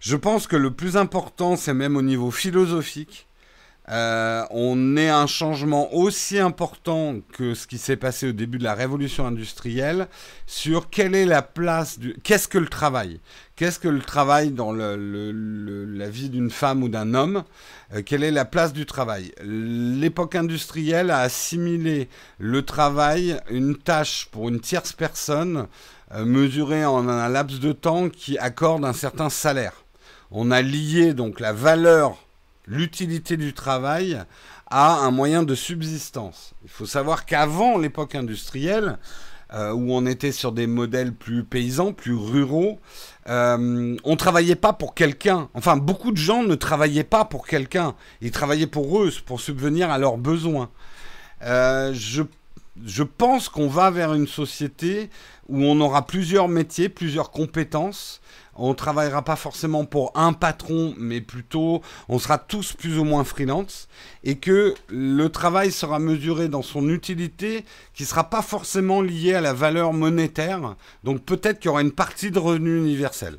je 0.00 0.16
pense 0.16 0.46
que 0.46 0.56
le 0.56 0.70
plus 0.70 0.96
important, 0.96 1.56
c'est 1.56 1.74
même 1.74 1.96
au 1.96 2.02
niveau 2.02 2.30
philosophique, 2.30 3.28
euh, 3.90 4.44
on 4.50 4.96
est 4.96 5.08
un 5.08 5.26
changement 5.26 5.94
aussi 5.94 6.38
important 6.38 7.16
que 7.32 7.54
ce 7.54 7.66
qui 7.66 7.78
s'est 7.78 7.96
passé 7.96 8.28
au 8.28 8.32
début 8.32 8.58
de 8.58 8.64
la 8.64 8.74
révolution 8.74 9.26
industrielle 9.26 10.08
sur 10.46 10.90
quelle 10.90 11.14
est 11.14 11.24
la 11.24 11.40
place 11.40 11.98
du... 11.98 12.14
Qu'est-ce 12.22 12.48
que 12.48 12.58
le 12.58 12.68
travail? 12.68 13.20
Qu'est-ce 13.58 13.80
que 13.80 13.88
le 13.88 14.02
travail 14.02 14.52
dans 14.52 14.70
la 14.70 16.08
vie 16.08 16.28
d'une 16.28 16.48
femme 16.48 16.84
ou 16.84 16.88
d'un 16.88 17.12
homme 17.14 17.42
euh, 17.92 18.02
Quelle 18.06 18.22
est 18.22 18.30
la 18.30 18.44
place 18.44 18.72
du 18.72 18.86
travail? 18.86 19.32
L'époque 19.42 20.36
industrielle 20.36 21.10
a 21.10 21.18
assimilé 21.18 22.08
le 22.38 22.64
travail, 22.64 23.36
une 23.50 23.76
tâche 23.76 24.28
pour 24.30 24.48
une 24.48 24.60
tierce 24.60 24.92
personne, 24.92 25.66
euh, 26.14 26.24
mesurée 26.24 26.84
en 26.84 27.08
un 27.08 27.28
laps 27.28 27.58
de 27.58 27.72
temps 27.72 28.08
qui 28.08 28.38
accorde 28.38 28.84
un 28.84 28.92
certain 28.92 29.28
salaire. 29.28 29.72
On 30.30 30.52
a 30.52 30.62
lié 30.62 31.12
donc 31.12 31.40
la 31.40 31.52
valeur 31.52 32.16
l'utilité 32.68 33.36
du 33.36 33.54
travail 33.54 34.22
à 34.70 34.98
un 34.98 35.10
moyen 35.10 35.42
de 35.42 35.56
subsistance. 35.56 36.54
Il 36.62 36.70
faut 36.70 36.86
savoir 36.86 37.26
qu'avant 37.26 37.76
l'époque 37.76 38.14
industrielle, 38.14 38.98
euh, 39.54 39.72
où 39.72 39.92
on 39.92 40.04
était 40.06 40.32
sur 40.32 40.52
des 40.52 40.66
modèles 40.66 41.12
plus 41.12 41.42
paysans, 41.44 41.92
plus 41.92 42.14
ruraux, 42.14 42.78
euh, 43.28 43.96
on 44.04 44.10
ne 44.10 44.16
travaillait 44.16 44.56
pas 44.56 44.72
pour 44.72 44.94
quelqu'un. 44.94 45.48
Enfin, 45.54 45.76
beaucoup 45.76 46.12
de 46.12 46.16
gens 46.16 46.42
ne 46.42 46.54
travaillaient 46.54 47.04
pas 47.04 47.24
pour 47.24 47.46
quelqu'un. 47.46 47.94
Ils 48.20 48.30
travaillaient 48.30 48.66
pour 48.66 49.02
eux, 49.02 49.12
pour 49.26 49.40
subvenir 49.40 49.90
à 49.90 49.98
leurs 49.98 50.18
besoins. 50.18 50.70
Euh, 51.42 51.92
je, 51.94 52.22
je 52.84 53.02
pense 53.02 53.48
qu'on 53.48 53.68
va 53.68 53.90
vers 53.90 54.14
une 54.14 54.26
société 54.26 55.10
où 55.48 55.62
on 55.64 55.80
aura 55.80 56.06
plusieurs 56.06 56.48
métiers, 56.48 56.88
plusieurs 56.88 57.30
compétences, 57.30 58.20
on 58.58 58.74
travaillera 58.74 59.22
pas 59.22 59.36
forcément 59.36 59.84
pour 59.84 60.12
un 60.14 60.32
patron, 60.32 60.94
mais 60.98 61.20
plutôt 61.20 61.80
on 62.08 62.18
sera 62.18 62.38
tous 62.38 62.72
plus 62.72 62.98
ou 62.98 63.04
moins 63.04 63.24
freelance 63.24 63.88
et 64.24 64.36
que 64.36 64.74
le 64.88 65.28
travail 65.28 65.70
sera 65.72 65.98
mesuré 65.98 66.48
dans 66.48 66.62
son 66.62 66.88
utilité 66.88 67.64
qui 67.94 68.04
sera 68.04 68.24
pas 68.24 68.42
forcément 68.42 69.00
lié 69.00 69.34
à 69.34 69.40
la 69.40 69.52
valeur 69.52 69.92
monétaire. 69.92 70.74
Donc 71.04 71.22
peut-être 71.22 71.60
qu'il 71.60 71.68
y 71.68 71.70
aura 71.70 71.82
une 71.82 71.92
partie 71.92 72.30
de 72.30 72.38
revenu 72.38 72.78
universel. 72.78 73.38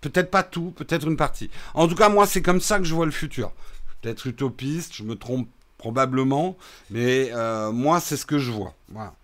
Peut-être 0.00 0.30
pas 0.30 0.42
tout, 0.42 0.72
peut-être 0.72 1.06
une 1.06 1.16
partie. 1.16 1.48
En 1.74 1.86
tout 1.86 1.94
cas, 1.94 2.08
moi, 2.08 2.26
c'est 2.26 2.42
comme 2.42 2.60
ça 2.60 2.78
que 2.78 2.84
je 2.84 2.94
vois 2.94 3.06
le 3.06 3.12
futur. 3.12 3.52
Peut-être 4.00 4.26
utopiste, 4.26 4.96
je 4.96 5.04
me 5.04 5.14
trompe 5.14 5.48
probablement, 5.78 6.56
mais 6.90 7.30
euh, 7.32 7.70
moi, 7.70 8.00
c'est 8.00 8.16
ce 8.16 8.26
que 8.26 8.38
je 8.38 8.50
vois. 8.50 8.74
Voilà. 8.88 9.14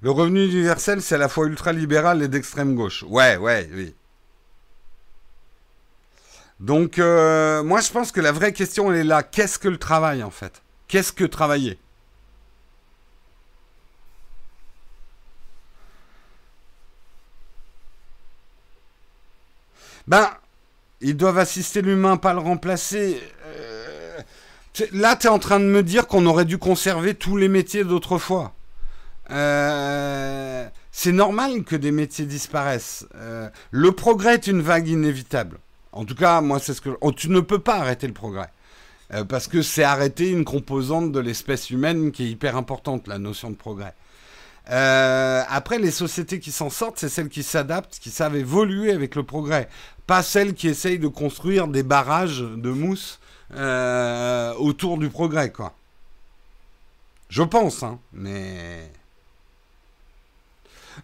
Le 0.00 0.10
revenu 0.10 0.44
universel, 0.44 1.02
c'est 1.02 1.16
à 1.16 1.18
la 1.18 1.28
fois 1.28 1.46
ultra-libéral 1.46 2.22
et 2.22 2.28
d'extrême 2.28 2.74
gauche. 2.74 3.04
Ouais, 3.08 3.36
ouais, 3.36 3.68
oui. 3.72 3.94
Donc, 6.60 6.98
euh, 6.98 7.62
moi, 7.62 7.80
je 7.80 7.90
pense 7.90 8.12
que 8.12 8.20
la 8.20 8.32
vraie 8.32 8.52
question, 8.52 8.92
elle 8.92 9.00
est 9.00 9.04
là. 9.04 9.22
Qu'est-ce 9.22 9.58
que 9.58 9.68
le 9.68 9.78
travail, 9.78 10.22
en 10.22 10.30
fait? 10.30 10.62
Qu'est-ce 10.88 11.12
que 11.12 11.24
travailler? 11.24 11.78
Ben, 20.06 20.30
ils 21.00 21.16
doivent 21.16 21.38
assister 21.38 21.82
l'humain, 21.82 22.16
pas 22.16 22.32
le 22.32 22.40
remplacer. 22.40 23.20
Euh, 23.46 24.18
là, 24.92 25.16
tu 25.16 25.26
es 25.26 25.30
en 25.30 25.38
train 25.38 25.60
de 25.60 25.66
me 25.66 25.82
dire 25.82 26.06
qu'on 26.06 26.24
aurait 26.26 26.44
dû 26.44 26.58
conserver 26.58 27.14
tous 27.14 27.36
les 27.36 27.48
métiers 27.48 27.84
d'autrefois. 27.84 28.54
Euh, 29.30 30.68
c'est 30.90 31.12
normal 31.12 31.64
que 31.64 31.76
des 31.76 31.90
métiers 31.90 32.24
disparaissent. 32.24 33.06
Euh, 33.14 33.48
le 33.70 33.92
progrès 33.92 34.34
est 34.34 34.46
une 34.46 34.62
vague 34.62 34.88
inévitable. 34.88 35.58
En 35.92 36.04
tout 36.04 36.14
cas, 36.14 36.40
moi, 36.40 36.58
c'est 36.58 36.74
ce 36.74 36.80
que. 36.80 36.90
Oh, 37.00 37.12
tu 37.12 37.28
ne 37.30 37.40
peux 37.40 37.58
pas 37.58 37.76
arrêter 37.76 38.06
le 38.06 38.14
progrès. 38.14 38.50
Euh, 39.14 39.24
parce 39.24 39.48
que 39.48 39.62
c'est 39.62 39.84
arrêter 39.84 40.30
une 40.30 40.44
composante 40.44 41.12
de 41.12 41.20
l'espèce 41.20 41.70
humaine 41.70 42.12
qui 42.12 42.24
est 42.24 42.30
hyper 42.30 42.56
importante, 42.56 43.08
la 43.08 43.18
notion 43.18 43.50
de 43.50 43.56
progrès. 43.56 43.94
après, 44.66 45.78
les 45.78 45.90
sociétés 45.90 46.40
qui 46.40 46.52
s'en 46.52 46.68
sortent, 46.68 46.98
c'est 46.98 47.08
celles 47.08 47.30
qui 47.30 47.42
s'adaptent, 47.42 47.98
qui 47.98 48.10
savent 48.10 48.36
évoluer 48.36 48.92
avec 48.92 49.14
le 49.14 49.22
progrès. 49.22 49.68
Pas 50.06 50.22
celles 50.22 50.54
qui 50.54 50.68
essayent 50.68 50.98
de 50.98 51.08
construire 51.08 51.68
des 51.68 51.82
barrages 51.82 52.40
de 52.40 52.70
mousse 52.70 53.18
autour 54.58 54.98
du 54.98 55.08
progrès, 55.08 55.50
quoi. 55.50 55.74
Je 57.30 57.42
pense, 57.42 57.82
hein, 57.82 57.98
mais. 58.12 58.90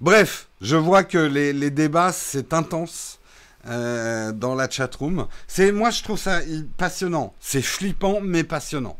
Bref, 0.00 0.48
je 0.60 0.76
vois 0.76 1.04
que 1.04 1.18
les, 1.18 1.70
débats, 1.70 2.12
c'est 2.12 2.52
intense. 2.52 3.18
Euh, 3.66 4.30
dans 4.32 4.54
la 4.54 4.68
chatroom. 4.68 5.26
C'est 5.48 5.72
moi 5.72 5.88
je 5.88 6.02
trouve 6.02 6.18
ça 6.18 6.40
passionnant. 6.76 7.32
C'est 7.40 7.62
flippant 7.62 8.20
mais 8.20 8.44
passionnant. 8.44 8.98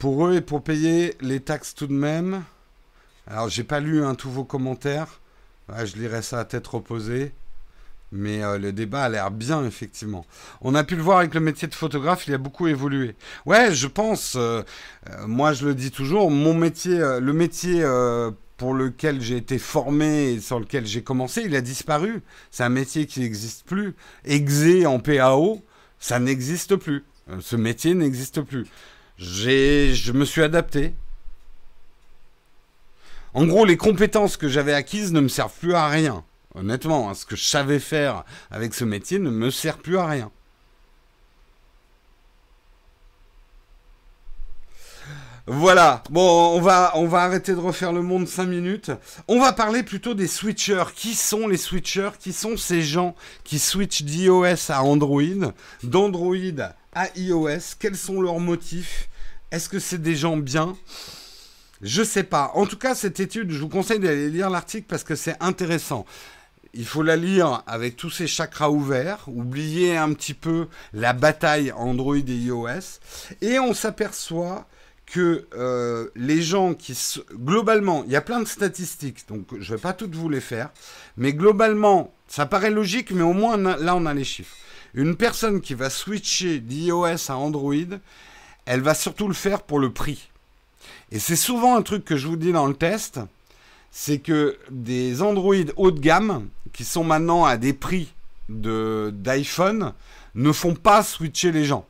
Pour 0.00 0.26
eux 0.26 0.34
et 0.34 0.40
pour 0.40 0.64
payer 0.64 1.16
les 1.20 1.38
taxes 1.38 1.76
tout 1.76 1.86
de 1.86 1.92
même. 1.92 2.42
Alors 3.28 3.48
j'ai 3.48 3.62
pas 3.62 3.78
lu 3.78 4.02
un 4.04 4.16
tous 4.16 4.30
vos 4.30 4.42
commentaires. 4.42 5.20
je 5.68 5.94
lirai 5.94 6.22
ça 6.22 6.40
à 6.40 6.44
tête 6.44 6.66
reposée. 6.66 7.32
Mais 8.12 8.42
euh, 8.42 8.58
le 8.58 8.72
débat 8.72 9.04
a 9.04 9.08
l'air 9.08 9.30
bien, 9.30 9.64
effectivement. 9.64 10.26
On 10.60 10.74
a 10.74 10.82
pu 10.82 10.96
le 10.96 11.02
voir 11.02 11.18
avec 11.18 11.34
le 11.34 11.40
métier 11.40 11.68
de 11.68 11.74
photographe, 11.74 12.26
il 12.26 12.34
a 12.34 12.38
beaucoup 12.38 12.66
évolué. 12.66 13.14
Ouais, 13.46 13.72
je 13.72 13.86
pense, 13.86 14.34
euh, 14.36 14.62
euh, 15.08 15.26
moi 15.26 15.52
je 15.52 15.66
le 15.66 15.74
dis 15.74 15.90
toujours, 15.90 16.30
mon 16.30 16.54
métier, 16.54 16.98
le 16.98 17.32
métier 17.32 17.84
pour 18.56 18.74
lequel 18.74 19.20
j'ai 19.22 19.36
été 19.36 19.58
formé 19.58 20.32
et 20.32 20.40
sur 20.40 20.58
lequel 20.58 20.86
j'ai 20.86 21.02
commencé, 21.02 21.42
il 21.44 21.54
a 21.54 21.60
disparu. 21.60 22.22
C'est 22.50 22.64
un 22.64 22.68
métier 22.68 23.06
qui 23.06 23.20
n'existe 23.20 23.64
plus. 23.64 23.94
Exé 24.24 24.86
en 24.86 24.98
PAO, 24.98 25.62
ça 25.98 26.18
n'existe 26.18 26.76
plus. 26.76 27.04
ce 27.40 27.56
métier 27.56 27.94
n'existe 27.94 28.42
plus. 28.42 28.66
Je 29.18 30.12
me 30.12 30.24
suis 30.24 30.42
adapté. 30.42 30.94
En 33.34 33.46
gros, 33.46 33.64
les 33.64 33.76
compétences 33.76 34.36
que 34.36 34.48
j'avais 34.48 34.74
acquises 34.74 35.12
ne 35.12 35.20
me 35.20 35.28
servent 35.28 35.56
plus 35.60 35.74
à 35.74 35.86
rien. 35.88 36.24
Honnêtement, 36.54 37.08
hein, 37.08 37.14
ce 37.14 37.26
que 37.26 37.36
je 37.36 37.44
savais 37.44 37.78
faire 37.78 38.24
avec 38.50 38.74
ce 38.74 38.84
métier 38.84 39.18
ne 39.18 39.30
me 39.30 39.50
sert 39.50 39.78
plus 39.78 39.98
à 39.98 40.06
rien. 40.06 40.30
Voilà, 45.46 46.04
bon, 46.10 46.54
on 46.56 46.60
va, 46.60 46.92
on 46.94 47.06
va 47.06 47.22
arrêter 47.22 47.54
de 47.54 47.58
refaire 47.58 47.92
le 47.92 48.02
monde 48.02 48.28
5 48.28 48.46
minutes. 48.46 48.92
On 49.26 49.40
va 49.40 49.52
parler 49.52 49.82
plutôt 49.82 50.14
des 50.14 50.28
switchers. 50.28 50.84
Qui 50.94 51.14
sont 51.14 51.48
les 51.48 51.56
switchers? 51.56 52.10
Qui 52.20 52.32
sont 52.32 52.56
ces 52.56 52.82
gens 52.82 53.16
qui 53.42 53.58
switchent 53.58 54.02
d'iOS 54.02 54.70
à 54.70 54.84
Android, 54.84 55.52
d'Android 55.82 56.36
à 56.92 57.08
iOS 57.16 57.74
Quels 57.80 57.96
sont 57.96 58.20
leurs 58.20 58.38
motifs? 58.38 59.08
Est-ce 59.50 59.68
que 59.68 59.80
c'est 59.80 60.00
des 60.00 60.14
gens 60.14 60.36
bien? 60.36 60.76
Je 61.82 62.04
sais 62.04 62.22
pas. 62.22 62.52
En 62.54 62.66
tout 62.66 62.78
cas, 62.78 62.94
cette 62.94 63.18
étude, 63.18 63.50
je 63.50 63.58
vous 63.58 63.68
conseille 63.68 63.98
d'aller 63.98 64.30
lire 64.30 64.50
l'article 64.50 64.86
parce 64.88 65.02
que 65.02 65.16
c'est 65.16 65.36
intéressant 65.40 66.04
il 66.74 66.86
faut 66.86 67.02
la 67.02 67.16
lire 67.16 67.62
avec 67.66 67.96
tous 67.96 68.10
ses 68.10 68.26
chakras 68.26 68.70
ouverts, 68.70 69.24
oublier 69.26 69.96
un 69.96 70.12
petit 70.12 70.34
peu 70.34 70.68
la 70.92 71.12
bataille 71.12 71.72
Android 71.72 72.16
et 72.16 72.20
iOS, 72.20 73.00
et 73.40 73.58
on 73.58 73.74
s'aperçoit 73.74 74.66
que 75.06 75.46
euh, 75.54 76.08
les 76.14 76.40
gens 76.40 76.74
qui... 76.74 76.96
Globalement, 77.34 78.04
il 78.06 78.12
y 78.12 78.16
a 78.16 78.20
plein 78.20 78.40
de 78.40 78.46
statistiques, 78.46 79.26
donc 79.28 79.46
je 79.58 79.72
ne 79.72 79.76
vais 79.76 79.82
pas 79.82 79.92
toutes 79.92 80.14
vous 80.14 80.28
les 80.28 80.40
faire, 80.40 80.70
mais 81.16 81.32
globalement, 81.32 82.14
ça 82.28 82.46
paraît 82.46 82.70
logique, 82.70 83.10
mais 83.10 83.22
au 83.22 83.32
moins 83.32 83.56
là, 83.56 83.96
on 83.96 84.06
a 84.06 84.14
les 84.14 84.24
chiffres. 84.24 84.54
Une 84.94 85.16
personne 85.16 85.60
qui 85.60 85.74
va 85.74 85.90
switcher 85.90 86.60
d'iOS 86.60 87.30
à 87.30 87.36
Android, 87.36 87.74
elle 88.66 88.80
va 88.80 88.94
surtout 88.94 89.26
le 89.26 89.34
faire 89.34 89.62
pour 89.62 89.80
le 89.80 89.92
prix. 89.92 90.30
Et 91.10 91.18
c'est 91.18 91.36
souvent 91.36 91.76
un 91.76 91.82
truc 91.82 92.04
que 92.04 92.16
je 92.16 92.28
vous 92.28 92.36
dis 92.36 92.52
dans 92.52 92.66
le 92.66 92.74
test, 92.74 93.20
c'est 93.90 94.18
que 94.18 94.56
des 94.70 95.22
Android 95.22 95.54
haut 95.76 95.90
de 95.90 96.00
gamme, 96.00 96.48
qui 96.72 96.84
sont 96.84 97.04
maintenant 97.04 97.44
à 97.44 97.56
des 97.56 97.72
prix 97.72 98.12
d'iPhone, 98.48 99.92
ne 100.34 100.52
font 100.52 100.74
pas 100.74 101.02
switcher 101.02 101.52
les 101.52 101.64
gens. 101.64 101.86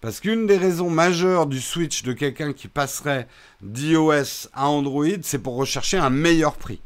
Parce 0.00 0.20
qu'une 0.20 0.46
des 0.46 0.58
raisons 0.58 0.90
majeures 0.90 1.46
du 1.46 1.60
switch 1.60 2.02
de 2.02 2.12
quelqu'un 2.12 2.52
qui 2.52 2.68
passerait 2.68 3.26
d'iOS 3.62 4.48
à 4.52 4.68
Android, 4.68 5.06
c'est 5.22 5.38
pour 5.38 5.56
rechercher 5.56 5.96
un 5.96 6.10
meilleur 6.10 6.56
prix. 6.56 6.80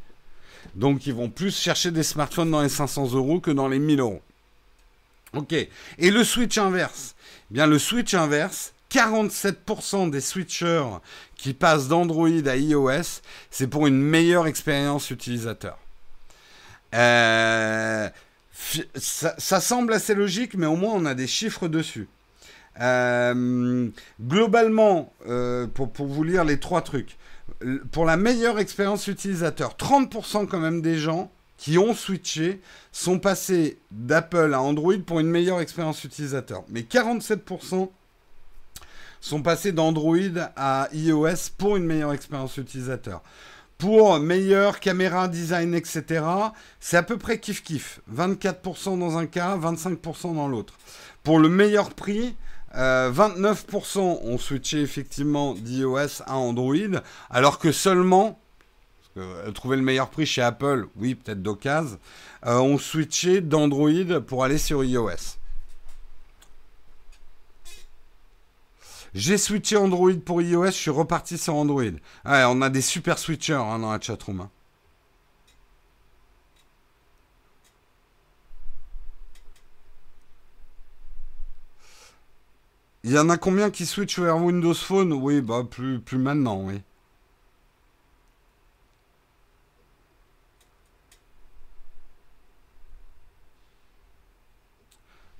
Donc 0.76 1.06
ils 1.06 1.14
vont 1.14 1.28
plus 1.28 1.56
chercher 1.56 1.90
des 1.90 2.04
smartphones 2.04 2.52
dans 2.52 2.62
les 2.62 2.68
500 2.68 3.14
euros 3.14 3.40
que 3.40 3.50
dans 3.50 3.66
les 3.66 3.80
1000 3.80 3.98
euros. 3.98 4.22
Ok. 5.34 5.52
Et 5.52 6.10
le 6.10 6.22
switch 6.22 6.58
inverse 6.58 7.16
eh 7.50 7.54
Bien 7.54 7.66
le 7.66 7.78
switch 7.78 8.14
inverse, 8.14 8.72
47% 8.92 10.10
des 10.10 10.20
switchers 10.20 10.86
qui 11.36 11.54
passent 11.54 11.88
d'Android 11.88 12.28
à 12.46 12.56
iOS, 12.56 13.20
c'est 13.50 13.66
pour 13.66 13.86
une 13.86 14.00
meilleure 14.00 14.46
expérience 14.46 15.10
utilisateur. 15.10 15.78
Euh, 16.94 18.08
ça, 18.96 19.60
semble 19.60 19.92
assez 19.92 20.14
logique, 20.14 20.54
mais 20.54 20.66
au 20.66 20.76
moins 20.76 20.94
on 20.94 21.04
a 21.06 21.14
des 21.14 21.26
chiffres 21.26 21.68
dessus. 21.68 22.08
Euh, 22.80 23.88
globalement, 24.20 25.12
euh, 25.26 25.66
pour, 25.66 25.90
vous 26.06 26.22
lire 26.22 26.44
les 26.44 26.60
trois 26.60 26.82
trucs, 26.82 27.16
pour 27.90 28.04
la 28.04 28.16
meilleure 28.16 28.58
expérience 28.58 29.06
utilisateur, 29.08 29.76
30% 29.76 30.46
quand 30.46 30.60
même 30.60 30.80
des 30.80 30.96
gens 30.96 31.30
qui 31.56 31.76
ont 31.76 31.92
switché 31.92 32.60
sont 32.92 33.18
passés 33.18 33.78
d'Apple 33.90 34.54
à 34.54 34.62
Android 34.62 34.94
pour 35.04 35.18
une 35.18 35.28
meilleure 35.28 35.60
expérience 35.60 36.04
utilisateur. 36.04 36.62
Mais 36.68 36.82
47% 36.82 37.90
sont 39.20 39.42
passés 39.42 39.72
d'Android 39.72 40.16
à 40.54 40.88
iOS 40.92 41.50
pour 41.56 41.76
une 41.76 41.84
meilleure 41.84 42.12
expérience 42.12 42.56
utilisateur. 42.56 43.22
Pour 43.78 44.18
meilleure 44.18 44.80
caméra, 44.80 45.28
design, 45.28 45.72
etc., 45.72 46.24
c'est 46.80 46.96
à 46.96 47.04
peu 47.04 47.16
près 47.16 47.36
kiff-kiff. 47.36 48.00
24% 48.12 48.98
dans 48.98 49.18
un 49.18 49.26
cas, 49.26 49.56
25% 49.56 50.34
dans 50.34 50.48
l'autre. 50.48 50.74
Pour 51.22 51.38
le 51.38 51.48
meilleur 51.48 51.94
prix, 51.94 52.34
29% 52.74 53.98
euh, 53.98 54.32
ont 54.32 54.36
switché 54.36 54.82
effectivement 54.82 55.54
d'iOS 55.54 56.22
à 56.26 56.34
Android, 56.36 57.00
alors 57.30 57.60
que 57.60 57.70
seulement, 57.70 58.40
euh, 59.16 59.50
trouver 59.52 59.76
le 59.76 59.82
meilleur 59.82 60.10
prix 60.10 60.26
chez 60.26 60.42
Apple, 60.42 60.88
oui, 60.96 61.14
peut-être 61.14 61.42
d'occasion, 61.42 61.98
euh, 62.46 62.58
ont 62.58 62.78
switché 62.78 63.40
d'Android 63.40 64.20
pour 64.26 64.42
aller 64.42 64.58
sur 64.58 64.82
iOS. 64.82 65.37
J'ai 69.14 69.38
switché 69.38 69.76
Android 69.76 70.14
pour 70.24 70.42
iOS, 70.42 70.66
je 70.66 70.70
suis 70.72 70.90
reparti 70.90 71.38
sur 71.38 71.54
Android. 71.54 71.82
Ouais, 71.82 72.44
on 72.46 72.60
a 72.62 72.70
des 72.70 72.82
super 72.82 73.18
switchers 73.18 73.54
hein, 73.54 73.78
dans 73.78 73.92
la 73.92 74.00
chatroom. 74.00 74.42
Hein. 74.42 74.50
Il 83.04 83.12
y 83.12 83.18
en 83.18 83.30
a 83.30 83.38
combien 83.38 83.70
qui 83.70 83.86
switchent 83.86 84.18
vers 84.18 84.36
Windows 84.36 84.74
Phone? 84.74 85.12
Oui, 85.12 85.40
bah 85.40 85.62
plus, 85.68 86.00
plus 86.00 86.18
maintenant, 86.18 86.60
oui. 86.62 86.82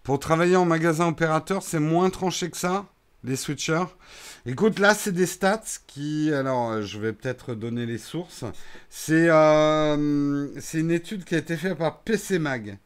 Pour 0.03 0.19
travailler 0.19 0.57
en 0.57 0.65
magasin 0.65 1.09
opérateur, 1.09 1.63
c'est 1.63 1.81
moins 1.81 2.09
tranché 2.09 2.51
que 2.51 2.57
ça, 2.57 2.87
les 3.25 3.37
switchers. 3.37 3.85
Écoute, 4.47 4.79
là, 4.79 4.95
c'est 4.95 5.13
des 5.13 5.27
stats 5.27 5.63
qui... 5.87 6.33
Alors, 6.33 6.71
euh, 6.71 6.83
je 6.83 6.99
vais 6.99 7.13
peut-être 7.13 7.55
donner 7.55 7.87
les 7.87 7.99
sources. 7.99 8.45
C'est 8.89 9.29
euh, 9.29 10.49
une 10.75 10.91
étude 10.91 11.25
qui 11.25 11.35
a 11.35 11.39
été 11.39 11.57
faite 11.57 11.77
par 11.77 12.01
PC 12.01 12.39
Mag 12.39 12.79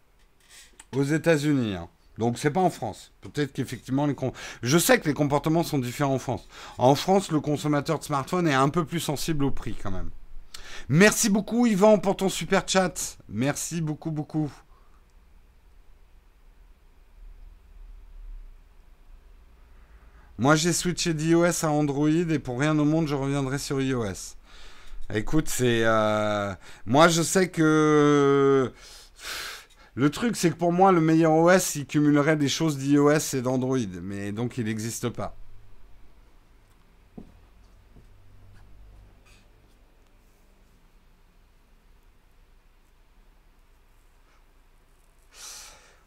aux 0.97 1.05
États-Unis. 1.05 1.74
Hein. 1.74 1.89
Donc 2.18 2.39
c'est 2.39 2.51
pas 2.51 2.61
en 2.61 2.70
France. 2.70 3.12
Peut-être 3.20 3.53
qu'effectivement 3.53 4.07
les 4.07 4.14
je 4.62 4.78
sais 4.78 5.01
que 5.01 5.09
les 5.09 5.14
comportements 5.14 5.62
sont 5.62 5.78
différents 5.78 6.14
en 6.14 6.18
France. 6.18 6.47
En 6.78 6.95
France, 6.95 7.30
le 7.30 7.41
consommateur 7.41 7.99
de 7.99 8.05
smartphone 8.05 8.47
est 8.47 8.55
un 8.55 8.68
peu 8.68 8.85
plus 8.85 9.01
sensible 9.01 9.45
au 9.45 9.51
prix 9.51 9.74
quand 9.83 9.91
même. 9.91 10.11
Merci 10.89 11.30
beaucoup 11.30 11.66
Yvan 11.66 11.99
pour 11.99 12.16
ton 12.16 12.28
super 12.28 12.64
chat. 12.66 13.16
Merci 13.28 13.80
beaucoup 13.80 14.11
beaucoup. 14.11 14.53
Moi 20.43 20.57
j'ai 20.57 20.72
switché 20.72 21.14
d'iOS 21.14 21.64
à 21.64 21.68
Android 21.68 22.09
et 22.09 22.38
pour 22.40 22.59
rien 22.59 22.76
au 22.76 22.84
monde 22.84 23.07
je 23.07 23.14
reviendrai 23.14 23.59
sur 23.59 23.80
iOS. 23.80 24.34
Écoute, 25.14 25.49
c'est 25.49 25.84
euh, 25.84 26.53
moi 26.84 27.07
je 27.07 27.22
sais 27.22 27.49
que 27.49 28.72
le 29.95 30.11
truc, 30.11 30.34
c'est 30.34 30.51
que 30.51 30.57
pour 30.57 30.72
moi, 30.72 30.90
le 30.90 31.01
meilleur 31.01 31.32
OS, 31.32 31.76
il 31.76 31.86
cumulerait 31.86 32.36
des 32.36 32.49
choses 32.49 32.76
d'iOS 32.76 33.34
et 33.34 33.40
d'Android. 33.40 33.78
Mais 34.03 34.32
donc, 34.32 34.59
il 34.59 34.64
n'existe 34.64 35.11
pas. 35.11 35.36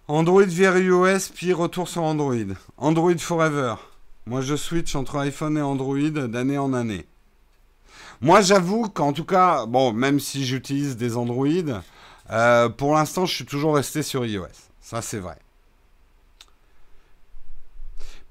Android 0.10 0.44
vers 0.44 0.78
iOS, 0.78 1.32
puis 1.34 1.54
retour 1.54 1.88
sur 1.88 2.04
Android. 2.04 2.36
Android 2.78 3.18
Forever. 3.18 3.76
Moi, 4.28 4.42
je 4.42 4.56
switch 4.56 4.96
entre 4.96 5.18
iPhone 5.18 5.58
et 5.58 5.62
Android 5.62 6.10
d'année 6.10 6.58
en 6.58 6.74
année. 6.74 7.06
Moi, 8.22 8.42
j'avoue 8.42 8.90
qu'en 8.90 9.14
tout 9.14 9.26
cas, 9.26 9.66
bon, 9.68 9.94
même 9.94 10.20
si 10.20 10.46
j'utilise 10.46 10.98
des 10.98 11.16
Android, 11.16 11.48
euh, 12.32 12.70
pour 12.70 12.96
l'instant, 12.96 13.26
je 13.26 13.36
suis 13.36 13.46
toujours 13.46 13.76
resté 13.76 14.02
sur 14.02 14.26
iOS. 14.26 14.48
Ça, 14.82 15.02
c'est 15.02 15.20
vrai. 15.20 15.38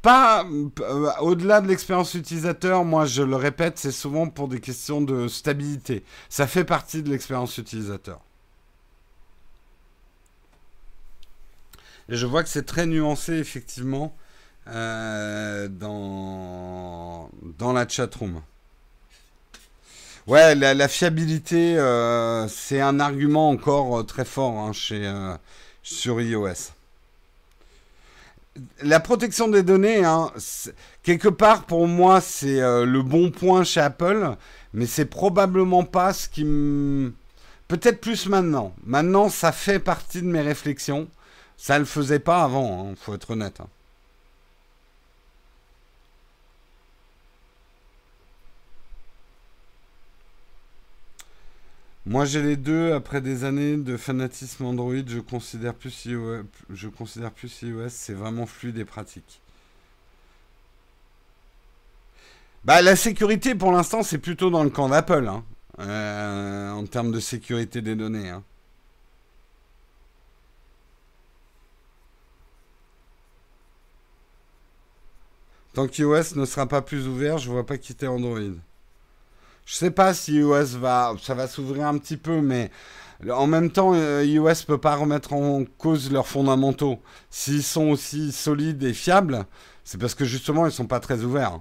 Pas 0.02 0.44
euh, 0.44 1.10
au-delà 1.20 1.60
de 1.60 1.68
l'expérience 1.68 2.12
utilisateur, 2.14 2.84
moi 2.84 3.06
je 3.06 3.22
le 3.22 3.36
répète, 3.36 3.78
c'est 3.78 3.90
souvent 3.90 4.28
pour 4.28 4.48
des 4.48 4.60
questions 4.60 5.00
de 5.00 5.28
stabilité. 5.28 6.04
Ça 6.28 6.46
fait 6.46 6.64
partie 6.64 7.02
de 7.02 7.08
l'expérience 7.08 7.56
utilisateur. 7.56 8.20
Et 12.10 12.16
je 12.16 12.26
vois 12.26 12.42
que 12.42 12.50
c'est 12.50 12.66
très 12.66 12.84
nuancé 12.84 13.32
effectivement 13.32 14.14
euh, 14.66 15.68
dans, 15.68 17.28
dans 17.58 17.72
la 17.74 17.86
chatroom. 17.86 18.40
Ouais, 20.26 20.54
la, 20.54 20.88
fiabilité, 20.88 21.76
euh, 21.78 22.48
c'est 22.48 22.80
un 22.80 22.98
argument 22.98 23.50
encore 23.50 24.00
euh, 24.00 24.02
très 24.04 24.24
fort 24.24 24.58
hein, 24.58 24.72
chez, 24.72 25.12
sur 25.82 26.18
iOS. 26.18 26.72
La 28.82 29.00
protection 29.00 29.48
des 29.48 29.62
données, 29.62 30.02
hein, 30.02 30.32
quelque 31.02 31.28
part 31.28 31.64
pour 31.64 31.86
moi, 31.86 32.22
c'est 32.22 32.60
le 32.60 33.02
bon 33.02 33.30
point 33.30 33.64
chez 33.64 33.80
Apple, 33.80 34.36
mais 34.72 34.86
c'est 34.86 35.06
probablement 35.06 35.84
pas 35.84 36.12
ce 36.12 36.28
qui 36.28 36.44
me. 36.44 37.12
Peut-être 37.68 38.00
plus 38.00 38.26
maintenant. 38.26 38.72
Maintenant, 38.84 39.28
ça 39.28 39.50
fait 39.50 39.80
partie 39.80 40.22
de 40.22 40.26
mes 40.26 40.40
réflexions. 40.40 41.08
Ça 41.56 41.78
le 41.78 41.84
faisait 41.84 42.18
pas 42.20 42.44
avant, 42.44 42.88
hein, 42.90 42.94
faut 42.96 43.14
être 43.14 43.30
honnête. 43.32 43.60
Moi, 52.06 52.24
j'ai 52.26 52.42
les 52.42 52.56
deux. 52.56 52.92
Après 52.92 53.20
des 53.20 53.44
années 53.44 53.76
de 53.76 53.96
fanatisme 53.96 54.64
Android, 54.64 54.94
je 55.06 55.18
considère 55.18 55.74
plus 55.74 56.04
iOS. 56.04 57.88
C'est 57.88 58.12
vraiment 58.12 58.46
fluide 58.46 58.78
et 58.78 58.84
pratique. 58.84 59.40
Bah, 62.64 62.82
la 62.82 62.96
sécurité, 62.96 63.54
pour 63.54 63.72
l'instant, 63.72 64.02
c'est 64.02 64.18
plutôt 64.18 64.50
dans 64.50 64.64
le 64.64 64.70
camp 64.70 64.88
d'Apple, 64.88 65.28
hein. 65.28 65.44
euh, 65.80 66.70
en 66.72 66.86
termes 66.86 67.12
de 67.12 67.20
sécurité 67.20 67.82
des 67.82 67.94
données. 67.94 68.30
Hein. 68.30 68.42
Tant 75.74 75.88
qu'iOS 75.88 76.36
ne 76.36 76.44
sera 76.46 76.66
pas 76.66 76.82
plus 76.82 77.08
ouvert, 77.08 77.38
je 77.38 77.48
ne 77.48 77.54
vois 77.54 77.66
pas 77.66 77.76
quitter 77.78 78.06
Android. 78.06 78.54
Je 79.64 79.74
sais 79.74 79.90
pas 79.90 80.14
si 80.14 80.34
iOS 80.34 80.78
va, 80.78 81.14
ça 81.22 81.34
va 81.34 81.48
s'ouvrir 81.48 81.86
un 81.86 81.98
petit 81.98 82.16
peu, 82.16 82.40
mais 82.40 82.70
en 83.30 83.46
même 83.46 83.70
temps, 83.70 83.92
euh, 83.94 84.24
iOS 84.24 84.64
peut 84.66 84.78
pas 84.78 84.96
remettre 84.96 85.32
en 85.32 85.64
cause 85.78 86.12
leurs 86.12 86.26
fondamentaux. 86.28 87.00
S'ils 87.30 87.62
sont 87.62 87.88
aussi 87.88 88.32
solides 88.32 88.82
et 88.82 88.92
fiables, 88.92 89.46
c'est 89.84 89.98
parce 89.98 90.14
que 90.14 90.24
justement, 90.24 90.66
ils 90.66 90.72
sont 90.72 90.86
pas 90.86 91.00
très 91.00 91.22
ouverts. 91.22 91.60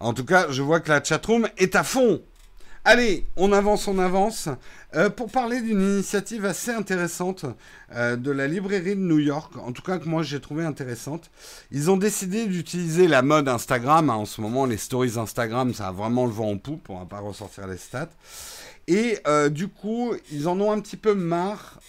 En 0.00 0.14
tout 0.14 0.24
cas, 0.24 0.50
je 0.50 0.62
vois 0.62 0.80
que 0.80 0.88
la 0.90 1.02
chatroom 1.04 1.48
est 1.58 1.76
à 1.76 1.84
fond. 1.84 2.22
Allez, 2.82 3.26
on 3.36 3.52
avance, 3.52 3.86
on 3.88 3.98
avance. 3.98 4.48
Euh, 4.94 5.10
pour 5.10 5.30
parler 5.30 5.60
d'une 5.60 5.82
initiative 5.82 6.46
assez 6.46 6.70
intéressante 6.70 7.44
euh, 7.94 8.16
de 8.16 8.30
la 8.30 8.48
librairie 8.48 8.96
de 8.96 9.00
New 9.00 9.18
York, 9.18 9.52
en 9.58 9.72
tout 9.72 9.82
cas 9.82 9.98
que 9.98 10.08
moi 10.08 10.22
j'ai 10.22 10.40
trouvé 10.40 10.64
intéressante, 10.64 11.30
ils 11.70 11.90
ont 11.90 11.98
décidé 11.98 12.46
d'utiliser 12.46 13.06
la 13.06 13.20
mode 13.20 13.48
Instagram. 13.48 14.08
Hein, 14.08 14.14
en 14.14 14.24
ce 14.24 14.40
moment, 14.40 14.64
les 14.64 14.78
stories 14.78 15.18
Instagram, 15.18 15.74
ça 15.74 15.88
a 15.88 15.92
vraiment 15.92 16.24
le 16.24 16.32
vent 16.32 16.52
en 16.52 16.56
poupe. 16.56 16.88
On 16.88 16.98
va 16.98 17.04
pas 17.04 17.20
ressortir 17.20 17.66
les 17.66 17.76
stats. 17.76 18.08
Et 18.88 19.18
euh, 19.26 19.50
du 19.50 19.68
coup, 19.68 20.14
ils 20.32 20.48
en 20.48 20.58
ont 20.58 20.72
un 20.72 20.80
petit 20.80 20.96
peu 20.96 21.14
marre 21.14 21.80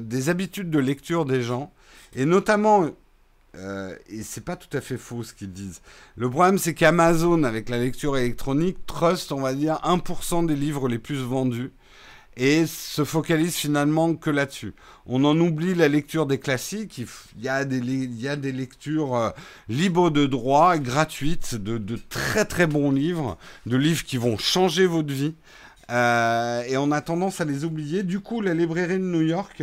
des 0.00 0.28
habitudes 0.28 0.70
de 0.70 0.78
lecture 0.78 1.24
des 1.24 1.42
gens, 1.42 1.72
et 2.14 2.24
notamment 2.24 2.90
euh, 3.56 3.94
et 4.08 4.22
c'est 4.22 4.44
pas 4.44 4.56
tout 4.56 4.74
à 4.76 4.80
fait 4.80 4.98
faux 4.98 5.22
ce 5.22 5.32
qu'ils 5.32 5.52
disent. 5.52 5.80
Le 6.16 6.28
problème, 6.28 6.58
c'est 6.58 6.74
qu'Amazon, 6.74 7.42
avec 7.44 7.68
la 7.68 7.78
lecture 7.78 8.16
électronique, 8.16 8.78
trust, 8.86 9.32
on 9.32 9.40
va 9.40 9.54
dire, 9.54 9.80
1% 9.84 10.46
des 10.46 10.56
livres 10.56 10.88
les 10.88 10.98
plus 10.98 11.18
vendus 11.22 11.72
et 12.36 12.66
se 12.66 13.04
focalise 13.04 13.56
finalement 13.56 14.14
que 14.14 14.28
là-dessus. 14.28 14.74
On 15.06 15.24
en 15.24 15.38
oublie 15.40 15.74
la 15.74 15.88
lecture 15.88 16.26
des 16.26 16.38
classiques. 16.38 16.98
Il 16.98 17.42
y 17.42 17.48
a 17.48 17.64
des, 17.64 17.80
lectures 18.52 19.16
euh, 19.16 19.30
libres 19.68 20.10
de 20.10 20.26
droit, 20.26 20.76
gratuites, 20.76 21.54
de, 21.54 21.98
très 22.10 22.44
très 22.44 22.66
bons 22.66 22.90
livres, 22.90 23.38
de 23.64 23.76
livres 23.76 24.04
qui 24.04 24.18
vont 24.18 24.36
changer 24.36 24.86
votre 24.86 25.12
vie. 25.12 25.34
Euh, 25.88 26.62
et 26.64 26.76
on 26.76 26.92
a 26.92 27.00
tendance 27.00 27.40
à 27.40 27.44
les 27.44 27.64
oublier. 27.64 28.02
Du 28.02 28.20
coup, 28.20 28.42
la 28.42 28.52
librairie 28.52 28.98
de 28.98 29.04
New 29.04 29.22
York 29.22 29.62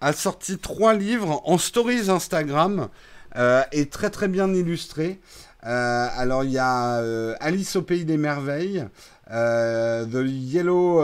a 0.00 0.12
sorti 0.12 0.58
trois 0.58 0.94
livres 0.94 1.40
en 1.44 1.56
stories 1.56 2.10
Instagram 2.10 2.88
est 3.34 3.90
très 3.92 4.10
très 4.10 4.28
bien 4.28 4.52
illustré. 4.52 5.20
Euh, 5.66 6.08
alors 6.16 6.42
il 6.44 6.52
y 6.52 6.58
a 6.58 7.00
euh, 7.00 7.34
Alice 7.40 7.76
au 7.76 7.82
pays 7.82 8.04
des 8.04 8.16
merveilles, 8.16 8.86
The 9.28 10.24
Yellow 10.26 11.02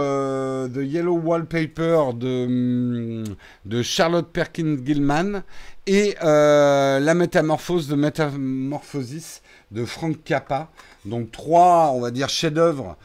The 0.68 0.78
Yellow 0.78 1.16
Wallpaper 1.18 2.14
de 2.14 2.46
mm, 2.48 3.24
de 3.66 3.82
Charlotte 3.82 4.28
Perkins 4.32 4.78
Gilman 4.84 5.42
et 5.86 6.16
La 6.22 7.14
Métamorphose 7.14 7.88
de 7.88 7.94
Métamorphosis 7.94 9.42
de 9.70 9.84
Frank 9.84 10.16
Cappa. 10.24 10.70
Donc 11.04 11.30
trois, 11.30 11.92
on 11.94 12.00
va 12.00 12.10
dire, 12.10 12.28
chefs-d'œuvre 12.28 12.96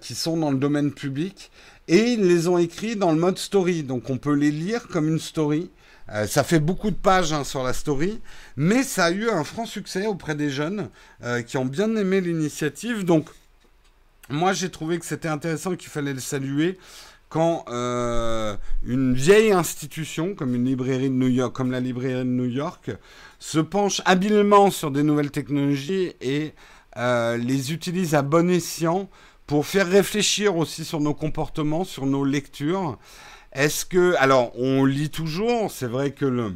qui 0.00 0.14
sont 0.14 0.36
dans 0.36 0.50
le 0.50 0.58
domaine 0.58 0.92
public. 0.92 1.50
Et 1.88 2.12
ils 2.12 2.26
les 2.26 2.48
ont 2.48 2.58
écrits 2.58 2.96
dans 2.96 3.12
le 3.12 3.18
mode 3.18 3.38
story. 3.38 3.82
Donc 3.82 4.08
on 4.08 4.16
peut 4.16 4.34
les 4.34 4.50
lire 4.50 4.88
comme 4.88 5.08
une 5.08 5.18
story. 5.18 5.70
Euh, 6.10 6.26
ça 6.26 6.42
fait 6.42 6.60
beaucoup 6.60 6.90
de 6.90 6.96
pages 6.96 7.32
hein, 7.32 7.44
sur 7.44 7.62
la 7.62 7.72
story, 7.72 8.20
mais 8.56 8.82
ça 8.82 9.06
a 9.06 9.10
eu 9.10 9.28
un 9.28 9.44
franc 9.44 9.66
succès 9.66 10.06
auprès 10.06 10.34
des 10.34 10.50
jeunes 10.50 10.88
euh, 11.22 11.42
qui 11.42 11.56
ont 11.56 11.66
bien 11.66 11.94
aimé 11.96 12.20
l'initiative. 12.20 13.04
Donc, 13.04 13.28
moi, 14.30 14.52
j'ai 14.52 14.70
trouvé 14.70 14.98
que 14.98 15.06
c'était 15.06 15.28
intéressant 15.28 15.76
qu'il 15.76 15.90
fallait 15.90 16.14
le 16.14 16.20
saluer 16.20 16.78
quand 17.28 17.66
euh, 17.68 18.56
une 18.86 19.12
vieille 19.12 19.52
institution 19.52 20.34
comme 20.34 20.54
une 20.54 20.64
librairie 20.64 21.10
de 21.10 21.14
New 21.14 21.28
York, 21.28 21.54
comme 21.54 21.70
la 21.70 21.80
librairie 21.80 22.20
de 22.20 22.22
New 22.24 22.46
York, 22.46 22.90
se 23.38 23.58
penche 23.58 24.00
habilement 24.06 24.70
sur 24.70 24.90
des 24.90 25.02
nouvelles 25.02 25.30
technologies 25.30 26.12
et 26.20 26.54
les 26.96 27.72
utilise 27.72 28.16
à 28.16 28.22
bon 28.22 28.50
escient 28.50 29.08
pour 29.46 29.66
faire 29.66 29.88
réfléchir 29.88 30.56
aussi 30.56 30.84
sur 30.84 31.00
nos 31.00 31.14
comportements, 31.14 31.84
sur 31.84 32.06
nos 32.06 32.24
lectures. 32.24 32.98
Est-ce 33.58 33.84
que, 33.84 34.14
alors, 34.20 34.52
on 34.56 34.84
lit 34.84 35.10
toujours, 35.10 35.72
c'est 35.72 35.88
vrai 35.88 36.12
que 36.12 36.52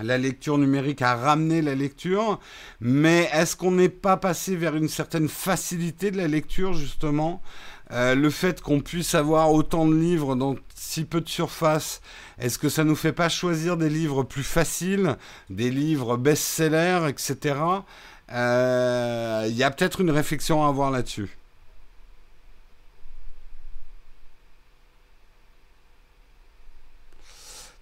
la 0.00 0.16
lecture 0.16 0.58
numérique 0.58 1.02
a 1.02 1.16
ramené 1.16 1.60
la 1.60 1.74
lecture, 1.74 2.38
mais 2.80 3.28
est-ce 3.32 3.56
qu'on 3.56 3.72
n'est 3.72 3.88
pas 3.88 4.16
passé 4.16 4.54
vers 4.54 4.76
une 4.76 4.86
certaine 4.88 5.28
facilité 5.28 6.12
de 6.12 6.16
la 6.16 6.28
lecture, 6.28 6.72
justement 6.72 7.42
euh, 7.90 8.14
Le 8.14 8.30
fait 8.30 8.60
qu'on 8.60 8.78
puisse 8.78 9.16
avoir 9.16 9.52
autant 9.52 9.88
de 9.88 9.96
livres 9.96 10.36
dans 10.36 10.54
si 10.76 11.02
peu 11.02 11.20
de 11.20 11.28
surface, 11.28 12.00
est-ce 12.38 12.60
que 12.60 12.68
ça 12.68 12.84
nous 12.84 12.94
fait 12.94 13.12
pas 13.12 13.28
choisir 13.28 13.76
des 13.76 13.90
livres 13.90 14.22
plus 14.22 14.44
faciles, 14.44 15.16
des 15.50 15.72
livres 15.72 16.16
best-sellers, 16.16 17.08
etc. 17.08 17.56
Euh, 18.32 19.46
il 19.48 19.56
y 19.56 19.64
a 19.64 19.70
peut-être 19.72 20.00
une 20.00 20.12
réflexion 20.12 20.64
à 20.64 20.68
avoir 20.68 20.92
là-dessus. 20.92 21.36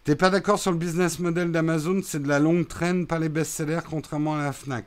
T'es 0.04 0.16
pas 0.16 0.30
d'accord 0.30 0.58
sur 0.58 0.72
le 0.72 0.78
business 0.78 1.20
model 1.20 1.52
d'Amazon? 1.52 2.00
C'est 2.02 2.22
de 2.22 2.28
la 2.28 2.40
longue 2.40 2.66
traîne, 2.66 3.06
pas 3.06 3.20
les 3.20 3.28
best-sellers, 3.28 3.82
contrairement 3.88 4.34
à 4.34 4.42
la 4.42 4.52
Fnac. 4.52 4.84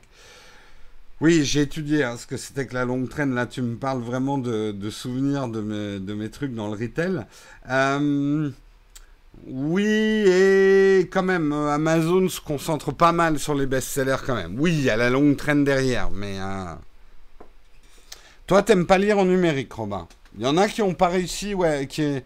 Oui, 1.22 1.42
j'ai 1.42 1.62
étudié 1.62 2.04
hein, 2.04 2.18
ce 2.18 2.26
que 2.26 2.36
c'était 2.36 2.66
que 2.66 2.74
la 2.74 2.84
longue 2.84 3.08
traîne. 3.08 3.34
Là, 3.34 3.46
tu 3.46 3.62
me 3.62 3.76
parles 3.76 4.02
vraiment 4.02 4.36
de, 4.36 4.90
souvenirs 4.90 5.48
de 5.48 5.62
mes, 6.14 6.30
trucs 6.30 6.54
dans 6.54 6.68
le 6.68 6.76
retail. 6.76 7.24
Euh, 7.70 8.50
oui, 9.46 9.86
et 9.86 11.08
quand 11.10 11.22
même, 11.22 11.50
euh, 11.52 11.70
Amazon 11.72 12.28
se 12.28 12.40
concentre 12.42 12.92
pas 12.92 13.12
mal 13.12 13.38
sur 13.38 13.54
les 13.54 13.66
best-sellers 13.66 14.16
quand 14.26 14.34
même. 14.34 14.60
Oui, 14.60 14.72
il 14.74 14.82
y 14.82 14.90
a 14.90 14.96
la 14.96 15.08
longue 15.08 15.36
traîne 15.36 15.64
derrière, 15.64 16.10
mais... 16.10 16.38
Euh... 16.38 16.74
Toi, 18.46 18.62
t'aimes 18.62 18.86
pas 18.86 18.98
lire 18.98 19.18
en 19.18 19.24
numérique, 19.24 19.72
Robin. 19.72 20.06
Il 20.36 20.44
y 20.44 20.46
en 20.46 20.58
a 20.58 20.68
qui 20.68 20.82
ont 20.82 20.94
pas 20.94 21.08
réussi, 21.08 21.54
ouais, 21.54 21.86
qui... 21.86 22.20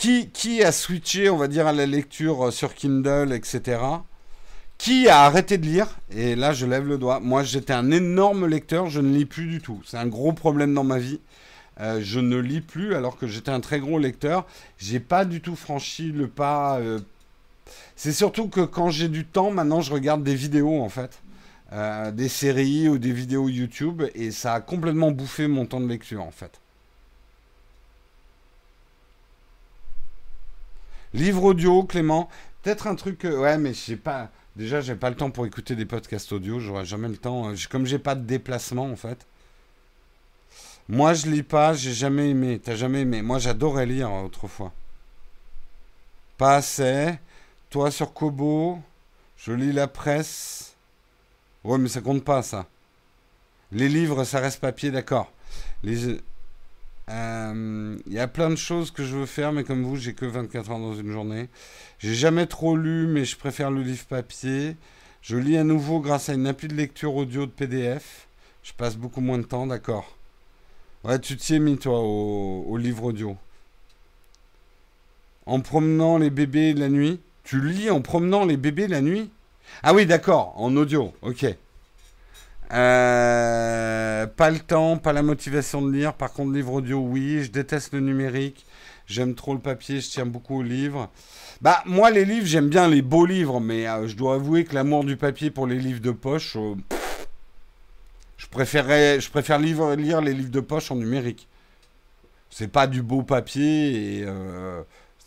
Qui, 0.00 0.64
a 0.64 0.72
switché, 0.72 1.28
on 1.28 1.36
va 1.36 1.46
dire, 1.46 1.66
à 1.66 1.74
la 1.74 1.84
lecture 1.84 2.46
euh, 2.46 2.50
sur 2.50 2.74
Kindle, 2.74 3.34
etc. 3.34 3.82
Qui 4.78 5.08
a 5.10 5.24
arrêté 5.24 5.58
de 5.58 5.66
lire? 5.66 5.88
Et 6.10 6.36
là, 6.36 6.54
je 6.54 6.64
lève 6.64 6.88
le 6.88 6.96
doigt. 6.96 7.20
Moi, 7.20 7.42
j'étais 7.42 7.74
un 7.74 7.90
énorme 7.90 8.46
lecteur, 8.46 8.86
je 8.86 9.02
ne 9.02 9.14
lis 9.14 9.26
plus 9.26 9.44
du 9.44 9.60
tout. 9.60 9.82
C'est 9.84 9.98
un 9.98 10.06
gros 10.06 10.32
problème 10.32 10.72
dans 10.72 10.84
ma 10.84 10.98
vie. 10.98 11.20
Euh, 11.80 12.00
je 12.02 12.18
ne 12.18 12.38
lis 12.38 12.62
plus 12.62 12.94
alors 12.94 13.18
que 13.18 13.26
j'étais 13.26 13.50
un 13.50 13.60
très 13.60 13.78
gros 13.78 13.98
lecteur. 13.98 14.46
J'ai 14.78 15.00
pas 15.00 15.26
du 15.26 15.42
tout 15.42 15.54
franchi 15.54 16.12
le 16.12 16.28
pas. 16.28 16.78
Euh, 16.78 17.00
c'est 17.94 18.12
surtout 18.12 18.48
que 18.48 18.62
quand 18.62 18.88
j'ai 18.88 19.08
du 19.08 19.26
temps, 19.26 19.50
maintenant, 19.50 19.82
je 19.82 19.92
regarde 19.92 20.24
des 20.24 20.34
vidéos 20.34 20.80
en 20.80 20.88
fait. 20.88 21.20
des 22.14 22.28
séries 22.28 22.88
ou 22.88 22.96
des 22.96 23.12
vidéos 23.12 23.50
YouTube 23.50 24.02
et 24.14 24.30
ça 24.30 24.54
a 24.54 24.60
complètement 24.62 25.10
bouffé 25.10 25.46
mon 25.46 25.66
temps 25.66 25.80
de 25.80 25.88
lecture 25.88 26.22
en 26.22 26.30
fait. 26.30 26.58
Livre 31.12 31.42
audio, 31.42 31.84
Clément. 31.84 32.28
Peut-être 32.62 32.86
un 32.86 32.94
truc. 32.94 33.24
ouais, 33.24 33.58
mais 33.58 33.74
je 33.74 33.80
sais 33.80 33.96
pas. 33.96 34.30
Déjà, 34.56 34.80
j'ai 34.80 34.94
pas 34.94 35.10
le 35.10 35.16
temps 35.16 35.30
pour 35.30 35.46
écouter 35.46 35.74
des 35.74 35.86
podcasts 35.86 36.32
audio. 36.32 36.60
J'aurai 36.60 36.84
jamais 36.84 37.08
le 37.08 37.16
temps. 37.16 37.50
Euh, 37.50 37.54
comme 37.70 37.86
j'ai 37.86 37.98
pas 37.98 38.14
de 38.14 38.24
déplacement, 38.24 38.84
en 38.84 38.96
fait. 38.96 39.26
Moi, 40.88 41.14
je 41.14 41.28
lis 41.28 41.42
pas. 41.42 41.74
J'ai 41.74 41.92
jamais 41.92 42.30
aimé. 42.30 42.60
T'as 42.62 42.76
jamais 42.76 43.00
aimé. 43.00 43.22
Moi, 43.22 43.38
j'adorais 43.38 43.86
lire 43.86 44.10
euh, 44.10 44.22
autrefois. 44.22 44.72
Pas 46.38 46.56
assez. 46.56 47.18
Toi 47.70 47.90
sur 47.90 48.12
Kobo. 48.12 48.78
Je 49.36 49.52
lis 49.52 49.72
la 49.72 49.88
presse. 49.88 50.76
Ouais, 51.64 51.78
mais 51.78 51.88
ça 51.88 52.00
compte 52.00 52.24
pas, 52.24 52.42
ça. 52.42 52.66
Les 53.72 53.88
livres, 53.88 54.24
ça 54.24 54.40
reste 54.40 54.60
papier, 54.60 54.90
d'accord. 54.90 55.32
Les, 55.82 56.20
il 57.10 57.16
euh, 57.16 57.96
y 58.06 58.20
a 58.20 58.28
plein 58.28 58.50
de 58.50 58.56
choses 58.56 58.92
que 58.92 59.02
je 59.02 59.16
veux 59.16 59.26
faire, 59.26 59.52
mais 59.52 59.64
comme 59.64 59.82
vous, 59.82 59.96
j'ai 59.96 60.14
que 60.14 60.26
24 60.26 60.70
ans 60.70 60.78
dans 60.78 60.94
une 60.94 61.10
journée. 61.10 61.48
J'ai 61.98 62.14
jamais 62.14 62.46
trop 62.46 62.76
lu, 62.76 63.08
mais 63.08 63.24
je 63.24 63.36
préfère 63.36 63.72
le 63.72 63.82
livre 63.82 64.04
papier. 64.04 64.76
Je 65.20 65.36
lis 65.36 65.56
à 65.56 65.64
nouveau 65.64 65.98
grâce 65.98 66.28
à 66.28 66.34
une 66.34 66.46
appli 66.46 66.68
de 66.68 66.74
lecture 66.74 67.16
audio 67.16 67.46
de 67.46 67.50
PDF. 67.50 68.28
Je 68.62 68.72
passe 68.74 68.96
beaucoup 68.96 69.20
moins 69.20 69.38
de 69.38 69.42
temps, 69.42 69.66
d'accord. 69.66 70.16
Ouais, 71.02 71.18
tu 71.18 71.36
t'y 71.36 71.56
es 71.56 71.58
mis, 71.58 71.78
toi, 71.78 71.98
au, 71.98 72.64
au, 72.68 72.76
livre 72.76 73.02
audio. 73.02 73.36
En 75.46 75.58
promenant 75.58 76.16
les 76.16 76.30
bébés 76.30 76.74
la 76.74 76.88
nuit? 76.88 77.18
Tu 77.42 77.60
lis 77.60 77.90
en 77.90 78.02
promenant 78.02 78.44
les 78.44 78.56
bébés 78.56 78.86
la 78.86 79.00
nuit? 79.00 79.30
Ah 79.82 79.94
oui, 79.94 80.06
d'accord, 80.06 80.54
en 80.56 80.76
audio, 80.76 81.12
ok. 81.22 81.44
Euh, 82.72 84.26
pas 84.26 84.50
le 84.50 84.60
temps, 84.60 84.96
pas 84.96 85.12
la 85.12 85.22
motivation 85.22 85.82
de 85.82 85.92
lire. 85.92 86.14
Par 86.14 86.32
contre, 86.32 86.52
livre 86.52 86.74
audio, 86.74 86.98
oui. 86.98 87.42
Je 87.42 87.50
déteste 87.50 87.92
le 87.92 88.00
numérique. 88.00 88.64
J'aime 89.06 89.34
trop 89.34 89.54
le 89.54 89.60
papier. 89.60 90.00
Je 90.00 90.08
tiens 90.08 90.26
beaucoup 90.26 90.58
aux 90.58 90.62
livres. 90.62 91.10
Bah, 91.60 91.82
moi, 91.84 92.10
les 92.10 92.24
livres, 92.24 92.46
j'aime 92.46 92.68
bien 92.68 92.88
les 92.88 93.02
beaux 93.02 93.26
livres, 93.26 93.60
mais 93.60 93.86
euh, 93.86 94.06
je 94.06 94.16
dois 94.16 94.34
avouer 94.34 94.64
que 94.64 94.74
l'amour 94.74 95.04
du 95.04 95.16
papier 95.16 95.50
pour 95.50 95.66
les 95.66 95.78
livres 95.78 96.00
de 96.00 96.12
poche, 96.12 96.56
euh, 96.56 96.74
je 98.36 98.46
préférerais, 98.46 99.20
je 99.20 99.30
préfère 99.30 99.58
lire, 99.58 99.96
lire 99.96 100.20
les 100.20 100.32
livres 100.32 100.50
de 100.50 100.60
poche 100.60 100.90
en 100.90 100.96
numérique. 100.96 101.48
C'est 102.48 102.68
pas 102.68 102.86
du 102.86 103.02
beau 103.02 103.22
papier 103.22 104.20
et 104.20 104.26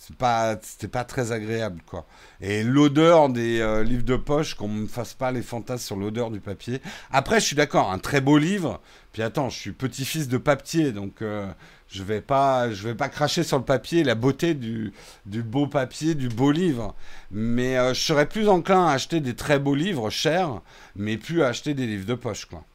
c'est 0.06 0.18
pas 0.18 0.58
c'était 0.62 0.90
pas 0.90 1.06
très 1.06 1.32
agréable 1.32 1.82
quoi. 1.86 2.06
Et 2.42 2.62
l'odeur 2.64 3.30
des 3.30 3.62
euh, 3.62 3.84
livres 3.86 4.04
de 4.04 4.18
poche 4.18 4.54
qu'on 4.56 4.68
me 4.68 4.86
fasse 4.88 5.14
pas 5.14 5.32
les 5.32 5.42
fantasmes 5.42 5.86
sur 5.86 5.96
l'odeur 5.96 6.30
du 6.30 6.42
papier. 6.42 6.82
Après 7.10 7.40
je 7.40 7.46
suis 7.46 7.56
d'accord 7.56 7.90
un 7.90 8.00
très 8.00 8.20
beau 8.20 8.38
livre. 8.38 8.82
Puis 9.14 9.22
attends 9.22 9.50
je 9.50 9.58
suis 9.58 9.72
petit-fils 9.72 10.28
de 10.28 10.38
papier 10.38 10.92
donc 10.92 11.22
euh, 11.22 11.50
je 11.88 12.04
vais 12.04 12.20
pas 12.20 12.70
je 12.70 12.86
vais 12.86 12.96
pas 12.96 13.08
cracher 13.08 13.44
sur 13.44 13.58
le 13.58 13.64
papier 13.64 14.04
la 14.04 14.16
beauté 14.16 14.56
du, 14.56 14.92
beau 15.26 15.68
papier 15.68 16.16
du 16.16 16.28
beau 16.28 16.52
livre. 16.52 16.96
Mais 17.32 17.78
euh, 17.78 17.94
je 17.94 18.02
serais 18.02 18.28
plus 18.28 18.50
enclin 18.50 18.88
à 18.88 18.92
acheter 18.92 19.22
des 19.22 19.36
très 19.36 19.58
beaux 19.58 19.76
livres 19.76 20.10
chers 20.10 20.62
mais 20.98 21.16
plus 21.16 21.44
à 21.44 21.48
acheter 21.48 21.74
des 21.74 21.88
livres 21.88 22.06
de 22.06 22.16
poche 22.16 22.46
quoi. 22.46 22.66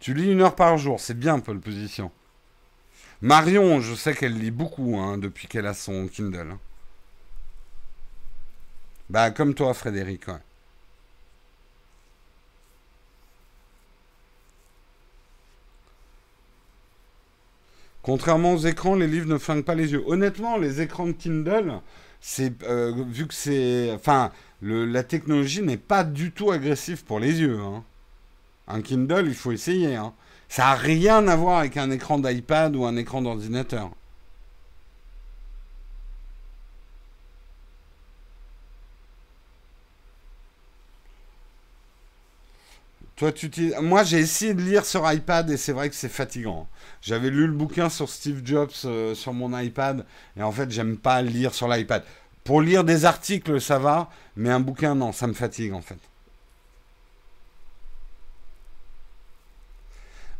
Tu 0.00 0.12
lis 0.12 0.30
une 0.30 0.42
heure 0.42 0.54
par 0.54 0.76
jour, 0.76 1.00
c'est 1.00 1.18
bien, 1.18 1.40
Pole 1.40 1.58
Position. 1.60 2.12
Marion, 3.22 3.80
je 3.80 3.94
sais 3.94 4.14
qu'elle 4.14 4.38
lit 4.38 4.50
beaucoup 4.50 4.98
hein, 4.98 5.18
depuis 5.18 5.48
qu'elle 5.48 5.66
a 5.66 5.74
son 5.74 6.06
Kindle. 6.08 6.56
Bah, 9.08 9.30
comme 9.30 9.54
toi, 9.54 9.72
Frédéric. 9.72 10.26
Contrairement 18.02 18.52
aux 18.52 18.58
écrans, 18.58 18.94
les 18.94 19.06
livres 19.06 19.28
ne 19.28 19.38
flinguent 19.38 19.64
pas 19.64 19.74
les 19.74 19.92
yeux. 19.92 20.04
Honnêtement, 20.06 20.58
les 20.58 20.80
écrans 20.80 21.06
de 21.06 21.12
Kindle, 21.12 21.80
c'est 22.20 22.62
euh, 22.62 22.92
vu 23.08 23.26
que 23.26 23.34
c'est, 23.34 23.90
enfin, 23.92 24.30
la 24.62 25.02
technologie 25.02 25.62
n'est 25.62 25.76
pas 25.76 26.04
du 26.04 26.30
tout 26.32 26.50
agressive 26.50 27.04
pour 27.04 27.18
les 27.18 27.40
yeux. 27.40 27.58
Hein. 27.58 27.82
Un 28.68 28.82
Kindle, 28.82 29.24
il 29.26 29.34
faut 29.34 29.52
essayer. 29.52 29.96
Hein. 29.96 30.12
Ça 30.48 30.64
n'a 30.64 30.74
rien 30.74 31.26
à 31.28 31.36
voir 31.36 31.58
avec 31.58 31.76
un 31.76 31.90
écran 31.90 32.18
d'iPad 32.18 32.76
ou 32.76 32.84
un 32.84 32.96
écran 32.96 33.22
d'ordinateur. 33.22 33.90
Toi, 43.16 43.32
tu 43.32 43.48
Moi, 43.80 44.04
j'ai 44.04 44.18
essayé 44.18 44.52
de 44.52 44.60
lire 44.60 44.84
sur 44.84 45.10
iPad 45.10 45.48
et 45.50 45.56
c'est 45.56 45.72
vrai 45.72 45.88
que 45.88 45.94
c'est 45.94 46.10
fatigant. 46.10 46.68
J'avais 47.00 47.30
lu 47.30 47.46
le 47.46 47.52
bouquin 47.54 47.88
sur 47.88 48.10
Steve 48.10 48.42
Jobs 48.44 48.70
euh, 48.84 49.14
sur 49.14 49.32
mon 49.32 49.58
iPad 49.58 50.04
et 50.36 50.42
en 50.42 50.52
fait, 50.52 50.70
j'aime 50.70 50.98
pas 50.98 51.22
lire 51.22 51.54
sur 51.54 51.66
l'iPad. 51.66 52.04
Pour 52.44 52.60
lire 52.60 52.84
des 52.84 53.06
articles, 53.06 53.58
ça 53.60 53.78
va, 53.78 54.10
mais 54.36 54.50
un 54.50 54.60
bouquin, 54.60 54.94
non, 54.94 55.12
ça 55.12 55.26
me 55.26 55.32
fatigue 55.32 55.72
en 55.72 55.80
fait. 55.80 55.98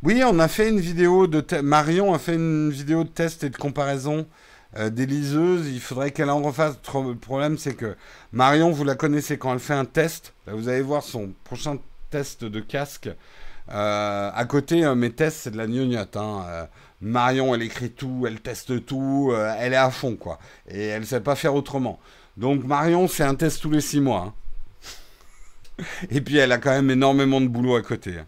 Oui, 0.07 0.22
on 0.24 0.38
a 0.38 0.46
fait 0.46 0.68
une 0.68 0.78
vidéo 0.78 1.26
de 1.26 1.42
Marion 1.62 2.14
a 2.14 2.20
fait 2.20 2.36
une 2.36 2.70
vidéo 2.70 3.02
de 3.02 3.09
test 3.09 3.42
et 3.42 3.50
de 3.50 3.57
comparaison 3.57 4.28
euh, 4.76 4.88
des 4.88 5.04
liseuses. 5.04 5.68
Il 5.68 5.80
faudrait 5.80 6.12
qu'elle 6.12 6.30
en 6.30 6.40
refasse. 6.40 6.78
Le 6.94 7.14
problème, 7.14 7.59
c'est 7.59 7.74
que 7.74 7.96
Marion, 8.30 8.70
vous 8.70 8.84
la 8.84 8.94
connaissez 8.94 9.36
quand 9.36 9.52
elle 9.52 9.59
fait 9.59 9.74
un 9.74 9.84
test. 9.84 10.32
vous 10.46 10.68
allez 10.68 10.80
voir 10.80 11.02
son 11.02 11.32
prochain 11.42 11.78
test 12.11 12.44
de 12.44 12.61
casque. 12.61 13.09
Euh, 13.72 14.30
à 14.32 14.44
côté, 14.44 14.84
euh, 14.84 14.94
mes 14.94 15.11
tests, 15.11 15.38
c'est 15.38 15.50
de 15.50 15.57
la 15.57 15.66
gnognotte. 15.66 16.16
Hein. 16.16 16.68
Marion, 17.00 17.52
elle 17.52 17.62
écrit 17.62 17.90
tout, 17.90 18.26
elle 18.28 18.40
teste 18.40 18.86
tout, 18.86 19.34
elle 19.59 19.72
est 19.72 19.76
à 19.76 19.90
fond, 19.90 20.14
quoi. 20.14 20.38
Et 20.68 20.86
elle 20.86 21.00
ne 21.00 21.07
sait 21.07 21.20
pas 21.20 21.34
faire 21.34 21.57
autrement. 21.57 21.98
Donc 22.36 22.62
Marion, 22.62 23.09
c'est 23.09 23.24
un 23.24 23.34
test 23.34 23.61
tous 23.61 23.72
les 23.72 23.80
six 23.80 24.00
mois. 24.00 24.32
Hein. 25.80 25.84
Et 26.11 26.20
puis, 26.20 26.36
elle 26.36 26.52
a 26.52 26.59
quand 26.59 26.70
même 26.70 26.92
énormément 26.92 27.40
de 27.40 27.48
boulot 27.48 27.74
à 27.74 27.82
côté. 27.82 28.18
Hein. 28.20 28.26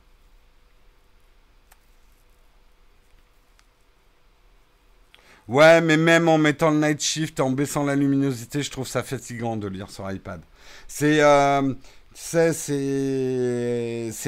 Ouais, 5.48 5.80
mais 5.80 5.96
même 5.96 6.28
en 6.28 6.38
mettant 6.38 6.70
le 6.70 6.78
night 6.78 7.00
shift, 7.02 7.40
en 7.40 7.50
baissant 7.50 7.84
la 7.84 7.96
luminosité, 7.96 8.62
je 8.62 8.70
trouve 8.70 8.86
ça 8.86 9.02
fatigant 9.02 9.56
de 9.56 9.66
lire 9.66 9.90
sur 9.90 10.10
iPad. 10.10 10.42
C'est, 10.86 11.22
euh, 11.22 11.74
c'est, 12.12 12.52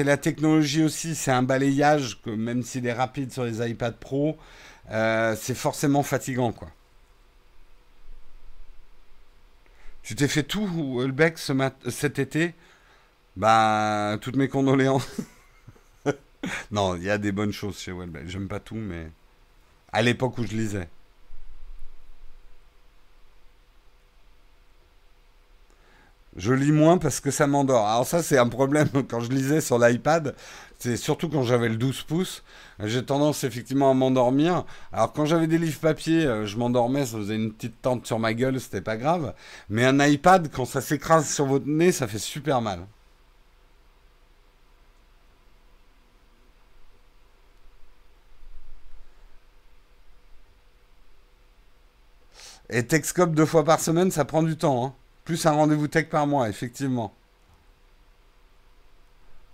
la 0.03 0.17
technologie 0.17 0.83
aussi, 0.83 1.13
c'est 1.15 1.31
un 1.31 1.43
balayage 1.43 2.19
que 2.23 2.31
même 2.31 2.63
s'il 2.63 2.87
est 2.87 2.93
rapide 2.93 3.31
sur 3.31 3.43
les 3.43 3.69
iPad 3.69 3.95
Pro, 3.97 4.37
euh, 4.91 5.35
c'est 5.39 5.55
forcément 5.55 6.03
fatigant, 6.03 6.51
quoi. 6.53 6.69
Tu 10.03 10.15
t'es 10.15 10.27
fait 10.27 10.43
tout, 10.43 10.99
Hulbeck, 11.01 11.37
ce 11.37 11.53
cet 11.89 12.19
été? 12.19 12.53
Bah, 13.37 14.17
toutes 14.21 14.35
mes 14.35 14.47
condoléances. 14.47 15.07
non, 16.71 16.95
il 16.95 17.03
y 17.03 17.09
a 17.09 17.17
des 17.17 17.31
bonnes 17.31 17.53
choses 17.53 17.79
chez 17.79 17.91
Welbeck. 17.91 18.27
J'aime 18.27 18.47
pas 18.47 18.59
tout, 18.59 18.75
mais 18.75 19.11
à 19.91 20.01
l'époque 20.01 20.37
où 20.39 20.45
je 20.45 20.55
lisais. 20.55 20.87
Je 26.37 26.53
lis 26.53 26.71
moins 26.71 26.97
parce 26.97 27.19
que 27.19 27.29
ça 27.31 27.45
m'endort. 27.47 27.87
Alors 27.87 28.05
ça, 28.07 28.23
c'est 28.23 28.37
un 28.37 28.47
problème 28.47 28.87
quand 29.09 29.19
je 29.19 29.29
lisais 29.29 29.61
sur 29.61 29.77
l'iPad. 29.79 30.35
C'est 30.79 30.97
surtout 30.97 31.29
quand 31.29 31.43
j'avais 31.43 31.69
le 31.69 31.75
12 31.77 32.03
pouces. 32.03 32.43
J'ai 32.79 33.03
tendance 33.05 33.43
effectivement 33.43 33.91
à 33.91 33.93
m'endormir. 33.93 34.65
Alors 34.93 35.13
quand 35.13 35.25
j'avais 35.25 35.47
des 35.47 35.57
livres 35.57 35.79
papier, 35.79 36.25
euh, 36.25 36.45
je 36.47 36.57
m'endormais, 36.57 37.05
ça 37.05 37.17
faisait 37.17 37.35
une 37.35 37.51
petite 37.53 37.81
tente 37.81 38.07
sur 38.07 38.17
ma 38.19 38.33
gueule, 38.33 38.59
c'était 38.59 38.81
pas 38.81 38.97
grave. 38.97 39.33
Mais 39.69 39.85
un 39.85 39.99
iPad, 40.05 40.49
quand 40.51 40.65
ça 40.65 40.81
s'écrase 40.81 41.29
sur 41.31 41.45
votre 41.45 41.67
nez, 41.67 41.91
ça 41.91 42.07
fait 42.07 42.17
super 42.19 42.61
mal. 42.61 42.87
Et 52.71 52.87
Texcope 52.87 53.35
deux 53.35 53.45
fois 53.45 53.63
par 53.63 53.79
semaine, 53.79 54.09
ça 54.11 54.25
prend 54.25 54.41
du 54.43 54.57
temps. 54.57 54.85
Hein. 54.85 54.93
Plus 55.23 55.45
un 55.45 55.51
rendez-vous 55.51 55.87
tech 55.87 56.09
par 56.09 56.27
mois, 56.27 56.49
effectivement. 56.49 57.13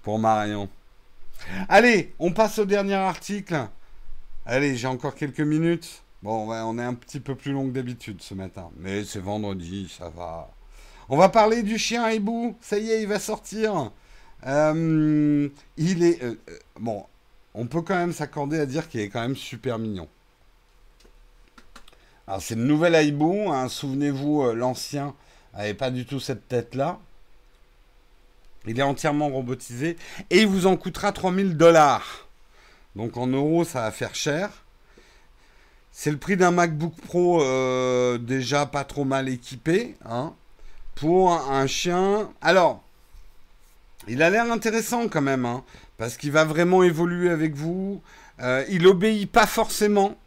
Pour 0.03 0.19
Marion. 0.19 0.69
Allez, 1.69 2.13
on 2.19 2.31
passe 2.31 2.59
au 2.59 2.65
dernier 2.65 2.95
article. 2.95 3.67
Allez, 4.45 4.75
j'ai 4.75 4.87
encore 4.87 5.15
quelques 5.15 5.41
minutes. 5.41 6.03
Bon, 6.23 6.49
on 6.49 6.79
est 6.79 6.83
un 6.83 6.93
petit 6.93 7.19
peu 7.19 7.35
plus 7.35 7.51
long 7.51 7.67
que 7.67 7.73
d'habitude 7.73 8.21
ce 8.21 8.33
matin. 8.33 8.69
Mais 8.77 9.03
c'est 9.03 9.19
vendredi, 9.19 9.93
ça 9.95 10.09
va. 10.09 10.49
On 11.09 11.17
va 11.17 11.29
parler 11.29 11.63
du 11.63 11.77
chien 11.77 12.09
hibou. 12.09 12.55
Ça 12.61 12.77
y 12.77 12.89
est, 12.89 13.01
il 13.01 13.07
va 13.07 13.19
sortir. 13.19 13.91
Euh, 14.45 15.49
il 15.77 16.03
est... 16.03 16.23
Euh, 16.23 16.35
euh, 16.49 16.59
bon, 16.79 17.05
on 17.53 17.65
peut 17.67 17.81
quand 17.81 17.95
même 17.95 18.13
s'accorder 18.13 18.59
à 18.59 18.65
dire 18.65 18.87
qu'il 18.87 19.01
est 19.01 19.09
quand 19.09 19.21
même 19.21 19.35
super 19.35 19.79
mignon. 19.79 20.07
Alors 22.27 22.41
c'est 22.41 22.55
le 22.55 22.63
nouvel 22.63 23.05
hibou. 23.05 23.51
Hein. 23.51 23.69
Souvenez-vous, 23.69 24.51
l'ancien 24.53 25.13
avait 25.61 25.73
pas 25.73 25.91
du 25.91 26.05
tout 26.05 26.19
cette 26.19 26.47
tête-là. 26.47 26.99
Il 28.65 28.79
est 28.79 28.83
entièrement 28.83 29.29
robotisé 29.29 29.97
et 30.29 30.41
il 30.41 30.47
vous 30.47 30.67
en 30.67 30.75
coûtera 30.75 31.11
3000 31.11 31.57
dollars. 31.57 32.27
Donc 32.95 33.17
en 33.17 33.27
euros, 33.27 33.63
ça 33.63 33.81
va 33.81 33.91
faire 33.91 34.15
cher. 34.15 34.49
C'est 35.91 36.11
le 36.11 36.17
prix 36.17 36.37
d'un 36.37 36.51
MacBook 36.51 36.93
Pro 37.01 37.41
euh, 37.41 38.17
déjà 38.17 38.65
pas 38.65 38.83
trop 38.83 39.03
mal 39.03 39.29
équipé. 39.29 39.95
Hein, 40.05 40.33
pour 40.95 41.31
un 41.31 41.67
chien. 41.67 42.29
Alors, 42.41 42.83
il 44.07 44.21
a 44.21 44.29
l'air 44.29 44.51
intéressant 44.51 45.07
quand 45.07 45.21
même. 45.21 45.45
Hein, 45.45 45.63
parce 45.97 46.17
qu'il 46.17 46.31
va 46.31 46.43
vraiment 46.43 46.83
évoluer 46.83 47.29
avec 47.29 47.55
vous. 47.55 48.01
Euh, 48.41 48.63
il 48.69 48.85
obéit 48.87 49.31
pas 49.31 49.47
forcément. 49.47 50.17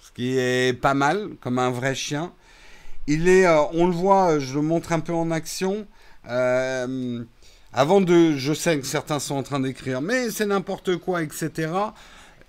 Ce 0.00 0.12
qui 0.12 0.38
est 0.38 0.78
pas 0.78 0.94
mal, 0.94 1.30
comme 1.40 1.58
un 1.58 1.70
vrai 1.70 1.94
chien. 1.94 2.32
Il 3.12 3.26
est, 3.28 3.44
euh, 3.44 3.62
on 3.72 3.88
le 3.88 3.92
voit, 3.92 4.38
je 4.38 4.54
le 4.54 4.62
montre 4.62 4.92
un 4.92 5.00
peu 5.00 5.12
en 5.12 5.32
action. 5.32 5.88
Euh, 6.28 7.24
avant 7.72 8.00
de, 8.00 8.36
je 8.36 8.52
sais 8.52 8.78
que 8.78 8.86
certains 8.86 9.18
sont 9.18 9.34
en 9.34 9.42
train 9.42 9.58
d'écrire, 9.58 10.00
mais 10.00 10.30
c'est 10.30 10.46
n'importe 10.46 10.96
quoi, 10.96 11.20
etc. 11.24 11.72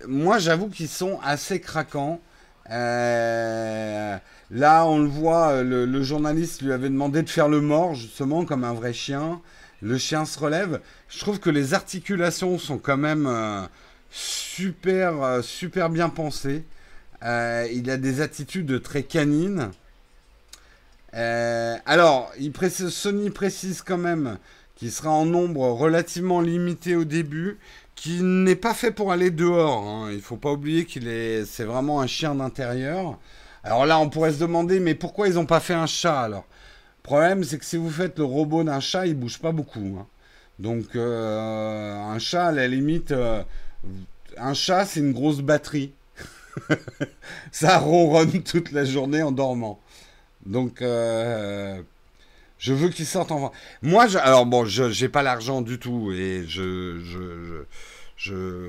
Moi, 0.06 0.38
j'avoue 0.38 0.68
qu'ils 0.68 0.88
sont 0.88 1.18
assez 1.24 1.60
craquants. 1.60 2.20
Euh, 2.70 4.16
là, 4.52 4.86
on 4.86 5.00
le 5.00 5.08
voit, 5.08 5.64
le, 5.64 6.02
journaliste 6.04 6.62
lui 6.62 6.70
avait 6.70 6.90
demandé 6.90 7.22
de 7.22 7.28
faire 7.28 7.48
le 7.48 7.60
mort, 7.60 7.96
justement, 7.96 8.44
comme 8.44 8.62
un 8.62 8.72
vrai 8.72 8.92
chien. 8.92 9.40
Le 9.80 9.98
chien 9.98 10.24
se 10.24 10.38
relève. 10.38 10.80
Je 11.08 11.18
trouve 11.18 11.40
que 11.40 11.50
les 11.50 11.74
articulations 11.74 12.56
sont 12.60 12.78
quand 12.78 12.96
même 12.96 13.28
super, 14.10 15.42
super 15.42 15.90
bien 15.90 16.08
pensées. 16.08 16.64
il 17.20 17.90
a 17.90 17.96
des 17.96 18.20
attitudes 18.20 18.80
très 18.80 19.02
canines. 19.02 19.72
Euh, 21.14 21.76
alors, 21.86 22.32
il 22.38 22.52
Sony 22.70 23.30
précise 23.30 23.82
quand 23.82 23.98
même 23.98 24.38
qu'il 24.76 24.90
sera 24.90 25.10
en 25.10 25.26
nombre 25.26 25.68
relativement 25.68 26.40
limité 26.40 26.96
au 26.96 27.04
début, 27.04 27.58
qui 27.94 28.22
n'est 28.22 28.56
pas 28.56 28.74
fait 28.74 28.90
pour 28.90 29.12
aller 29.12 29.30
dehors. 29.30 29.86
Hein. 29.86 30.08
Il 30.10 30.16
ne 30.16 30.22
faut 30.22 30.36
pas 30.36 30.52
oublier 30.52 30.84
qu'il 30.86 31.08
est, 31.08 31.44
c'est 31.44 31.64
vraiment 31.64 32.00
un 32.00 32.06
chien 32.06 32.34
d'intérieur. 32.34 33.18
Alors 33.64 33.86
là, 33.86 33.98
on 33.98 34.08
pourrait 34.08 34.32
se 34.32 34.40
demander, 34.40 34.80
mais 34.80 34.94
pourquoi 34.94 35.28
ils 35.28 35.34
n'ont 35.34 35.46
pas 35.46 35.60
fait 35.60 35.74
un 35.74 35.86
chat 35.86 36.20
alors? 36.22 36.46
Le 36.98 37.02
problème, 37.04 37.44
c'est 37.44 37.58
que 37.58 37.64
si 37.64 37.76
vous 37.76 37.90
faites 37.90 38.18
le 38.18 38.24
robot 38.24 38.64
d'un 38.64 38.80
chat, 38.80 39.06
il 39.06 39.14
bouge 39.14 39.38
pas 39.38 39.52
beaucoup. 39.52 39.98
Hein. 40.00 40.06
Donc, 40.58 40.96
euh, 40.96 41.94
un 41.94 42.18
chat, 42.18 42.46
à 42.46 42.52
la 42.52 42.68
limite, 42.68 43.12
euh, 43.12 43.42
un 44.36 44.54
chat, 44.54 44.84
c'est 44.84 45.00
une 45.00 45.12
grosse 45.12 45.40
batterie. 45.40 45.92
Ça 47.52 47.78
ronronne 47.78 48.42
toute 48.42 48.72
la 48.72 48.84
journée 48.84 49.22
en 49.22 49.32
dormant. 49.32 49.80
Donc, 50.46 50.82
euh, 50.82 51.80
je 52.58 52.72
veux 52.72 52.88
qu'il 52.88 53.06
sorte 53.06 53.32
en 53.32 53.52
Moi, 53.82 54.06
alors 54.16 54.46
bon, 54.46 54.64
je 54.64 55.02
n'ai 55.02 55.08
pas 55.08 55.22
l'argent 55.22 55.62
du 55.62 55.78
tout 55.78 56.12
et 56.12 56.44
je, 56.46 56.98
je, 57.00 57.64
je, 58.16 58.68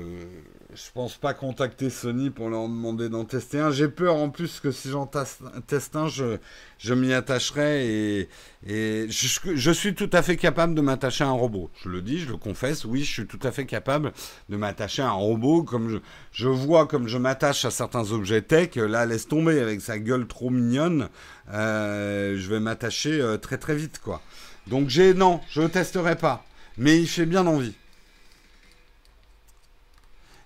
pense 0.92 1.16
pas 1.16 1.34
contacter 1.34 1.90
Sony 1.90 2.30
pour 2.30 2.50
leur 2.50 2.62
demander 2.68 3.08
d'en 3.08 3.24
tester 3.24 3.60
un. 3.60 3.70
J'ai 3.70 3.88
peur 3.88 4.16
en 4.16 4.30
plus 4.30 4.60
que 4.60 4.70
si 4.70 4.90
j'en 4.90 5.06
teste 5.06 5.96
un, 5.96 6.08
je, 6.08 6.38
je 6.78 6.94
m'y 6.94 7.12
attacherai 7.12 8.26
et, 8.66 9.08
je, 9.08 9.70
suis 9.72 9.94
tout 9.94 10.10
à 10.12 10.22
fait 10.22 10.36
capable 10.36 10.74
de 10.74 10.80
m'attacher 10.80 11.24
à 11.24 11.28
un 11.28 11.32
robot. 11.32 11.70
Je 11.82 11.88
le 11.88 12.02
dis, 12.02 12.18
je 12.18 12.28
le 12.28 12.36
confesse, 12.36 12.84
oui, 12.84 13.04
je 13.04 13.12
suis 13.12 13.26
tout 13.26 13.38
à 13.42 13.52
fait 13.52 13.66
capable 13.66 14.12
de 14.48 14.56
m'attacher 14.56 15.02
à 15.02 15.08
un 15.08 15.12
robot 15.12 15.62
comme 15.62 15.88
je, 15.88 15.98
je 16.32 16.48
vois 16.48 16.86
comme 16.86 17.06
je 17.08 17.18
m'attache 17.18 17.64
à 17.64 17.70
certains 17.70 18.12
objets 18.12 18.42
tech. 18.42 18.76
Là, 18.76 19.06
laisse 19.06 19.28
tomber 19.28 19.60
avec 19.60 19.80
sa 19.80 19.98
gueule 19.98 20.26
trop 20.26 20.50
mignonne. 20.50 21.08
Euh, 21.52 22.36
je 22.38 22.50
vais 22.50 22.60
m'attacher 22.60 23.20
euh, 23.20 23.36
très 23.36 23.58
très 23.58 23.76
vite, 23.76 24.00
quoi. 24.02 24.22
Donc 24.66 24.88
j'ai 24.88 25.14
non, 25.14 25.40
je 25.50 25.62
testerai 25.62 26.16
pas. 26.16 26.44
Mais 26.78 26.98
il 26.98 27.06
fait 27.06 27.26
bien 27.26 27.46
envie. 27.46 27.74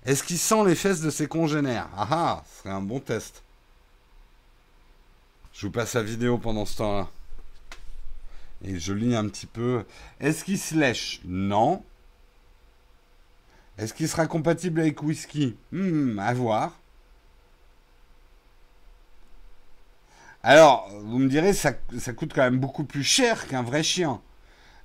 Est-ce 0.09 0.23
qu'il 0.23 0.39
sent 0.39 0.65
les 0.65 0.75
fesses 0.75 1.03
de 1.03 1.11
ses 1.11 1.27
congénères? 1.27 1.87
Ah 1.95 2.09
ah, 2.11 2.45
ce 2.49 2.63
serait 2.63 2.75
un 2.75 2.81
bon 2.81 2.99
test. 2.99 3.43
Je 5.53 5.67
vous 5.67 5.71
passe 5.71 5.93
la 5.93 6.03
vidéo 6.03 6.39
pendant 6.39 6.65
ce 6.65 6.79
temps-là. 6.79 7.09
Et 8.65 8.79
je 8.79 8.95
lis 8.95 9.15
un 9.15 9.29
petit 9.29 9.45
peu. 9.45 9.85
Est-ce 10.19 10.45
qu'il 10.45 10.59
se 10.59 10.75
lèche? 10.75 11.21
Non. 11.27 11.85
Est-ce 13.77 13.93
qu'il 13.93 14.09
sera 14.09 14.27
compatible 14.27 14.81
avec 14.81 15.03
whisky? 15.03 15.55
Hmm, 15.73 16.19
à 16.19 16.33
voir. 16.33 16.73
Alors, 20.43 20.89
vous 21.03 21.19
me 21.19 21.29
direz, 21.29 21.53
ça, 21.53 21.75
ça 21.99 22.15
coûte 22.15 22.33
quand 22.35 22.45
même 22.45 22.59
beaucoup 22.59 22.85
plus 22.85 23.05
cher 23.05 23.47
qu'un 23.47 23.63
vrai 23.63 23.83
chien. 23.83 24.23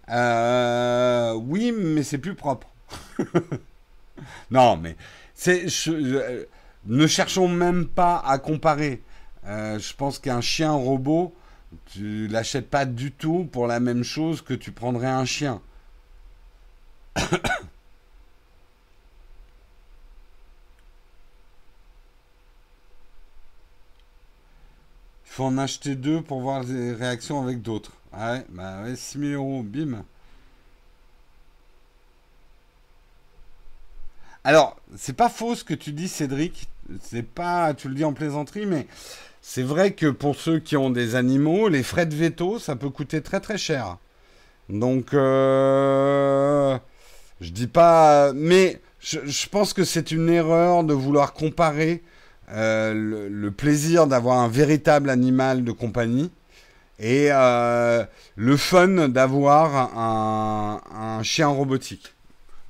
Euh, 0.09 1.32
oui, 1.36 1.71
mais 1.71 2.03
c'est 2.03 2.17
plus 2.17 2.36
propre. 2.36 2.67
non, 4.51 4.78
mais 4.78 4.95
c'est, 5.34 5.66
euh, 5.88 6.45
ne 6.86 7.07
cherchons 7.07 7.47
même 7.47 7.88
pas 7.88 8.20
à 8.20 8.38
comparer. 8.38 9.01
Euh, 9.45 9.80
je 9.80 9.93
pense 9.95 10.20
qu'un 10.20 10.41
chien 10.41 10.72
robot, 10.72 11.34
tu 11.88 12.28
l'achètes 12.28 12.70
pas 12.70 12.86
du 12.86 13.11
tout 13.11 13.47
pour 13.51 13.68
la 13.68 13.80
même 13.80 14.03
chose 14.03 14.41
que 14.41 14.53
tu 14.53 14.72
prendrais 14.72 15.07
un 15.07 15.26
chien. 15.26 15.61
Il 25.26 25.36
faut 25.38 25.45
en 25.45 25.57
acheter 25.57 25.95
deux 25.95 26.22
pour 26.22 26.41
voir 26.41 26.64
les 26.64 26.93
réactions 26.93 27.41
avec 27.41 27.61
d'autres. 27.61 27.91
Ouais, 28.14 28.45
bah 28.49 28.84
ouais, 28.84 28.95
6 28.95 29.18
000 29.20 29.32
euros, 29.41 29.64
bim. 29.64 30.03
Alors, 34.46 34.76
c'est 34.98 35.16
pas 35.16 35.30
faux 35.30 35.56
ce 35.56 35.64
que 35.64 35.74
tu 35.74 35.94
dis, 35.94 36.08
Cédric. 36.10 36.68
C'est 37.02 37.24
pas, 37.24 37.74
tu 37.74 37.88
le 37.88 37.96
dis 37.96 38.04
en 38.04 38.12
plaisanterie, 38.14 38.66
mais 38.66 38.88
c'est 39.41 39.64
vrai 39.64 39.91
que 39.91 40.08
pour 40.08 40.36
ceux 40.36 40.60
qui 40.60 40.76
ont 40.76 40.89
des 40.89 41.16
animaux, 41.16 41.70
les 41.70 41.84
frais 41.84 42.06
de 42.06 42.16
veto, 42.16 42.60
ça 42.60 42.76
peut 42.76 42.89
coûter 42.89 43.22
très 43.22 43.39
très 43.39 43.58
cher. 43.58 43.98
Donc, 44.70 45.14
euh, 45.14 46.78
je 47.39 47.52
dis 47.52 47.68
pas, 47.68 48.34
mais 48.34 48.82
je, 49.00 49.48
pense 49.50 49.74
que 49.74 49.86
c'est 49.86 50.12
une 50.12 50.30
erreur 50.30 50.84
de 50.84 50.94
vouloir 50.94 51.34
comparer 51.34 52.04
euh, 52.52 53.30
le, 53.30 53.52
plaisir 53.52 54.08
d'avoir 54.08 54.39
un 54.39 54.50
véritable 54.50 55.10
animal 55.10 55.64
de 55.64 55.72
compagnie 55.72 56.32
et 57.00 57.28
euh, 57.32 58.04
le 58.36 58.58
fun 58.58 59.08
d'avoir 59.08 59.98
un 59.98 61.24
chien 61.24 61.48
robotique. 61.48 62.14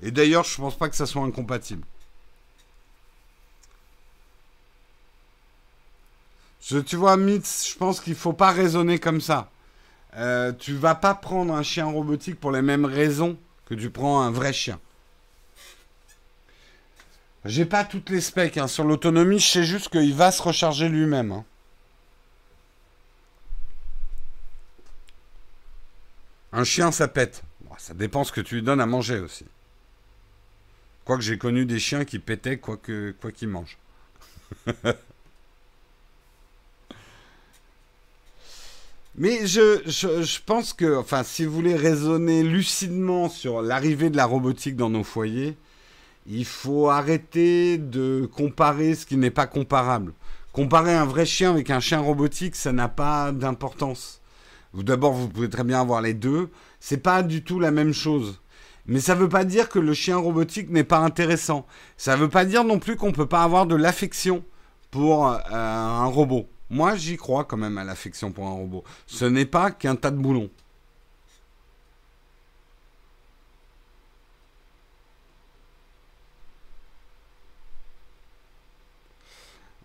Et 0.04 0.12
d'ailleurs, 0.12 0.44
je 0.44 0.60
ne 0.60 0.66
pense 0.66 0.78
pas 0.78 0.90
que 0.90 0.98
ça 0.98 1.06
soit 1.06 1.24
incompatible. 1.24 1.84
tu 6.86 6.96
vois, 6.96 7.18
Mitz, 7.18 7.70
je 7.72 7.78
pense 7.78 8.02
qu'il 8.02 8.14
ne 8.14 8.18
faut 8.18 8.34
pas 8.34 8.52
raisonner 8.52 9.00
comme 9.00 9.22
ça. 9.22 9.50
Euh, 10.16 10.52
tu 10.52 10.74
vas 10.74 10.96
pas 10.96 11.14
prendre 11.14 11.54
un 11.54 11.64
chien 11.64 11.86
robotique 11.86 12.40
pour 12.40 12.52
les 12.52 12.62
mêmes 12.62 12.86
raisons 12.86 13.38
que 13.66 13.76
tu 13.76 13.90
prends 13.90 14.22
un 14.22 14.32
vrai 14.32 14.54
chien. 14.54 14.80
J'ai 17.46 17.66
pas 17.66 17.84
toutes 17.84 18.10
les 18.10 18.22
specs 18.22 18.58
hein. 18.58 18.68
sur 18.68 18.86
l'autonomie, 18.86 19.40
je 19.40 19.48
sais 19.48 19.64
juste 19.64 19.90
qu'il 19.90 20.14
va 20.14 20.32
se 20.32 20.42
recharger 20.42 20.90
lui-même. 20.90 21.32
Hein. 21.32 21.46
Un 26.52 26.64
chien, 26.64 26.92
ça 26.92 27.08
pète. 27.08 27.44
ça 27.78 27.94
dépend 27.94 28.24
ce 28.24 28.32
que 28.32 28.42
tu 28.42 28.56
lui 28.56 28.64
donnes 28.64 28.82
à 28.82 28.86
manger 28.86 29.20
aussi. 29.20 29.46
Quoique 31.06 31.22
j'ai 31.24 31.38
connu 31.38 31.66
des 31.66 31.80
chiens 31.80 32.06
qui 32.06 32.20
pétaient 32.20 32.58
quoi 32.58 32.78
qu'ils 32.78 33.14
quoi 33.20 33.32
qu'ils 33.32 33.50
mangent. 33.50 33.78
Mais 39.16 39.46
je, 39.46 39.82
je, 39.86 40.40
pense 40.44 40.74
que, 40.74 40.98
enfin, 40.98 41.22
si 41.22 41.46
vous 41.46 41.54
voulez 41.54 41.76
raisonner 41.76 42.42
lucidement 42.42 43.30
sur 43.30 43.62
l'arrivée 43.62 44.10
de 44.10 44.18
la 44.18 44.26
robotique 44.26 44.76
dans 44.76 44.90
nos 44.90 45.04
foyers, 45.04 45.56
il 46.26 46.46
faut 46.46 46.90
arrêter 46.90 47.78
de 47.78 48.28
comparer 48.34 48.96
ce 48.96 49.06
qui 49.06 49.18
n'est 49.18 49.30
pas 49.30 49.46
comparable. 49.46 50.14
Comparer 50.52 50.96
un 50.96 51.06
vrai 51.06 51.28
chien 51.28 51.52
avec 51.52 51.70
un 51.70 51.80
chien 51.80 52.00
robotique, 52.00 52.56
ça 52.56 52.72
n'a 52.72 52.88
pas 52.88 53.32
d'importance. 53.32 54.20
D'abord, 54.74 55.14
vous 55.14 55.30
pouvez 55.30 55.50
très 55.50 55.64
bien 55.64 55.80
avoir 55.80 56.02
les 56.02 56.16
deux. 56.16 56.50
C'est 56.80 56.98
pas 56.98 57.22
du 57.22 57.44
tout 57.44 57.60
la 57.60 57.72
même 57.72 57.94
chose. 57.94 58.40
Mais 58.86 59.00
ça 59.00 59.16
ne 59.16 59.22
veut 59.22 59.30
pas 59.30 59.46
dire 59.46 59.70
que 59.70 59.80
le 59.80 59.94
chien 59.94 60.18
robotique 60.18 60.70
n'est 60.70 60.84
pas 60.84 61.00
intéressant. 61.00 61.66
Ça 61.98 62.16
ne 62.16 62.22
veut 62.22 62.30
pas 62.30 62.46
dire 62.46 62.64
non 62.64 62.80
plus 62.80 62.96
qu'on 62.98 63.08
ne 63.08 63.14
peut 63.14 63.28
pas 63.28 63.44
avoir 63.44 63.66
de 63.66 63.76
l'affection 63.76 64.44
pour 64.92 65.28
euh, 65.28 65.38
un 65.52 66.06
robot. 66.06 66.48
Moi, 66.70 66.96
j'y 66.96 67.18
crois 67.18 67.46
quand 67.46 67.58
même 67.58 67.78
à 67.78 67.84
l'affection 67.84 68.32
pour 68.32 68.48
un 68.48 68.54
robot. 68.54 68.84
Ce 69.08 69.26
n'est 69.26 69.46
pas 69.46 69.72
qu'un 69.72 69.96
tas 69.96 70.12
de 70.12 70.18
boulons. 70.18 70.50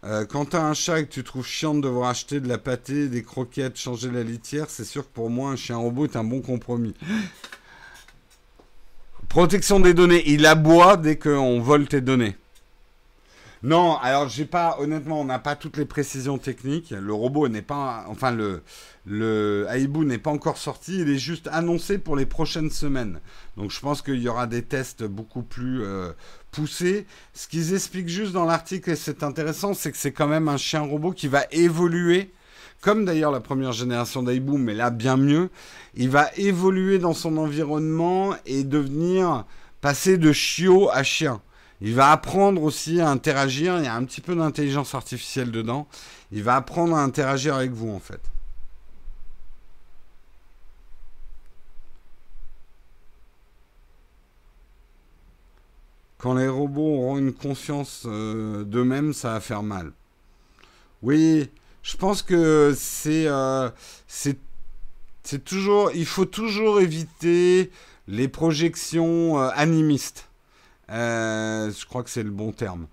Euh, 0.05 0.25
quand 0.25 0.47
tu 0.47 0.57
as 0.57 0.65
un 0.65 0.75
chat 0.75 1.03
que 1.03 1.09
tu 1.09 1.25
trouves 1.25 1.47
chiant 1.47 1.75
de 1.75 1.81
devoir 1.81 2.09
acheter 2.11 2.41
de 2.41 2.49
la 2.49 2.59
pâtée, 2.59 3.09
des 3.09 3.23
croquettes, 3.23 3.77
changer 3.77 4.11
la 4.11 4.23
litière, 4.23 4.71
c'est 4.71 4.85
sûr 4.85 5.05
que 5.05 5.13
pour 5.13 5.29
moi, 5.29 5.51
un 5.51 5.57
chien 5.57 5.77
robot 5.77 6.05
est 6.07 6.17
un 6.17 6.25
bon 6.25 6.41
compromis. 6.41 6.95
Protection 9.29 9.79
des 9.79 9.93
données, 9.93 10.23
il 10.27 10.47
aboie 10.47 10.97
dès 10.97 11.17
qu'on 11.17 11.61
vole 11.61 11.87
tes 11.87 12.01
données. 12.01 12.35
Non, 13.63 13.97
alors 13.99 14.29
j'ai 14.29 14.45
pas, 14.45 14.77
honnêtement, 14.79 15.21
on 15.21 15.25
n'a 15.25 15.39
pas 15.39 15.57
toutes 15.57 15.77
les 15.77 15.85
précisions 15.85 16.39
techniques. 16.39 16.91
Le 16.91 17.13
robot 17.13 17.49
n'est 17.49 17.61
pas, 17.61 18.05
enfin 18.09 18.31
le, 18.31 18.63
le 19.05 19.67
n'est 20.05 20.19
pas 20.19 20.31
encore 20.31 20.57
sorti. 20.57 21.01
Il 21.01 21.11
est 21.11 21.19
juste 21.19 21.49
annoncé 21.53 21.99
pour 21.99 22.17
les 22.17 22.25
prochaines 22.25 22.71
semaines. 22.71 23.21
Donc 23.57 23.71
je 23.71 23.81
pense 23.81 24.01
qu'il 24.01 24.21
y 24.23 24.29
aura 24.29 24.47
des 24.47 24.63
tests 24.63 25.03
beaucoup 25.05 25.43
plus 25.43 25.83
euh, 25.83 26.13
poussés. 26.53 27.05
Ce 27.35 27.49
qu'ils 27.49 27.75
expliquent 27.75 28.09
juste 28.09 28.33
dans 28.33 28.45
l'article, 28.45 28.91
et 28.91 28.97
c'est 28.97 29.23
intéressant, 29.23 29.75
c'est 29.75 29.91
que 29.91 29.99
c'est 29.99 30.13
quand 30.13 30.29
même 30.29 30.49
un 30.49 30.57
chien 30.57 30.81
robot 30.81 31.13
qui 31.13 31.29
va 31.29 31.45
évoluer 31.51 32.31
comme 32.81 33.05
d'ailleurs 33.05 33.33
la 33.33 33.41
première 33.41 33.73
génération 33.73 34.23
d'Aibu, 34.23 34.59
mais 34.59 34.75
là 34.75 34.91
bien 34.91 35.17
mieux, 35.17 35.51
il 35.95 36.11
va 36.11 36.31
évoluer 36.37 36.99
dans 36.99 37.15
son 37.15 37.37
environnement 37.37 38.35
et 38.47 38.65
devenir 38.65 39.45
passer 39.81 40.19
de 40.19 40.33
chiot 40.33 40.91
à 40.93 41.03
chien. 41.03 41.41
Il 41.81 41.95
va 41.95 42.11
apprendre 42.11 42.63
aussi 42.63 43.01
à 43.01 43.09
interagir, 43.09 43.79
il 43.79 43.85
y 43.85 43.89
a 43.89 43.95
un 43.95 44.05
petit 44.05 44.21
peu 44.21 44.35
d'intelligence 44.35 44.95
artificielle 44.95 45.53
dedans. 45.53 45.87
Il 46.33 46.43
va 46.43 46.57
apprendre 46.57 46.97
à 46.97 47.03
interagir 47.03 47.55
avec 47.55 47.71
vous 47.71 47.91
en 47.91 48.01
fait. 48.01 48.21
Quand 56.19 56.35
les 56.35 56.49
robots 56.49 56.97
auront 56.97 57.17
une 57.19 57.33
conscience 57.33 58.03
euh, 58.07 58.65
d'eux-mêmes, 58.65 59.13
ça 59.13 59.35
va 59.35 59.41
faire 59.41 59.63
mal. 59.63 59.93
Oui, 61.01 61.49
je 61.89 61.97
pense 61.97 62.21
que 62.21 62.75
euh, 63.07 63.71
c'est 64.07 65.45
toujours 65.45 65.91
il 65.95 66.05
faut 66.05 66.27
toujours 66.27 66.81
éviter 66.81 67.71
les 68.07 68.29
projections 68.29 69.41
euh, 69.41 69.49
animistes. 69.55 70.29
Euh, 70.91 71.71
je 71.71 71.87
crois 71.87 72.03
que 72.03 72.11
c'est 72.11 72.23
le 72.23 72.31
bon 72.31 72.53
terme. 72.53 72.89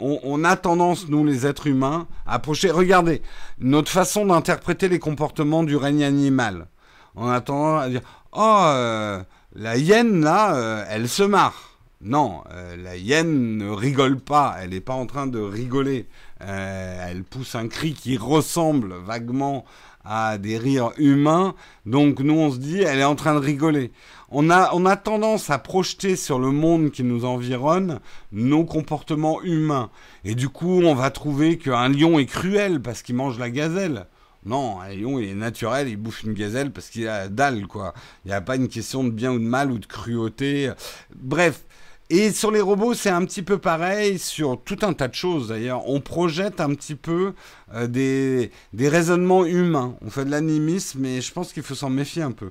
On, 0.00 0.44
a 0.44 0.56
tendance, 0.56 1.08
nous 1.08 1.24
les 1.24 1.44
êtres 1.44 1.66
humains, 1.66 2.06
à 2.24 2.34
approcher. 2.34 2.70
Regardez, 2.70 3.22
notre 3.58 3.90
façon 3.90 4.26
d'interpréter 4.26 4.88
les 4.88 5.00
comportements 5.00 5.64
du 5.64 5.74
règne 5.74 6.04
animal. 6.04 6.68
On 7.16 7.28
a 7.28 7.40
tendance 7.40 7.82
à 7.82 7.88
dire 7.88 8.02
Oh, 8.30 9.18
la 9.56 9.76
hyène 9.76 10.20
là, 10.20 10.84
elle 10.88 11.08
se 11.08 11.24
marre. 11.24 11.67
Non, 12.00 12.44
la 12.76 12.96
hyène 12.96 13.56
ne 13.56 13.70
rigole 13.70 14.20
pas. 14.20 14.56
Elle 14.60 14.70
n'est 14.70 14.80
pas 14.80 14.94
en 14.94 15.06
train 15.06 15.26
de 15.26 15.40
rigoler. 15.40 16.06
Euh, 16.42 17.06
elle 17.08 17.24
pousse 17.24 17.56
un 17.56 17.66
cri 17.66 17.92
qui 17.92 18.16
ressemble 18.16 18.94
vaguement 19.04 19.64
à 20.04 20.38
des 20.38 20.58
rires 20.58 20.92
humains. 20.96 21.54
Donc 21.86 22.20
nous, 22.20 22.34
on 22.34 22.52
se 22.52 22.58
dit, 22.58 22.82
elle 22.82 23.00
est 23.00 23.04
en 23.04 23.16
train 23.16 23.34
de 23.34 23.44
rigoler. 23.44 23.90
On 24.30 24.48
a, 24.48 24.70
on 24.74 24.86
a 24.86 24.96
tendance 24.96 25.50
à 25.50 25.58
projeter 25.58 26.14
sur 26.14 26.38
le 26.38 26.50
monde 26.52 26.90
qui 26.90 27.02
nous 27.02 27.24
environne 27.24 27.98
nos 28.30 28.64
comportements 28.64 29.42
humains. 29.42 29.90
Et 30.24 30.34
du 30.34 30.48
coup, 30.48 30.80
on 30.82 30.94
va 30.94 31.10
trouver 31.10 31.58
qu'un 31.58 31.88
lion 31.88 32.18
est 32.18 32.26
cruel 32.26 32.80
parce 32.80 33.02
qu'il 33.02 33.16
mange 33.16 33.38
la 33.38 33.50
gazelle. 33.50 34.06
Non, 34.46 34.80
un 34.80 34.94
lion, 34.94 35.18
il 35.18 35.30
est 35.30 35.34
naturel, 35.34 35.88
il 35.88 35.96
bouffe 35.96 36.22
une 36.22 36.32
gazelle 36.32 36.70
parce 36.70 36.90
qu'il 36.90 37.08
a 37.08 37.28
dalle, 37.28 37.66
quoi. 37.66 37.92
Il 38.24 38.28
n'y 38.28 38.34
a 38.34 38.40
pas 38.40 38.56
une 38.56 38.68
question 38.68 39.02
de 39.02 39.10
bien 39.10 39.32
ou 39.32 39.38
de 39.38 39.44
mal 39.44 39.72
ou 39.72 39.78
de 39.78 39.86
cruauté. 39.86 40.70
Bref. 41.14 41.64
Et 42.10 42.32
sur 42.32 42.50
les 42.50 42.60
robots, 42.62 42.94
c'est 42.94 43.10
un 43.10 43.24
petit 43.26 43.42
peu 43.42 43.58
pareil 43.58 44.18
sur 44.18 44.58
tout 44.62 44.78
un 44.82 44.94
tas 44.94 45.08
de 45.08 45.14
choses 45.14 45.48
d'ailleurs. 45.48 45.86
On 45.88 46.00
projette 46.00 46.60
un 46.60 46.74
petit 46.74 46.94
peu 46.94 47.34
euh, 47.74 47.86
des, 47.86 48.50
des 48.72 48.88
raisonnements 48.88 49.44
humains. 49.44 49.94
On 50.00 50.10
fait 50.10 50.24
de 50.24 50.30
l'animisme, 50.30 51.00
mais 51.00 51.20
je 51.20 51.32
pense 51.32 51.52
qu'il 51.52 51.62
faut 51.62 51.74
s'en 51.74 51.90
méfier 51.90 52.22
un 52.22 52.32
peu. 52.32 52.50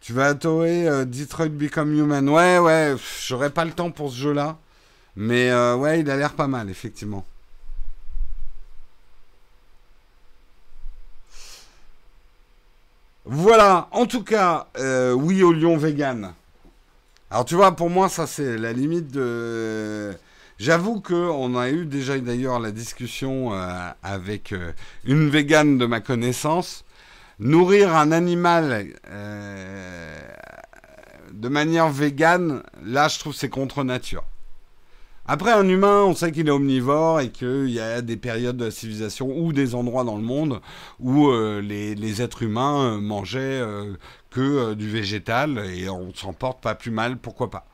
Tu 0.00 0.12
vas 0.12 0.34
toer 0.34 0.88
euh, 0.88 1.04
Detroit 1.04 1.48
Become 1.48 1.92
Human. 1.94 2.28
Ouais, 2.28 2.58
ouais, 2.58 2.94
j'aurais 3.26 3.50
pas 3.50 3.64
le 3.64 3.72
temps 3.72 3.90
pour 3.90 4.10
ce 4.10 4.16
jeu-là. 4.16 4.58
Mais 5.16 5.50
euh, 5.50 5.76
ouais, 5.76 6.00
il 6.00 6.10
a 6.10 6.16
l'air 6.16 6.34
pas 6.34 6.46
mal, 6.48 6.70
effectivement. 6.70 7.24
Voilà, 13.26 13.88
en 13.92 14.06
tout 14.06 14.22
cas, 14.22 14.68
euh, 14.78 15.12
oui 15.12 15.42
au 15.42 15.52
lion 15.52 15.76
vegan. 15.76 16.34
Alors 17.30 17.44
tu 17.44 17.54
vois, 17.54 17.74
pour 17.74 17.90
moi, 17.90 18.08
ça 18.08 18.26
c'est 18.26 18.58
la 18.58 18.72
limite 18.72 19.10
de... 19.10 20.12
J'avoue 20.58 21.00
qu'on 21.00 21.56
a 21.56 21.70
eu 21.70 21.86
déjà 21.86 22.18
d'ailleurs 22.18 22.60
la 22.60 22.70
discussion 22.70 23.54
euh, 23.54 23.90
avec 24.02 24.54
une 25.04 25.28
végane 25.28 25.78
de 25.78 25.86
ma 25.86 26.00
connaissance. 26.00 26.84
Nourrir 27.40 27.96
un 27.96 28.12
animal 28.12 28.86
de 31.32 31.48
manière 31.48 31.88
végane, 31.88 32.62
là 32.84 33.08
je 33.08 33.18
trouve 33.18 33.34
c'est 33.34 33.48
contre 33.48 33.82
nature. 33.82 34.24
Après, 35.26 35.52
un 35.52 35.66
humain, 35.66 36.02
on 36.02 36.14
sait 36.14 36.32
qu'il 36.32 36.48
est 36.48 36.50
omnivore 36.50 37.20
et 37.20 37.30
qu'il 37.30 37.70
y 37.70 37.80
a 37.80 38.02
des 38.02 38.18
périodes 38.18 38.58
de 38.58 38.66
la 38.66 38.70
civilisation 38.70 39.34
ou 39.34 39.54
des 39.54 39.74
endroits 39.74 40.04
dans 40.04 40.16
le 40.16 40.22
monde 40.22 40.60
où 41.00 41.28
euh, 41.28 41.62
les, 41.62 42.20
êtres 42.20 42.42
humains 42.42 42.96
euh, 42.96 43.00
mangeaient 43.00 43.40
euh, 43.40 43.94
que 44.28 44.74
du 44.74 44.90
végétal 44.90 45.64
et 45.74 45.88
on 45.88 46.12
s'en 46.14 46.34
porte 46.34 46.60
pas 46.60 46.74
plus 46.74 46.90
mal, 46.90 47.16
pourquoi 47.16 47.48
pas. 47.50 47.66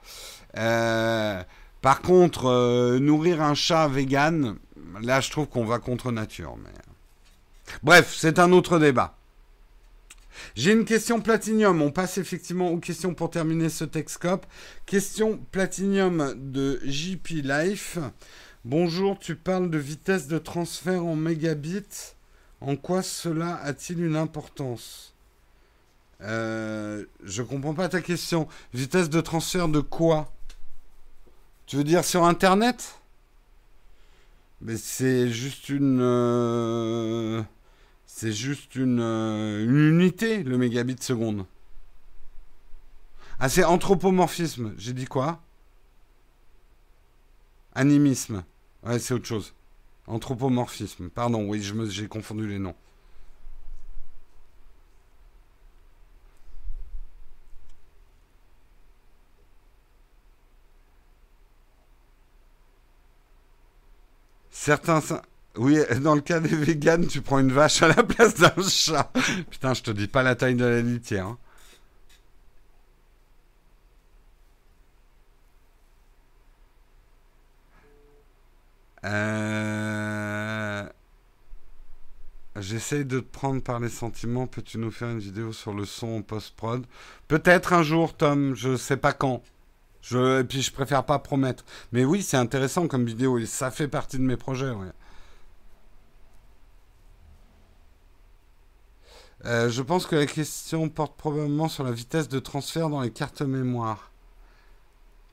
par 1.82 2.02
contre, 2.02 2.98
nourrir 2.98 3.42
un 3.42 3.54
chat 3.54 3.88
vegan, 3.88 4.54
là 5.02 5.20
je 5.20 5.30
trouve 5.30 5.48
qu'on 5.48 5.64
va 5.64 5.80
contre 5.80 6.12
nature. 6.12 6.54
Mais... 6.62 6.70
Bref, 7.82 8.14
c'est 8.16 8.38
un 8.38 8.52
autre 8.52 8.78
débat. 8.78 9.16
J'ai 10.56 10.72
une 10.72 10.84
question 10.84 11.20
Platinium. 11.20 11.80
On 11.80 11.90
passe 11.90 12.18
effectivement 12.18 12.70
aux 12.70 12.78
questions 12.78 13.14
pour 13.14 13.30
terminer 13.30 13.68
ce 13.68 13.84
Texcope. 13.84 14.46
Question 14.86 15.38
Platinium 15.52 16.34
de 16.36 16.80
JP 16.84 17.28
Life. 17.44 17.98
Bonjour, 18.64 19.18
tu 19.18 19.36
parles 19.36 19.70
de 19.70 19.78
vitesse 19.78 20.26
de 20.26 20.38
transfert 20.38 21.04
en 21.04 21.16
mégabits. 21.16 22.14
En 22.60 22.76
quoi 22.76 23.02
cela 23.02 23.56
a-t-il 23.62 24.04
une 24.04 24.16
importance? 24.16 25.14
Euh, 26.20 27.06
Je 27.24 27.42
comprends 27.42 27.74
pas 27.74 27.88
ta 27.88 28.00
question. 28.02 28.48
Vitesse 28.74 29.08
de 29.08 29.20
transfert 29.20 29.68
de 29.68 29.80
quoi? 29.80 30.32
Tu 31.66 31.76
veux 31.76 31.84
dire 31.84 32.04
sur 32.04 32.24
Internet? 32.24 32.96
Mais 34.60 34.76
c'est 34.76 35.30
juste 35.30 35.68
une... 35.70 36.00
Euh, 36.02 37.42
c'est 38.20 38.32
juste 38.32 38.76
euh, 38.76 39.64
une, 39.64 39.78
unité, 39.78 40.42
le 40.42 40.58
mégabit 40.58 40.94
seconde. 41.00 41.46
Ah, 43.38 43.48
c'est 43.48 43.64
anthropomorphisme. 43.64 44.74
J'ai 44.76 44.92
dit 44.92 45.06
quoi? 45.06 45.40
Animisme. 47.74 48.44
Ouais, 48.82 48.98
c'est 48.98 49.14
autre 49.14 49.24
chose. 49.24 49.54
Anthropomorphisme. 50.06 51.08
Pardon, 51.08 51.48
oui, 51.48 51.62
j'ai 51.88 52.08
confondu 52.08 52.46
les 52.46 52.58
noms. 52.58 52.74
Certains, 64.50 65.00
oui, 65.60 65.78
dans 66.00 66.14
le 66.14 66.22
cas 66.22 66.40
des 66.40 66.56
véganes, 66.56 67.06
tu 67.06 67.20
prends 67.20 67.38
une 67.38 67.52
vache 67.52 67.82
à 67.82 67.88
la 67.88 68.02
place 68.02 68.34
d'un 68.34 68.62
chat. 68.66 69.12
Putain, 69.50 69.74
je 69.74 69.82
te 69.82 69.90
dis 69.90 70.08
pas 70.08 70.22
la 70.22 70.34
taille 70.34 70.54
de 70.54 70.64
la 70.64 70.80
litière. 70.80 71.26
Hein. 71.26 71.38
Euh... 79.04 80.88
J'essaye 82.56 83.04
de 83.04 83.20
te 83.20 83.30
prendre 83.30 83.62
par 83.62 83.80
les 83.80 83.88
sentiments. 83.88 84.46
Peux-tu 84.46 84.78
nous 84.78 84.90
faire 84.90 85.10
une 85.10 85.18
vidéo 85.18 85.52
sur 85.52 85.72
le 85.74 85.84
son 85.84 86.08
en 86.18 86.22
post-prod? 86.22 86.86
Peut-être 87.28 87.72
un 87.72 87.82
jour, 87.82 88.16
Tom. 88.16 88.54
Je 88.54 88.76
sais 88.76 88.96
pas 88.96 89.12
quand. 89.12 89.42
Et 90.12 90.44
puis, 90.48 90.62
je 90.62 90.72
préfère 90.72 91.04
pas 91.04 91.18
promettre. 91.18 91.64
Mais 91.92 92.04
oui, 92.04 92.22
c'est 92.22 92.36
intéressant 92.36 92.88
comme 92.88 93.04
vidéo. 93.04 93.38
Et 93.38 93.46
ça 93.46 93.70
fait 93.70 93.88
partie 93.88 94.18
de 94.18 94.22
mes 94.22 94.36
projets. 94.36 94.70
Ouais. 94.70 94.88
Euh, 99.46 99.70
je 99.70 99.82
pense 99.82 100.06
que 100.06 100.16
la 100.16 100.26
question 100.26 100.88
porte 100.88 101.16
probablement 101.16 101.68
sur 101.68 101.84
la 101.84 101.92
vitesse 101.92 102.28
de 102.28 102.38
transfert 102.38 102.90
dans 102.90 103.00
les 103.00 103.10
cartes 103.10 103.42
mémoire. 103.42 104.10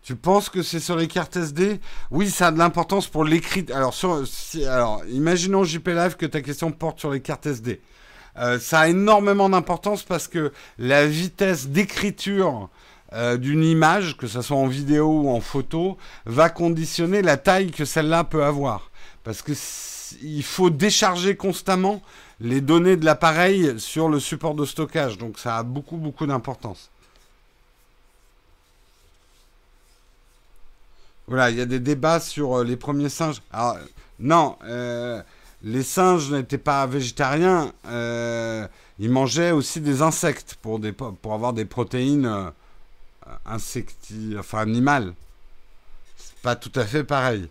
Tu 0.02 0.16
penses 0.16 0.48
que 0.48 0.64
c'est 0.64 0.80
sur 0.80 0.96
les 0.96 1.08
cartes 1.08 1.36
SD 1.36 1.82
Oui, 2.12 2.30
ça 2.30 2.48
a 2.48 2.52
de 2.52 2.58
l'importance 2.58 3.08
pour 3.08 3.26
l'écrit. 3.26 3.66
Alors, 3.74 3.94
imaginons 5.10 5.66
JP 5.66 5.88
Live 5.90 6.16
que 6.16 6.26
ta 6.26 6.42
question 6.42 6.72
porte 6.72 7.00
sur 7.00 7.12
les 7.12 7.20
cartes 7.20 7.46
SD. 7.46 7.82
Euh, 8.38 8.58
ça 8.60 8.82
a 8.82 8.88
énormément 8.88 9.50
d'importance 9.50 10.04
parce 10.04 10.30
que 10.30 10.54
la 10.78 11.06
vitesse 11.06 11.68
d'écriture 11.68 12.70
euh, 13.12 13.36
d'une 13.36 13.64
image, 13.64 14.16
que 14.16 14.28
ce 14.28 14.42
soit 14.42 14.56
en 14.56 14.68
vidéo 14.68 15.24
ou 15.24 15.30
en 15.30 15.42
photo, 15.42 15.98
va 16.26 16.50
conditionner 16.50 17.22
la 17.22 17.36
taille 17.36 17.72
que 17.72 17.84
celle-là 17.84 18.24
peut 18.24 18.46
avoir. 18.46 18.92
Parce 19.26 19.42
que 19.42 19.52
il 20.22 20.44
faut 20.44 20.70
décharger 20.70 21.36
constamment 21.36 22.02
les 22.40 22.62
données 22.62 22.98
de 22.98 23.06
l'appareil 23.06 23.80
sur 23.80 24.10
le 24.10 24.20
support 24.20 24.56
de 24.56 24.66
stockage. 24.66 25.18
Donc 25.18 25.40
ça 25.40 25.58
a 25.58 25.64
beaucoup, 25.64 25.98
beaucoup 25.98 26.26
d'importance. 26.26 26.90
Voilà, 31.28 31.50
il 31.50 31.58
y 31.58 31.62
a 31.62 31.66
des 31.66 31.80
débats 31.80 32.22
sur 32.22 32.60
euh, 32.60 32.64
les 32.64 32.78
premiers 32.78 33.10
singes. 33.10 33.42
Alors, 33.52 33.78
non, 34.20 34.58
euh, 34.64 35.22
les 35.62 35.84
singes 35.84 36.32
n'étaient 36.32 36.58
pas 36.58 36.86
végétariens. 36.88 37.74
Euh, 37.88 38.66
ils 38.98 39.10
mangeaient 39.12 39.52
aussi 39.52 39.82
des 39.82 40.02
insectes 40.02 40.56
pour, 40.62 40.80
avoir 41.26 41.52
des 41.52 41.66
protéines 41.66 42.52
insecti, 43.46 44.36
enfin 44.40 44.60
animales. 44.60 45.14
Pas 46.44 46.56
tout 46.56 46.72
à 46.76 46.86
fait 46.86 47.04
pareil. 47.04 47.50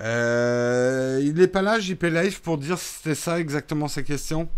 Euh, 0.00 1.20
il 1.22 1.34
n'est 1.34 1.46
pas 1.46 1.62
là, 1.62 1.78
JP 1.78 2.02
Life, 2.04 2.40
pour 2.42 2.58
dire 2.58 2.78
si 2.78 2.96
c'était 2.96 3.14
ça 3.14 3.38
exactement 3.38 3.88
sa 3.88 4.02
question. 4.02 4.48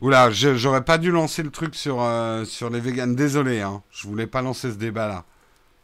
Oula, 0.00 0.30
j'aurais 0.30 0.84
pas 0.84 0.96
dû 0.96 1.10
lancer 1.10 1.42
le 1.42 1.50
truc 1.50 1.74
sur, 1.74 2.00
euh, 2.00 2.44
sur 2.46 2.70
les 2.70 2.80
véganes. 2.80 3.14
Désolé, 3.14 3.60
hein. 3.60 3.82
Je 3.90 4.08
voulais 4.08 4.26
pas 4.26 4.40
lancer 4.40 4.70
ce 4.70 4.76
débat-là. 4.76 5.24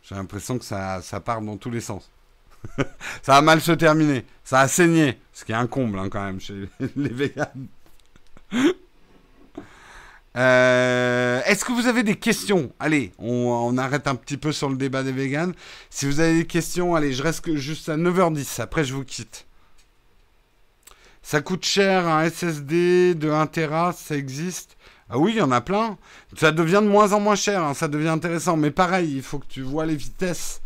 J'ai 0.03 0.15
l'impression 0.15 0.59
que 0.59 0.65
ça, 0.65 1.03
ça 1.03 1.21
part 1.21 1.43
dans 1.43 1.59
tous 1.59 1.71
les 1.71 1.83
sens. 1.83 2.11
ça 2.79 3.33
va 3.33 3.43
mal 3.43 3.61
se 3.61 3.73
terminer. 3.73 4.25
Ça 4.43 4.61
a 4.61 4.69
saigné. 4.69 5.21
Ce 5.35 5.45
qui 5.45 5.53
est 5.53 5.57
un 5.57 5.67
comble, 5.67 5.99
hein, 5.99 6.09
quand 6.09 6.25
même, 6.25 6.41
chez 6.41 6.69
les 6.97 7.11
véganes. 7.11 7.67
Euh, 10.37 11.41
est-ce 11.47 11.65
que 11.65 11.73
vous 11.73 11.87
avez 11.87 12.03
des 12.03 12.17
questions? 12.17 12.73
Allez, 12.79 13.13
on, 13.19 13.79
arrête 13.79 14.07
un 14.07 14.15
petit 14.15 14.37
peu 14.37 14.53
sur 14.53 14.69
le 14.69 14.77
débat 14.77 15.03
des 15.03 15.13
véganes. 15.13 15.55
Si 15.89 16.07
vous 16.07 16.21
avez 16.21 16.39
des 16.39 16.47
questions, 16.47 16.95
allez, 16.95 17.13
je 17.13 17.23
reste 17.23 17.55
juste 17.55 17.89
à 17.89 17.97
9h10. 17.97 18.61
Après, 18.61 18.85
je 18.85 18.93
vous 18.93 19.05
quitte. 19.05 19.47
Ça 21.23 21.41
coûte 21.41 21.65
cher 21.65 22.07
un 22.07 22.29
SSD 22.29 23.15
de 23.15 23.31
1 23.31 23.47
Tera, 23.47 23.93
ça 23.93 24.17
existe? 24.17 24.77
Ah 25.09 25.19
oui, 25.19 25.33
il 25.35 25.39
y 25.39 25.43
en 25.43 25.53
a 25.53 25.61
plein. 25.61 25.97
Ça 26.37 26.53
devient 26.53 26.81
de 26.83 26.89
moins 26.89 27.13
en 27.13 27.21
moins 27.21 27.35
cher, 27.35 27.65
hein, 27.65 27.75
ça 27.75 27.89
devient 27.89 28.09
intéressant. 28.09 28.57
Mais 28.57 28.71
pareil, 28.71 29.17
il 29.17 29.23
faut 29.23 29.39
que 29.39 29.47
tu 29.47 29.63
vois 29.63 29.87
les 29.87 29.97
vitesses. 29.97 30.61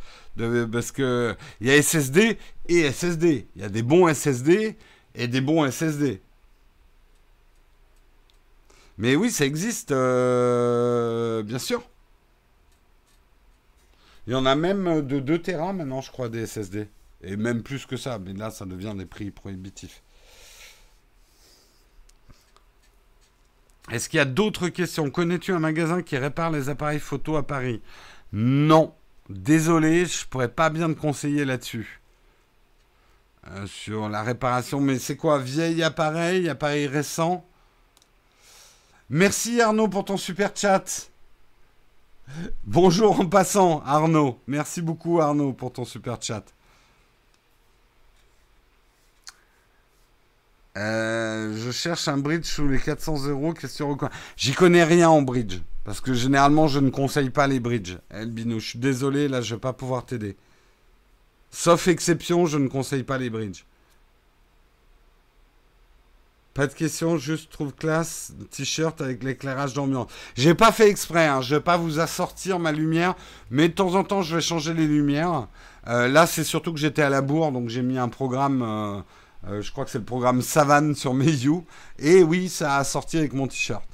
Parce 0.73 0.91
que 0.93 1.37
il 1.61 1.69
y 1.69 1.71
a 1.71 1.81
SSD 1.81 2.39
et 2.69 2.91
SSD. 2.91 3.47
Il 3.57 3.63
y 3.63 3.65
a 3.65 3.69
des 3.69 3.83
bons 3.83 4.13
SSD 4.13 4.77
et 5.15 5.29
des 5.29 5.41
bons 5.41 5.71
SSD. 5.71 6.21
Mais 9.01 9.17
oui, 9.17 9.31
ça 9.31 9.47
existe, 9.47 9.93
euh, 9.93 11.43
bien 11.43 11.59
sûr. 11.59 11.83
Il 14.27 14.35
y 14.35 14.37
en 14.37 14.45
a 14.45 14.55
même 14.55 15.01
de 15.01 15.21
2 15.21 15.39
Tera 15.41 15.73
maintenant, 15.73 16.03
je 16.03 16.11
crois, 16.11 16.29
des 16.29 16.47
SSD. 16.47 16.87
Et 17.23 17.37
même 17.37 17.63
plus 17.63 17.87
que 17.87 17.97
ça, 17.97 18.19
mais 18.19 18.35
là, 18.35 18.51
ça 18.51 18.67
devient 18.67 18.93
des 18.95 19.07
prix 19.07 19.31
prohibitifs. 19.31 20.03
Est-ce 23.91 24.11
qu'il 24.11 24.19
y 24.19 24.21
a 24.21 24.27
d'autres 24.27 24.69
questions? 24.69 25.11
Connais-tu 25.11 25.55
un 25.55 25.61
magasin 25.61 26.03
qui 26.03 26.19
répare 26.19 26.51
les 26.51 26.69
appareils 26.69 27.01
photo 27.01 27.37
à 27.37 27.47
Paris? 27.47 27.81
Non. 28.35 28.95
Désolé, 29.31 30.05
je 30.05 30.27
pourrais 30.27 30.53
pas 30.53 30.69
bien 30.69 30.93
te 30.93 31.01
conseiller 31.01 31.47
là-dessus. 31.47 32.03
Euh, 33.49 33.67
sur 33.67 34.11
la 34.11 34.23
réparation, 34.23 34.79
mais 34.79 34.99
c'est 34.99 35.17
quoi? 35.17 35.39
Vieil 35.39 35.83
appareil, 35.83 36.51
appareil 36.51 36.87
récent? 36.87 37.47
Merci 39.13 39.61
Arnaud 39.61 39.89
pour 39.89 40.05
ton 40.05 40.17
super 40.17 40.53
chat. 40.55 41.11
Bonjour 42.65 43.19
en 43.19 43.27
passant 43.27 43.83
Arnaud. 43.85 44.39
Merci 44.47 44.83
beaucoup 44.83 45.21
Arnaud 45.21 45.53
pour 45.53 45.73
ton 45.73 45.85
super 45.85 46.23
chat. 46.23 46.45
Euh, 50.77 51.57
je 51.57 51.73
cherche 51.73 52.07
un 52.07 52.19
bridge 52.19 52.45
sous 52.45 52.69
les 52.69 52.79
400 52.79 53.27
euros. 53.27 53.53
J'y 54.37 54.53
connais 54.53 54.85
rien 54.85 55.11
en 55.11 55.23
bridge. 55.23 55.59
Parce 55.83 56.01
que 56.01 56.15
généralement, 56.15 56.69
je 56.69 56.79
ne 56.79 56.91
conseille 56.91 57.31
pas 57.31 57.49
les 57.49 57.59
bridges. 57.59 57.99
Elbino, 58.11 58.61
je 58.61 58.69
suis 58.69 58.79
désolé, 58.79 59.27
là, 59.27 59.41
je 59.41 59.57
vais 59.57 59.61
pas 59.61 59.73
pouvoir 59.73 60.07
t'aider. 60.07 60.37
Sauf 61.51 61.89
exception, 61.89 62.47
je 62.47 62.59
ne 62.59 62.69
conseille 62.69 63.03
pas 63.03 63.19
les 63.19 63.29
bridges. 63.29 63.65
Pas 66.55 66.67
de 66.67 66.75
question, 66.75 67.17
juste 67.17 67.51
trouve 67.53 67.73
classe, 67.73 68.33
t-shirt 68.51 69.01
avec 69.01 69.23
l'éclairage 69.23 69.73
d'ambiance. 69.73 70.09
J'ai 70.35 70.55
pas 70.55 70.73
fait 70.73 70.89
exprès, 70.89 71.27
hein, 71.27 71.41
je 71.41 71.55
vais 71.55 71.61
pas 71.61 71.77
vous 71.77 72.01
assortir 72.01 72.59
ma 72.59 72.73
lumière, 72.73 73.15
mais 73.51 73.69
de 73.69 73.75
temps 73.75 73.95
en 73.95 74.03
temps 74.03 74.23
je 74.23 74.35
vais 74.35 74.43
changer 74.43 74.75
les 74.75 74.87
lumières. 74.87 75.47
Euh, 75.87 76.09
là 76.09 76.27
c'est 76.27 76.45
surtout 76.45 76.73
que 76.73 76.81
j'étais 76.81 77.03
à 77.03 77.09
la 77.09 77.23
bourre, 77.23 77.53
donc 77.53 77.69
j'ai 77.69 77.83
mis 77.83 77.99
un 77.99 78.09
programme 78.09 78.63
euh, 78.63 79.01
euh, 79.49 79.63
je 79.63 79.73
crois 79.73 79.85
que 79.85 79.91
c'est 79.91 79.99
le 79.99 80.05
programme 80.05 80.43
Savane 80.43 80.95
sur 80.95 81.15
Meiyu. 81.15 81.63
Et 81.99 82.23
oui, 82.23 82.49
ça 82.49 82.77
a 82.77 82.85
sorti 82.85 83.19
avec 83.19 83.33
mon 83.33 83.47
t-shirt. 83.47 83.85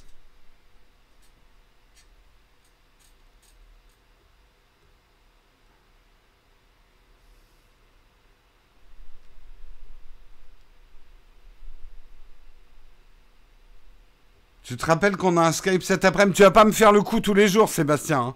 Tu 14.66 14.76
te 14.76 14.84
rappelles 14.84 15.16
qu'on 15.16 15.36
a 15.36 15.42
un 15.42 15.52
Skype 15.52 15.84
cet 15.84 16.04
après-midi? 16.04 16.38
Tu 16.38 16.42
vas 16.42 16.50
pas 16.50 16.64
me 16.64 16.72
faire 16.72 16.90
le 16.90 17.00
coup 17.00 17.20
tous 17.20 17.34
les 17.34 17.46
jours, 17.46 17.68
Sébastien. 17.68 18.20
Hein. 18.20 18.34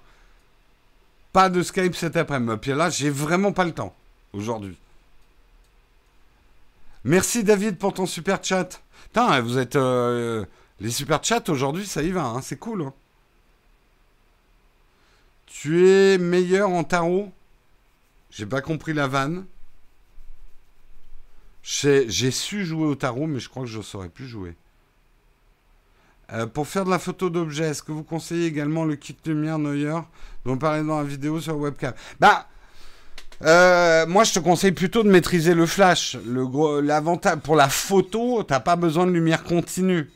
pas 1.32 1.50
de 1.50 1.60
Skype 1.60 1.96
cet 1.96 2.16
après-midi. 2.16 2.56
Puis 2.62 2.70
là, 2.70 2.88
j'ai 2.88 3.10
vraiment 3.10 3.50
pas 3.50 3.64
le 3.64 3.72
temps 3.72 3.96
aujourd'hui. 4.32 4.76
Merci 7.02 7.42
David 7.42 7.78
pour 7.78 7.94
ton 7.94 8.06
super 8.06 8.44
chat. 8.44 8.80
Putain, 9.06 9.40
vous 9.40 9.58
êtes. 9.58 9.74
Euh, 9.74 10.44
les 10.78 10.92
super 10.92 11.18
chats 11.24 11.42
aujourd'hui, 11.48 11.84
ça 11.84 12.00
y 12.00 12.12
va, 12.12 12.26
hein, 12.26 12.40
c'est 12.42 12.58
cool. 12.58 12.82
Hein. 12.82 12.94
Tu 15.46 15.88
es 15.88 16.16
meilleur 16.16 16.70
en 16.70 16.84
tarot? 16.84 17.32
J'ai 18.30 18.46
pas 18.46 18.60
compris 18.60 18.92
la 18.92 19.08
vanne. 19.08 19.46
J'ai 21.64 22.30
su 22.30 22.64
jouer 22.64 22.86
au 22.86 22.94
tarot, 22.94 23.26
mais 23.26 23.40
je 23.40 23.48
crois 23.48 23.64
que 23.64 23.68
je 23.68 23.78
ne 23.78 23.82
saurais 23.82 24.08
plus 24.08 24.28
jouer. 24.28 24.54
Euh, 26.32 26.46
pour 26.46 26.68
faire 26.68 26.84
de 26.84 26.90
la 26.90 26.98
photo 26.98 27.28
d'objet, 27.28 27.70
est-ce 27.70 27.82
que 27.82 27.92
vous 27.92 28.04
conseillez 28.04 28.46
également 28.46 28.84
le 28.84 28.96
kit 28.96 29.16
lumière 29.26 29.58
Neuer 29.58 29.98
dont 30.44 30.52
on 30.52 30.58
parlait 30.58 30.84
dans 30.84 30.98
la 30.98 31.04
vidéo 31.04 31.40
sur 31.40 31.56
webcam? 31.56 31.92
Bah, 32.20 32.46
euh, 33.42 34.06
moi, 34.06 34.24
je 34.24 34.34
te 34.34 34.38
conseille 34.38 34.72
plutôt 34.72 35.02
de 35.02 35.10
maîtriser 35.10 35.54
le 35.54 35.66
flash. 35.66 36.16
L'avantage 36.82 37.38
pour 37.38 37.56
la 37.56 37.68
photo, 37.68 38.42
t'as 38.44 38.60
pas 38.60 38.76
besoin 38.76 39.06
de 39.06 39.12
lumière 39.12 39.42
continue. 39.42 40.10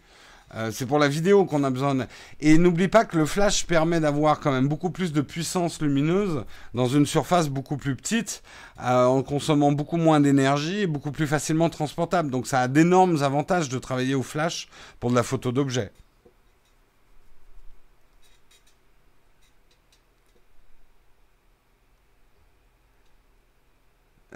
Euh, 0.55 0.71
c'est 0.73 0.87
pour 0.87 1.01
la 1.01 1.09
vidéo 1.09 1.47
qu'on 1.47 1.65
a 1.65 1.71
besoin. 1.71 2.07
Et 2.41 2.59
n'oublie 2.59 2.87
pas 2.87 3.05
que 3.05 3.17
le 3.17 3.27
flash 3.27 3.67
permet 3.67 3.99
d'avoir 3.99 4.39
quand 4.39 4.53
même 4.53 4.69
beaucoup 4.69 4.91
plus 4.91 5.13
de 5.13 5.21
puissance 5.21 5.83
lumineuse 5.83 6.45
dans 6.75 6.87
une 6.87 7.07
surface 7.07 7.49
beaucoup 7.49 7.77
plus 7.77 7.97
petite, 7.97 8.45
en 8.79 9.23
consommant 9.23 9.73
beaucoup 9.73 9.97
moins 9.97 10.21
d'énergie 10.21 10.83
et 10.83 10.87
beaucoup 10.87 11.11
plus 11.11 11.27
facilement 11.27 11.71
transportable. 11.71 12.31
Donc 12.31 12.47
ça 12.47 12.61
a 12.61 12.69
d'énormes 12.69 13.21
avantages 13.25 13.69
de 13.69 13.79
travailler 13.79 14.15
au 14.15 14.23
flash 14.23 14.69
pour 15.01 15.11
de 15.11 15.17
la 15.17 15.25
photo 15.25 15.51
d'objet. 15.51 15.91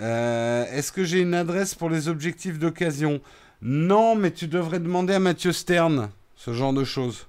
Euh, 0.01 0.65
est-ce 0.71 0.93
que 0.93 1.05
j'ai 1.05 1.21
une 1.21 1.35
adresse 1.35 1.75
pour 1.75 1.91
les 1.91 2.09
objectifs 2.09 2.59
d'occasion? 2.59 3.21
Non, 3.63 4.15
mais 4.15 4.31
tu 4.31 4.47
devrais 4.47 4.79
demander 4.79 5.15
à 5.15 5.19
Mathieu 5.19 5.53
Stern 5.53 6.11
ce 6.37 6.53
genre 6.53 6.73
de 6.73 6.85
choses. 6.85 7.27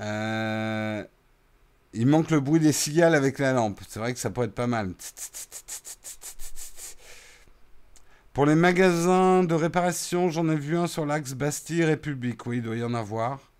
Euh, 0.00 1.04
il 1.92 2.06
manque 2.06 2.30
le 2.30 2.40
bruit 2.40 2.60
des 2.60 2.72
cigales 2.72 3.14
avec 3.14 3.38
la 3.38 3.52
lampe. 3.52 3.80
C'est 3.88 4.00
vrai 4.00 4.12
que 4.14 4.18
ça 4.18 4.30
pourrait 4.30 4.46
être 4.46 4.54
pas 4.54 4.66
mal. 4.66 4.94
Pour 8.32 8.46
les 8.46 8.54
magasins 8.54 9.44
de 9.44 9.54
réparation, 9.54 10.30
j'en 10.30 10.48
ai 10.48 10.56
vu 10.56 10.76
un 10.76 10.86
sur 10.86 11.04
l'axe 11.04 11.34
Bastille-République. 11.34 12.46
Oui, 12.46 12.56
il 12.58 12.62
doit 12.62 12.76
y 12.76 12.82
en 12.82 12.94
avoir. 12.94 13.51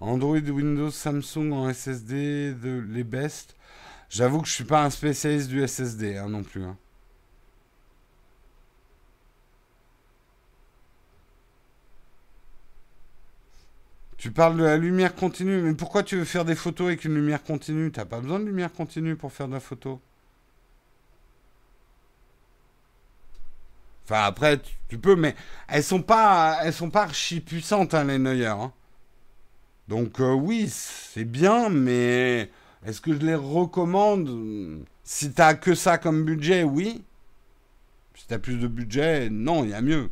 Android, 0.00 0.40
Windows, 0.40 0.90
Samsung 0.90 1.52
en 1.52 1.72
SSD, 1.72 2.54
les 2.88 3.04
best. 3.04 3.54
J'avoue 4.08 4.40
que 4.42 4.48
je 4.48 4.54
suis 4.54 4.64
pas 4.64 4.84
un 4.84 4.90
spécialiste 4.90 5.48
du 5.48 5.66
SSD 5.66 6.16
hein, 6.16 6.28
non 6.28 6.42
plus. 6.42 6.64
Hein. 6.64 6.76
Tu 14.16 14.30
parles 14.30 14.56
de 14.56 14.64
la 14.64 14.76
lumière 14.76 15.14
continue, 15.14 15.62
mais 15.62 15.74
pourquoi 15.74 16.02
tu 16.02 16.16
veux 16.16 16.24
faire 16.24 16.44
des 16.44 16.54
photos 16.54 16.88
avec 16.88 17.04
une 17.04 17.14
lumière 17.14 17.42
continue? 17.42 17.90
T'as 17.90 18.04
pas 18.04 18.20
besoin 18.20 18.38
de 18.40 18.44
lumière 18.44 18.72
continue 18.72 19.16
pour 19.16 19.32
faire 19.32 19.48
de 19.48 19.54
la 19.54 19.60
photo. 19.60 20.00
Enfin 24.04 24.24
après, 24.24 24.60
tu, 24.88 24.98
peux, 24.98 25.16
mais 25.16 25.34
elles 25.68 25.84
sont 25.84 26.02
pas, 26.02 26.58
elles 26.62 26.72
sont 26.72 26.90
pas 26.90 27.04
archi 27.04 27.40
puissantes 27.40 27.94
hein, 27.94 28.04
les 28.04 28.18
Neuer. 28.18 28.52
Donc 29.90 30.20
euh, 30.20 30.32
oui, 30.32 30.68
c'est 30.70 31.24
bien, 31.24 31.68
mais 31.68 32.48
est-ce 32.86 33.00
que 33.00 33.12
je 33.12 33.18
les 33.18 33.34
recommande? 33.34 34.84
Si 35.04 35.32
t'as 35.32 35.54
que 35.54 35.74
ça 35.74 35.98
comme 35.98 36.24
budget, 36.24 36.62
oui. 36.62 37.02
Si 38.14 38.26
t'as 38.28 38.38
plus 38.38 38.56
de 38.58 38.68
budget, 38.68 39.30
non, 39.30 39.64
il 39.64 39.70
y 39.70 39.74
a 39.74 39.82
mieux. 39.82 40.10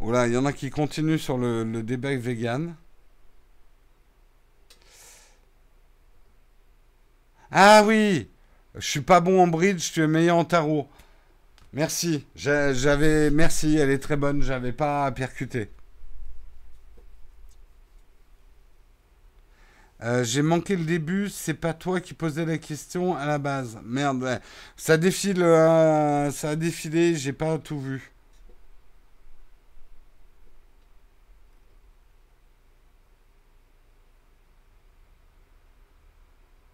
Voilà, 0.00 0.26
il 0.26 0.32
y 0.32 0.36
en 0.36 0.44
a 0.46 0.52
qui 0.52 0.70
continuent 0.70 1.18
sur 1.18 1.36
le, 1.38 1.64
le 1.64 1.82
débat 1.82 2.14
vegan. 2.16 2.76
Ah 7.50 7.82
oui 7.84 8.28
je 8.76 8.86
suis 8.86 9.00
pas 9.00 9.20
bon 9.20 9.42
en 9.42 9.46
bridge, 9.46 9.92
tu 9.92 10.02
es 10.02 10.06
meilleur 10.06 10.36
en 10.36 10.44
tarot. 10.44 10.88
Merci. 11.72 12.26
J'avais. 12.34 13.30
Merci, 13.30 13.76
elle 13.76 13.90
est 13.90 13.98
très 13.98 14.16
bonne. 14.16 14.42
J'avais 14.42 14.72
pas 14.72 15.10
percuté. 15.12 15.70
Euh, 20.02 20.24
j'ai 20.24 20.42
manqué 20.42 20.76
le 20.76 20.84
début, 20.84 21.30
c'est 21.30 21.54
pas 21.54 21.72
toi 21.72 22.00
qui 22.00 22.12
posais 22.12 22.44
la 22.44 22.58
question 22.58 23.16
à 23.16 23.24
la 23.26 23.38
base. 23.38 23.78
Merde, 23.82 24.40
ça 24.76 24.98
défile, 24.98 25.42
euh, 25.42 26.30
ça 26.30 26.50
a 26.50 26.56
défilé, 26.56 27.14
j'ai 27.14 27.32
pas 27.32 27.56
tout 27.58 27.80
vu. 27.80 28.12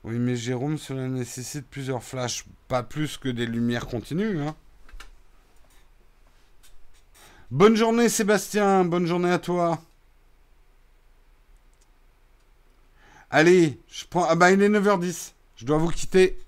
Oui, 0.05 0.19
mais 0.19 0.35
Jérôme, 0.35 0.79
cela 0.79 1.07
nécessite 1.07 1.67
plusieurs 1.69 2.03
flashs, 2.03 2.45
pas 2.67 2.83
plus 2.83 3.19
que 3.19 3.29
des 3.29 3.47
lumières 3.47 3.87
continues. 3.87 4.41
Hein. 4.41 4.57
Bonne 7.53 7.77
journée 7.77 8.09
Sébastien, 8.09 8.85
bonne 8.85 9.07
journée 9.07 9.31
à 9.31 9.39
toi. 9.39 9.81
Allez, 13.31 13.79
je 13.89 14.05
prends... 14.11 14.25
Ah 14.29 14.35
bah 14.35 14.51
il 14.51 14.61
est 14.63 14.69
9h10, 14.69 15.33
je 15.57 15.65
dois 15.65 15.79
vous 15.79 15.91
quitter. 15.91 16.39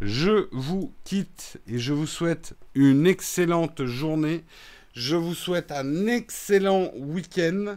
Je 0.00 0.48
vous 0.52 0.92
quitte 1.04 1.58
et 1.66 1.78
je 1.78 1.92
vous 1.92 2.06
souhaite 2.06 2.54
une 2.74 3.06
excellente 3.06 3.84
journée. 3.84 4.44
Je 4.94 5.16
vous 5.16 5.34
souhaite 5.34 5.70
un 5.70 6.06
excellent 6.06 6.90
week-end. 6.96 7.76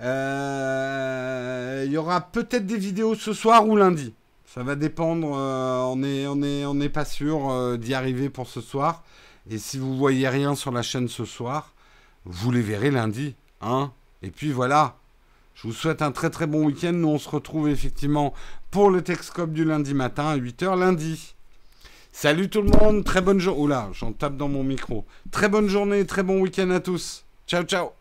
Euh, 0.00 1.84
il 1.86 1.92
y 1.92 1.96
aura 1.96 2.20
peut-être 2.20 2.66
des 2.66 2.76
vidéos 2.78 3.14
ce 3.14 3.32
soir 3.32 3.66
ou 3.66 3.76
lundi. 3.76 4.14
Ça 4.56 4.62
va 4.62 4.74
dépendre. 4.74 5.36
Euh, 5.36 5.82
on 5.82 6.74
n'est 6.74 6.88
pas 6.88 7.04
sûr 7.04 7.50
euh, 7.50 7.76
d'y 7.76 7.92
arriver 7.92 8.30
pour 8.30 8.48
ce 8.48 8.62
soir. 8.62 9.04
Et 9.50 9.58
si 9.58 9.78
vous 9.78 9.94
voyez 9.94 10.30
rien 10.30 10.54
sur 10.54 10.72
la 10.72 10.80
chaîne 10.80 11.08
ce 11.08 11.26
soir, 11.26 11.74
vous 12.24 12.50
les 12.50 12.62
verrez 12.62 12.90
lundi. 12.90 13.34
Hein 13.60 13.92
Et 14.22 14.30
puis 14.30 14.52
voilà. 14.52 14.96
Je 15.54 15.68
vous 15.68 15.74
souhaite 15.74 16.00
un 16.00 16.10
très 16.10 16.30
très 16.30 16.46
bon 16.46 16.64
week-end. 16.64 16.94
Nous, 16.94 17.08
on 17.08 17.18
se 17.18 17.28
retrouve 17.28 17.68
effectivement 17.68 18.32
pour 18.70 18.88
le 18.88 19.02
Texcope 19.02 19.52
du 19.52 19.64
lundi 19.66 19.92
matin 19.92 20.28
à 20.28 20.38
8h 20.38 20.78
lundi. 20.78 21.34
Salut 22.10 22.48
tout 22.48 22.62
le 22.62 22.70
monde, 22.70 23.04
très 23.04 23.20
bonne 23.20 23.38
journée. 23.38 23.60
Oula, 23.60 23.90
j'en 23.92 24.12
tape 24.12 24.38
dans 24.38 24.48
mon 24.48 24.64
micro. 24.64 25.04
Très 25.32 25.50
bonne 25.50 25.68
journée, 25.68 26.06
très 26.06 26.22
bon 26.22 26.40
week-end 26.40 26.70
à 26.70 26.80
tous. 26.80 27.26
Ciao, 27.46 27.62
ciao. 27.62 27.95